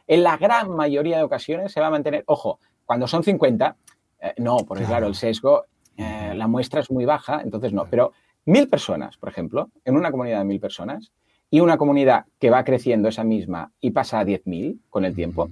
[0.08, 3.76] En la gran mayoría de ocasiones se va a mantener, ojo, cuando son 50,
[4.22, 5.66] eh, no, porque claro, el sesgo,
[5.98, 8.14] eh, la muestra es muy baja, entonces no, pero
[8.46, 11.12] mil personas, por ejemplo, en una comunidad de mil personas,
[11.54, 15.52] y una comunidad que va creciendo esa misma y pasa a 10.000 con el tiempo,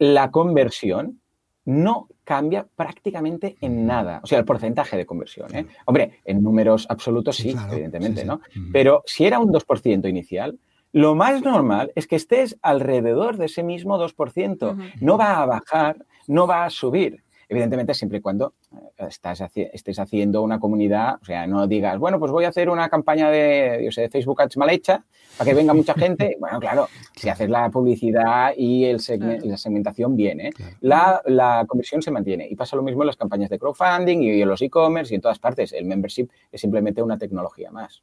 [0.00, 1.20] la conversión
[1.64, 4.20] no cambia prácticamente en nada.
[4.24, 5.54] O sea, el porcentaje de conversión.
[5.54, 5.66] ¿eh?
[5.84, 8.40] Hombre, en números absolutos sí, evidentemente, ¿no?
[8.72, 10.58] Pero si era un 2% inicial,
[10.92, 14.92] lo más normal es que estés alrededor de ese mismo 2%.
[15.00, 17.22] No va a bajar, no va a subir.
[17.48, 22.18] Evidentemente, siempre y cuando eh, estás estés haciendo una comunidad, o sea, no digas, bueno,
[22.18, 25.04] pues voy a hacer una campaña de, yo sé, de Facebook Ads mal hecha
[25.38, 26.36] para que venga mucha gente.
[26.48, 28.98] Bueno, claro, si haces la publicidad y el
[29.42, 30.50] la segmentación viene,
[30.80, 32.46] la, la, conversión se mantiene.
[32.48, 35.20] Y pasa lo mismo en las campañas de crowdfunding y en los e-commerce y en
[35.20, 35.72] todas partes.
[35.72, 38.02] El membership es simplemente una tecnología más.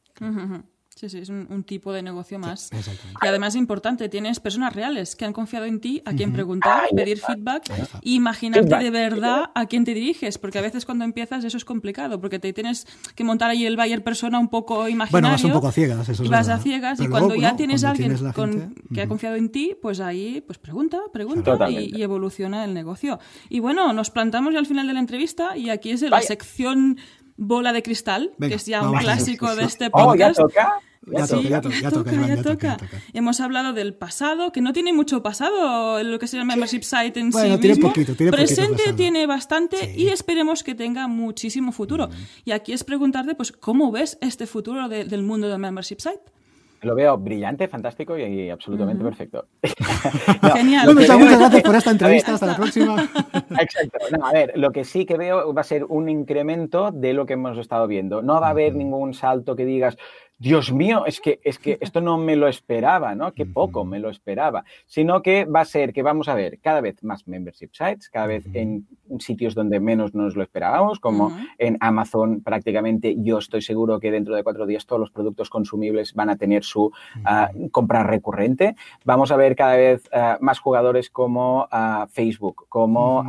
[0.96, 2.70] Sí, sí, es un, tipo de negocio más.
[3.22, 6.84] y además es importante, tienes personas reales que han confiado en ti, a quien preguntar,
[6.96, 7.70] pedir feedback
[8.02, 11.66] e imaginarte de verdad a quién te diriges, porque a veces cuando empiezas eso es
[11.66, 15.12] complicado, porque te tienes que montar ahí el buyer persona un poco imaginario.
[15.12, 17.84] Bueno, vas un poco a ciegas, eso es Vas a ciegas y cuando ya tienes
[17.84, 18.16] a alguien
[18.94, 23.20] que ha confiado en ti, pues ahí pues pregunta, pregunta y, evoluciona el negocio.
[23.50, 26.98] Y bueno, nos plantamos ya al final de la entrevista y aquí es la sección
[27.38, 30.40] bola de cristal, que es ya un clásico de este podcast.
[30.40, 30.82] Oh, ¿ya toca?
[31.08, 32.78] Ya, toca, ya, toca, ya, toca,
[33.14, 37.20] Hemos hablado del pasado, que no tiene mucho pasado, lo que es el membership site
[37.20, 37.90] en bueno, sí tiene mismo.
[37.90, 42.10] Poquito, tiene Presente tiene bastante y esperemos que tenga muchísimo futuro.
[42.44, 46.22] Y aquí es preguntarte, pues, ¿cómo ves este futuro del mundo del membership site?
[46.86, 49.48] Lo veo brillante, fantástico y, absolutamente perfecto.
[50.54, 50.94] Genial.
[50.94, 52.34] muchas, gracias por esta entrevista.
[52.36, 53.10] Hasta la próxima.
[53.60, 53.98] Exacto.
[54.22, 57.34] a ver, lo que sí que veo va a ser un incremento de lo que
[57.34, 58.22] hemos estado viendo.
[58.22, 59.98] No va a haber ningún salto que digas,
[60.38, 63.34] Dios mío, es que, es que esto no me lo esperaba, ¿no?
[63.34, 64.64] Qué poco me lo esperaba.
[64.86, 68.28] Sino que va a ser que vamos a ver cada vez más membership sites, cada
[68.28, 68.86] vez en
[69.20, 74.36] sitios donde menos nos lo esperábamos, como en Amazon prácticamente yo estoy seguro que dentro
[74.36, 76.92] de cuatro días todos los productos consumibles van a tener su
[77.24, 78.76] ah, compra recurrente.
[79.04, 83.26] Vamos a ver cada vez ah, más jugadores como ah, Facebook, como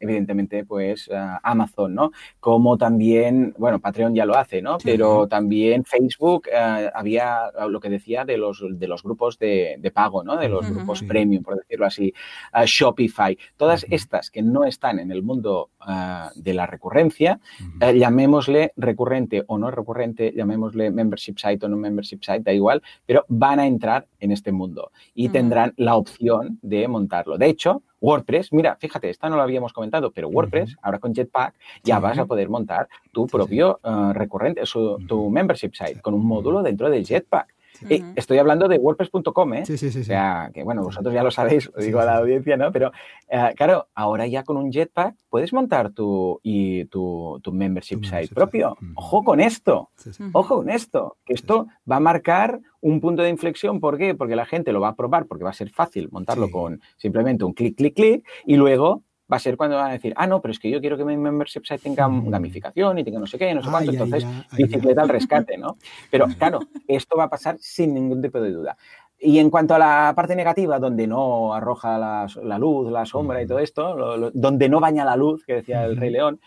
[0.00, 1.10] evidentemente pues
[1.42, 2.12] Amazon, ¿no?
[2.40, 4.78] Como también, bueno, Patreon ya lo hace, ¿no?
[4.82, 6.48] Pero también Facebook
[6.94, 10.36] había lo que decía de los, de los grupos de, pago, ¿no?
[10.36, 12.12] de los grupos premium, por decirlo así,
[12.54, 17.40] uh, Shopify, todas estas que no están en el mundo uh, de la recurrencia,
[17.80, 22.82] uh, llamémosle recurrente o no recurrente, llamémosle membership site o no membership site, da igual,
[23.04, 27.38] pero van a entrar en este mundo y tendrán la opción de montarlo.
[27.38, 31.54] De hecho, WordPress, mira, fíjate, esta no lo habíamos comentado, pero WordPress, ahora con Jetpack,
[31.82, 34.62] ya vas a poder montar tu propio uh, recurrente,
[35.08, 37.55] tu membership site con un módulo dentro de Jetpack.
[37.88, 39.66] Eh, estoy hablando de WordPress.com, ¿eh?
[39.66, 40.00] Sí, sí, sí.
[40.00, 42.72] O sea, que bueno, vosotros ya lo sabéis, lo digo a la audiencia, ¿no?
[42.72, 42.92] Pero
[43.28, 48.76] eh, claro, ahora ya con un Jetpack puedes montar tu, y tu, membership site propio.
[48.94, 49.90] Ojo con esto,
[50.32, 53.80] ojo con esto, que esto va a marcar un punto de inflexión.
[53.80, 54.14] ¿Por qué?
[54.14, 57.44] Porque la gente lo va a probar, porque va a ser fácil montarlo con simplemente
[57.44, 60.40] un clic, clic, clic, y luego va a ser cuando van a decir, ah, no,
[60.40, 62.30] pero es que yo quiero que mi membership site tenga mm.
[62.30, 63.90] gamificación y tenga no sé qué, no sé cuánto.
[63.90, 64.26] Entonces,
[64.56, 65.76] bicicleta al rescate, ¿no?
[66.10, 68.76] Pero claro, esto va a pasar sin ningún tipo de duda.
[69.18, 73.46] Y en cuanto a la parte negativa, donde no arroja la, luz, la sombra y
[73.46, 76.38] todo esto, donde no baña la luz, que decía el Rey León,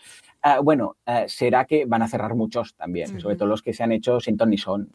[0.42, 3.82] Ah, bueno, eh, será que van a cerrar muchos también, sobre todo los que se
[3.82, 4.90] han hecho sin ton ni son.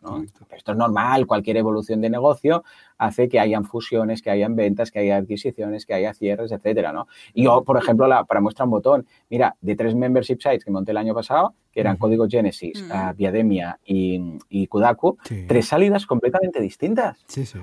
[0.50, 2.64] Esto es normal, cualquier evolución de negocio
[2.98, 6.92] hace que hayan fusiones, que hayan ventas, que haya adquisiciones, que haya cierres, etcétera.
[6.92, 7.08] ¿no?
[7.34, 10.72] Y yo, por ejemplo, la, para muestra un botón, mira, de tres membership sites que
[10.72, 15.18] monté el año pasado, que eran Código Genesis, uh Viademia y, y Kudaku,
[15.48, 17.18] tres salidas completamente distintas.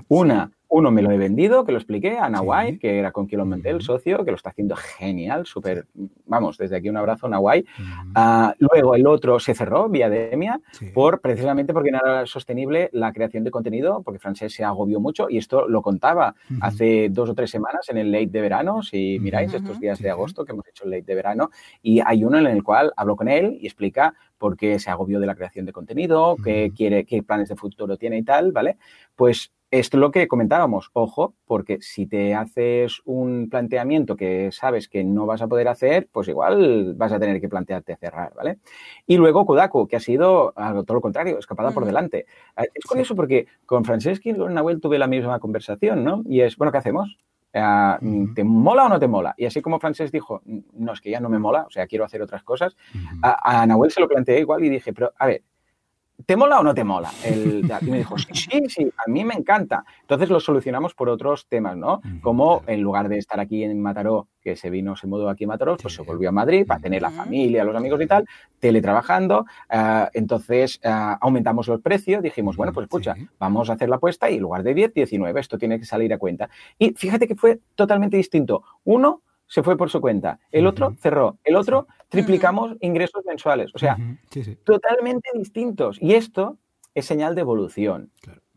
[0.09, 3.41] Una uno me lo he vendido, que lo expliqué, a Nawai, que era con quien
[3.41, 5.87] lo monté, el socio, que lo está haciendo genial, súper,
[6.25, 7.67] vamos, desde aquí un abrazo a Nawai.
[8.15, 10.63] Ah, luego el otro se cerró, vía Demia,
[10.95, 15.22] por, precisamente porque no era sostenible la creación de contenido, porque Francés se agobió mucho
[15.31, 19.19] y esto lo contaba hace dos o tres semanas en el late de verano, si
[19.21, 21.51] miráis estos días de agosto que hemos hecho el late de verano,
[21.83, 25.21] y hay uno en el cual hablo con él y explica por qué se agobió
[25.21, 28.77] de la creación de contenido, qué quiere, qué planes de futuro tiene y tal, ¿vale?
[29.15, 35.03] Pues es lo que comentábamos, ojo, porque si te haces un planteamiento que sabes que
[35.03, 38.59] no vas a poder hacer, pues igual vas a tener que plantearte cerrar, ¿vale?
[39.07, 42.27] Y luego Kodaku, que ha sido todo lo contrario, escapada por delante.
[42.55, 46.23] Ah, es con eso porque con Franceschi y con Nahuel tuve la misma conversación, ¿no?
[46.27, 47.17] Y es, bueno, ¿qué hacemos?
[47.55, 47.99] Ah,
[48.35, 49.35] ¿Te mola o no te mola?
[49.39, 52.05] Y así como Francés dijo, no, es que ya no me mola, o sea, quiero
[52.05, 52.77] hacer otras cosas,
[53.23, 55.43] a, a Nahuel se lo planteé igual y dije, pero a ver,
[56.27, 57.11] ¿te mola o no te mola?
[57.25, 59.85] El, y me dijo, sí, sí, sí, a mí me encanta.
[60.03, 62.01] Entonces lo solucionamos por otros temas, ¿no?
[62.23, 65.49] Como en lugar de estar aquí en Mataró, que se vino, se mudó aquí en
[65.49, 68.27] Mataró, pues se volvió a Madrid para tener la familia, los amigos y tal,
[68.59, 69.47] teletrabajando.
[69.73, 74.31] Uh, entonces uh, aumentamos los precios, dijimos, bueno, pues escucha, vamos a hacer la apuesta
[74.31, 76.49] y en lugar de 10, 19, esto tiene que salir a cuenta.
[76.79, 78.63] Y fíjate que fue totalmente distinto.
[78.85, 79.23] Uno,
[79.53, 80.41] se fue por su cuenta.
[80.51, 81.37] El otro cerró.
[81.45, 83.71] El otro triplicamos ingresos mensuales.
[83.75, 83.99] O sea,
[84.65, 85.99] totalmente distintos.
[86.01, 86.57] Y esto
[86.95, 88.11] es señal de evolución.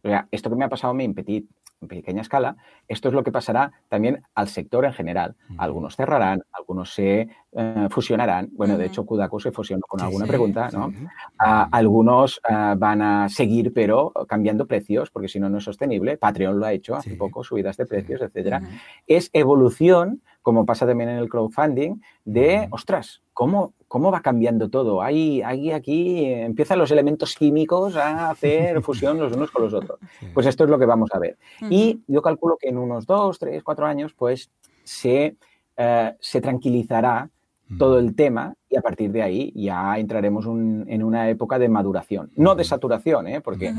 [0.04, 1.50] O sea, esto que me ha pasado a mí en petit,
[1.82, 2.56] en pequeña escala,
[2.88, 5.36] esto es lo que pasará también al sector en general.
[5.58, 8.50] Algunos cerrarán, algunos se eh, fusionarán.
[8.52, 10.92] Bueno, de hecho, Kudaku se fusionó con alguna pregunta, ¿no?
[11.40, 16.18] algunos eh, van a seguir, pero cambiando precios, porque si no, no es sostenible.
[16.18, 18.62] Patreon lo ha hecho hace poco, subidas de precios, etcétera.
[19.08, 25.02] Es evolución, como pasa también en el crowdfunding, de, ostras, ¿cómo, cómo va cambiando todo?
[25.02, 29.98] Hay, hay aquí, empiezan los elementos químicos a hacer fusión los unos con los otros.
[30.34, 31.38] Pues esto es lo que vamos a ver.
[31.70, 34.52] Y yo calculo que en unos dos, tres, cuatro años, pues
[34.84, 35.38] se,
[35.78, 37.30] eh, se tranquilizará
[37.78, 42.32] todo el tema y a partir de ahí ya entraremos en una época de maduración.
[42.36, 43.42] No de saturación, ¿eh?
[43.42, 43.74] porque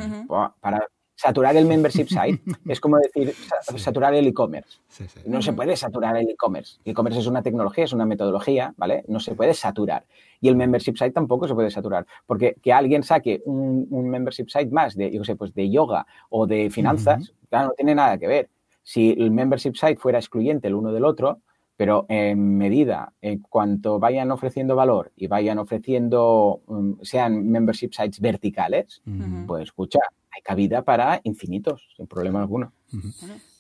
[0.60, 3.34] para saturar el membership site es como decir
[3.76, 4.78] saturar el e-commerce.
[5.24, 6.78] No se puede saturar el e-commerce.
[6.84, 9.04] El e-commerce es una tecnología, es una metodología, ¿vale?
[9.08, 10.04] No se puede saturar.
[10.40, 14.70] Y el membership site tampoco se puede saturar, porque que alguien saque un, membership site
[14.70, 18.26] más de, yo sé, pues de yoga o de finanzas, claro, no tiene nada que
[18.26, 18.50] ver.
[18.82, 21.40] Si el membership site fuera excluyente el uno del otro,
[21.76, 28.20] pero en medida, en cuanto vayan ofreciendo valor y vayan ofreciendo, mm, sean membership sites
[28.20, 29.02] verticales,
[29.46, 30.00] pues escucha,
[30.30, 32.72] hay cabida para infinitos, sin problema alguno.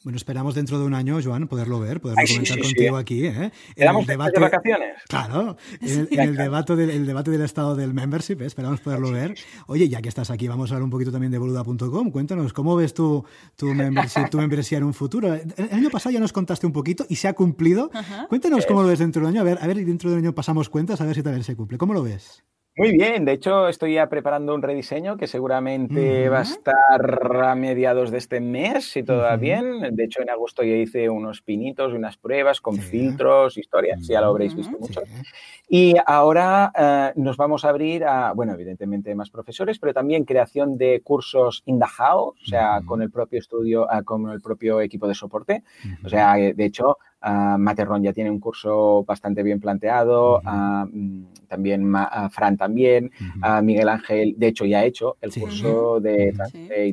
[0.06, 3.26] Bueno, esperamos dentro de un año, Joan, poderlo ver, poderlo comentar contigo aquí.
[3.26, 3.50] ¿eh?
[3.74, 5.02] En debate, de vacaciones?
[5.08, 8.46] Claro, en, el, debate del, debate del estado del membership, ¿eh?
[8.46, 9.34] esperamos poderlo ver.
[9.66, 12.12] Oye, ya que estás aquí, vamos a hablar un poquito también de boluda.com.
[12.12, 13.24] Cuéntanos, ¿cómo ves tu,
[13.56, 15.34] tu membership, tu membresía en un futuro?
[15.34, 17.90] El, año pasado ya nos contaste un poquito y se ha cumplido.
[18.28, 19.40] Cuéntanos cómo lo ves dentro de un año.
[19.40, 21.56] A ver, a ver, dentro de un año pasamos cuentas, a ver si también se
[21.56, 21.78] cumple.
[21.78, 22.44] ¿Cómo lo ves?
[22.78, 27.54] Muy bien, de hecho estoy ya preparando un rediseño que seguramente va a estar a
[27.54, 29.96] mediados de este mes, si todo va bien.
[29.96, 34.26] De hecho en agosto ya hice unos pinitos, unas pruebas con filtros, historias, ya lo
[34.26, 35.00] habréis visto mucho.
[35.70, 40.76] Y ahora eh, nos vamos a abrir a, bueno, evidentemente más profesores, pero también creación
[40.76, 44.82] de cursos in the house, o sea, con el propio estudio, ah, con el propio
[44.82, 45.64] equipo de soporte.
[46.04, 51.92] O sea, de hecho, Uh, Materron ya tiene un curso bastante bien planteado, mm, también
[52.30, 53.10] Fran también,
[53.62, 56.34] Miguel Ángel, de hecho ya ha hecho el curso de,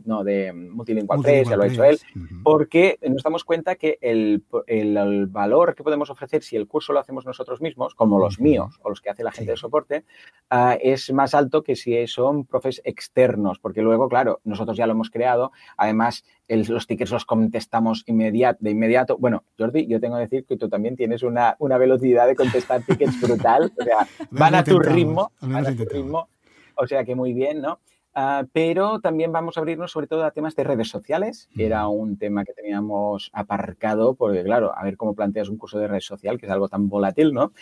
[0.05, 1.99] no, de Multilingual 3, ya lo ha hecho él,
[2.41, 6.99] porque nos damos cuenta que el, el, valor que podemos ofrecer si el curso lo
[6.99, 10.05] hacemos nosotros mismos, como los míos o los que hace la gente de soporte,
[10.51, 14.93] uh, es más alto que si son profes externos, porque luego, claro, nosotros ya lo
[14.93, 19.17] hemos creado, además los tickets los contestamos de inmediato.
[19.17, 23.19] Bueno, Jordi, yo tengo que decir que tú también tienes una, velocidad de contestar tickets
[23.21, 23.71] brutal.
[23.77, 26.27] O sea, van a tu ritmo, van a tu ritmo.
[26.75, 27.79] O sea que muy bien, ¿no?
[28.15, 31.87] Ah, pero también vamos a abrirnos sobre todo a temas de redes sociales, que era
[31.87, 35.99] un tema que teníamos aparcado, porque claro, a ver cómo planteas un curso de red
[35.99, 37.53] social, que es algo tan volátil, ¿no?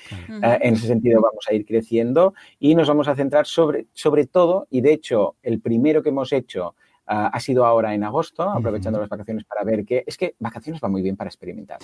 [0.41, 4.25] Ah, en ese sentido vamos a ir creciendo y nos vamos a centrar sobre, sobre
[4.25, 6.75] todo, y de hecho el primero que hemos hecho
[7.13, 10.87] Ha sido ahora en agosto, aprovechando las vacaciones para ver que es que vacaciones va
[10.87, 11.79] muy bien para experimentar,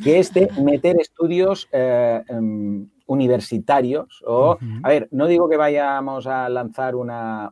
[0.00, 6.28] que es de meter estudios eh, em, universitarios o, a ver, no digo que vayamos
[6.28, 7.50] a lanzar una,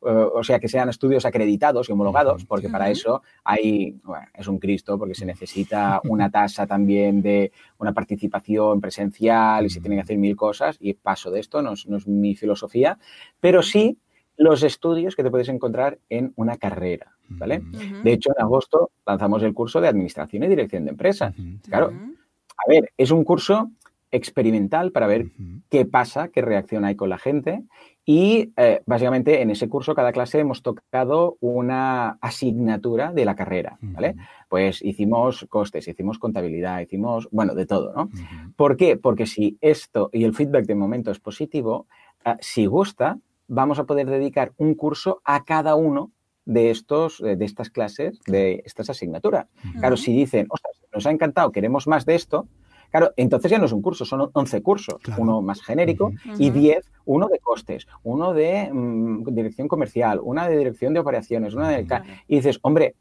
[0.00, 4.58] o sea, que sean estudios acreditados y homologados, porque para eso hay, bueno, es un
[4.58, 10.02] Cristo, porque se necesita una tasa también de una participación presencial y se tienen que
[10.02, 12.98] hacer mil cosas y paso de esto, no es, no es mi filosofía,
[13.38, 13.98] pero sí
[14.38, 17.60] los estudios que te puedes encontrar en una carrera, ¿vale?
[18.02, 21.34] De hecho, en agosto lanzamos el curso de Administración y Dirección de Empresas.
[21.68, 23.70] Claro, a ver, es un curso
[24.10, 25.26] experimental para ver
[25.68, 27.64] qué pasa, qué reacción hay con la gente
[28.04, 33.76] y eh, básicamente en ese curso cada clase hemos tocado una asignatura de la carrera,
[33.82, 34.14] ¿vale?
[34.48, 38.08] Pues hicimos costes, hicimos contabilidad, hicimos, bueno, de todo, ¿no?
[38.56, 38.96] ¿Por qué?
[38.96, 41.86] Porque si esto y el feedback de momento es positivo,
[42.24, 46.12] ah, si gusta, vamos a poder dedicar un curso a cada uno
[46.44, 49.46] de, estos, de estas clases, de estas asignaturas.
[49.78, 52.48] Claro, si dicen, ostras, nos ha encantado, queremos más de esto,
[52.90, 56.90] claro, entonces ya no es un curso, son 11 cursos, uno más genérico y 10,
[57.04, 61.86] uno de costes, uno de mm, dirección comercial, una de dirección de operaciones, una de...
[62.28, 62.94] Y dices, hombre,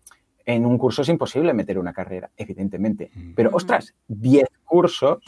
[0.45, 5.19] en un curso es imposible meter una carrera, evidentemente, pero ostras, 10 cursos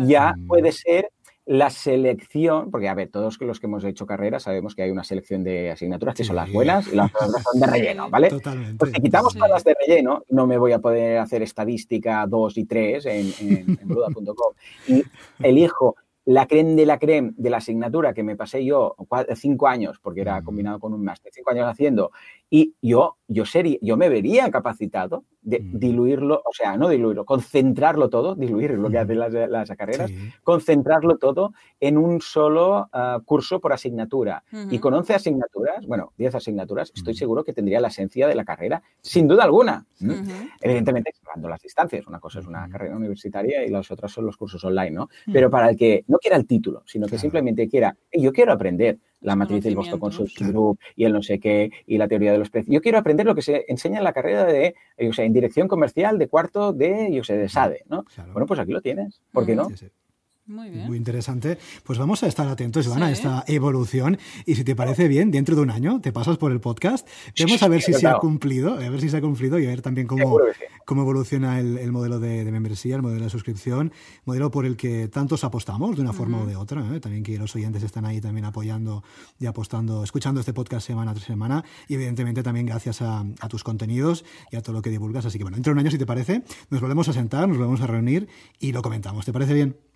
[0.00, 1.10] ya puede ser
[1.48, 5.02] la selección, porque a ver, todos los que hemos hecho carrera sabemos que hay una
[5.02, 8.28] selección de asignaturas que son las buenas y las otras son de relleno, ¿vale?
[8.28, 8.76] Totalmente.
[8.76, 12.58] Pues si quitamos todas las de relleno, no me voy a poder hacer estadística 2
[12.58, 14.52] y 3 en, en, en bruda.com.
[14.88, 15.02] Y
[15.42, 15.96] elijo
[16.26, 18.94] la creme de la creme de la asignatura que me pasé yo
[19.34, 22.10] cinco años, porque era combinado con un máster, cinco años haciendo,
[22.50, 28.08] y yo, yo, sería, yo me vería capacitado de diluirlo, o sea, no diluirlo, concentrarlo
[28.10, 30.10] todo, diluir lo que hacen las, las carreras,
[30.42, 34.42] concentrarlo todo en un solo ah, curso por asignatura.
[34.70, 38.44] Y con 11 asignaturas, bueno, 10 asignaturas, estoy seguro que tendría la esencia de la
[38.44, 39.86] carrera, sin duda alguna.
[40.60, 42.06] Evidentemente, salvando las distancias.
[42.06, 45.08] Una cosa es una carrera universitaria y las otras son los cursos online, ¿no?
[45.32, 48.98] Pero para el que no quiera el título, sino que simplemente quiera, yo quiero aprender
[49.20, 52.38] la matriz del Boston Consulting Group y el no sé qué y la teoría de
[52.38, 52.72] los precios.
[52.72, 54.74] Yo quiero aprender lo que se enseña en la carrera de,
[55.08, 58.04] o sea, en dirección comercial de cuarto de, yo sé, de SADE, ¿no?
[58.32, 59.22] Bueno, pues aquí lo tienes.
[59.32, 59.68] ¿Por qué no?
[60.48, 60.86] Muy bien.
[60.86, 61.58] Muy interesante.
[61.84, 64.16] Pues vamos a estar atentos, Iván, a esta evolución.
[64.46, 67.06] Y si te parece bien, dentro de un año te pasas por el podcast.
[67.38, 69.68] Vamos a ver si se ha cumplido, a ver si se ha cumplido y a
[69.68, 70.38] ver también cómo,
[70.86, 73.92] cómo evoluciona el, modelo de, membresía, el modelo de suscripción,
[74.24, 76.80] modelo por el que tantos apostamos de una forma o de otra.
[76.94, 77.00] ¿eh?
[77.00, 79.04] También que los oyentes están ahí también apoyando
[79.38, 81.62] y apostando, escuchando este podcast semana tras semana.
[81.88, 85.26] Y evidentemente también gracias a, a tus contenidos y a todo lo que divulgas.
[85.26, 87.58] Así que bueno, dentro de un año, si te parece, nos volvemos a sentar, nos
[87.58, 89.26] volvemos a reunir y lo comentamos.
[89.26, 89.87] ¿Te parece bien?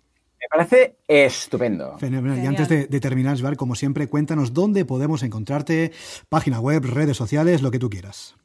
[0.43, 1.95] Me parece estupendo.
[2.01, 5.93] Y antes de, terminar, Svar, como siempre, cuéntanos dónde podemos encontrarte,
[6.27, 8.35] página web, redes sociales, lo que tú quieras.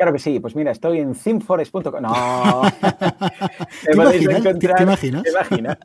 [0.00, 2.00] Claro que sí, pues mira, estoy en simforest.com.
[2.00, 2.62] No.
[3.84, 4.42] ¿Te, imaginas?
[4.58, 5.78] ¿Te, imaginas?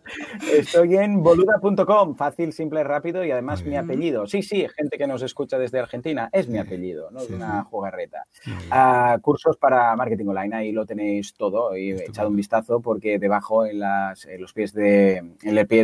[0.54, 4.26] Estoy en boluda.com, fácil, simple, rápido y además mi apellido.
[4.26, 8.26] Sí, sí, gente que nos escucha desde Argentina, es mi apellido, no es una jugarreta.
[8.72, 13.20] Ah, cursos para marketing online, ahí lo tenéis todo y he echado un vistazo porque
[13.20, 15.84] debajo en, las, los pies de, en el pie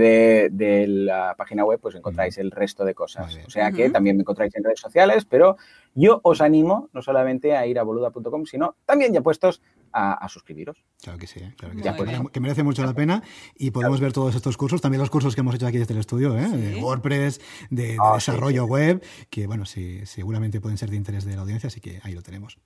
[0.49, 3.37] de, la página web pues encontráis el resto de cosas.
[3.45, 5.57] O sea que también me encontráis en redes sociales, pero
[5.95, 9.61] yo os animo no solamente a ir a boluda.com, sino también ya puestos
[9.93, 10.83] a, suscribiros.
[11.01, 11.53] Claro que sí, ¿eh?
[11.57, 13.23] claro que, merece mucho la pena
[13.57, 15.99] y podemos ver todos estos cursos, también los cursos que hemos hecho aquí desde el
[15.99, 16.47] estudio, ¿eh?
[16.47, 21.35] de WordPress, de, ah, desarrollo web, que bueno, sí, seguramente pueden ser de interés de
[21.35, 22.57] la audiencia, así que ahí lo tenemos.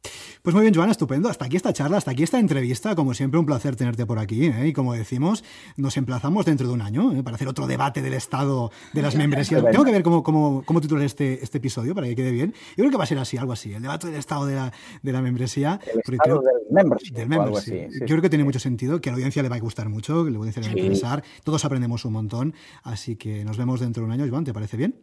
[0.41, 1.29] Pues muy bien, Joana, estupendo.
[1.29, 2.95] Hasta aquí esta charla, hasta aquí esta entrevista.
[2.95, 4.45] Como siempre, un placer tenerte por aquí.
[4.45, 4.67] ¿eh?
[4.67, 5.43] Y como decimos,
[5.77, 9.63] nos emplazamos dentro de un año para hacer otro debate del estado de las membresías.
[9.71, 12.53] Tengo que ver cómo, cómo, cómo titular este, este episodio para que quede bien.
[12.69, 14.71] Yo creo que va a ser así, algo así, el debate del estado de la,
[15.01, 15.79] de la membresía.
[15.93, 17.14] El estado del membership.
[17.15, 20.23] Yo creo que tiene mucho sentido, que a la audiencia le va a gustar mucho,
[20.23, 21.23] que a la audiencia le va a interesar.
[21.43, 24.77] Todos aprendemos un montón, así que nos vemos dentro de un año, Joan, ¿te parece
[24.77, 24.95] bien?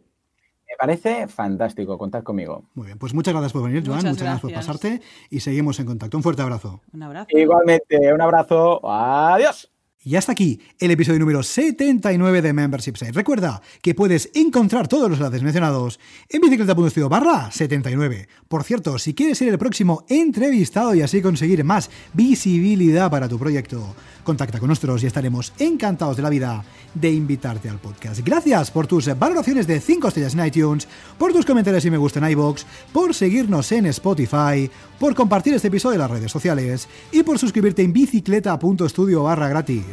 [0.67, 2.63] Me parece fantástico, contar conmigo.
[2.73, 5.85] Muy bien, pues muchas gracias por venir, Joan, muchas, gracias por pasarte y seguimos en
[5.85, 6.17] contacto.
[6.17, 6.81] Un fuerte abrazo.
[6.93, 7.27] Un abrazo.
[7.29, 8.79] Igualmente, un abrazo.
[8.89, 9.72] Adiós.
[10.05, 13.13] Y hasta aquí el episodio número 79 de Membership Site.
[13.13, 15.97] Recuerda que puedes encontrar todos los enlaces mencionados
[16.27, 18.27] en bicicleta.studio barra 79.
[18.49, 23.39] Por cierto, si quieres ser el próximo entrevistado y así conseguir más visibilidad para tu
[23.39, 28.19] proyecto, contacta con nosotros y estaremos encantados de la vida de invitarte al podcast.
[28.25, 32.19] Gracias por tus valoraciones de 5 estrellas en iTunes, por tus comentarios y me gusta
[32.19, 34.69] en iBox, por seguirnos en Spotify,
[34.99, 39.92] por compartir este episodio en las redes sociales y por suscribirte en bicicleta.studio barra gratis.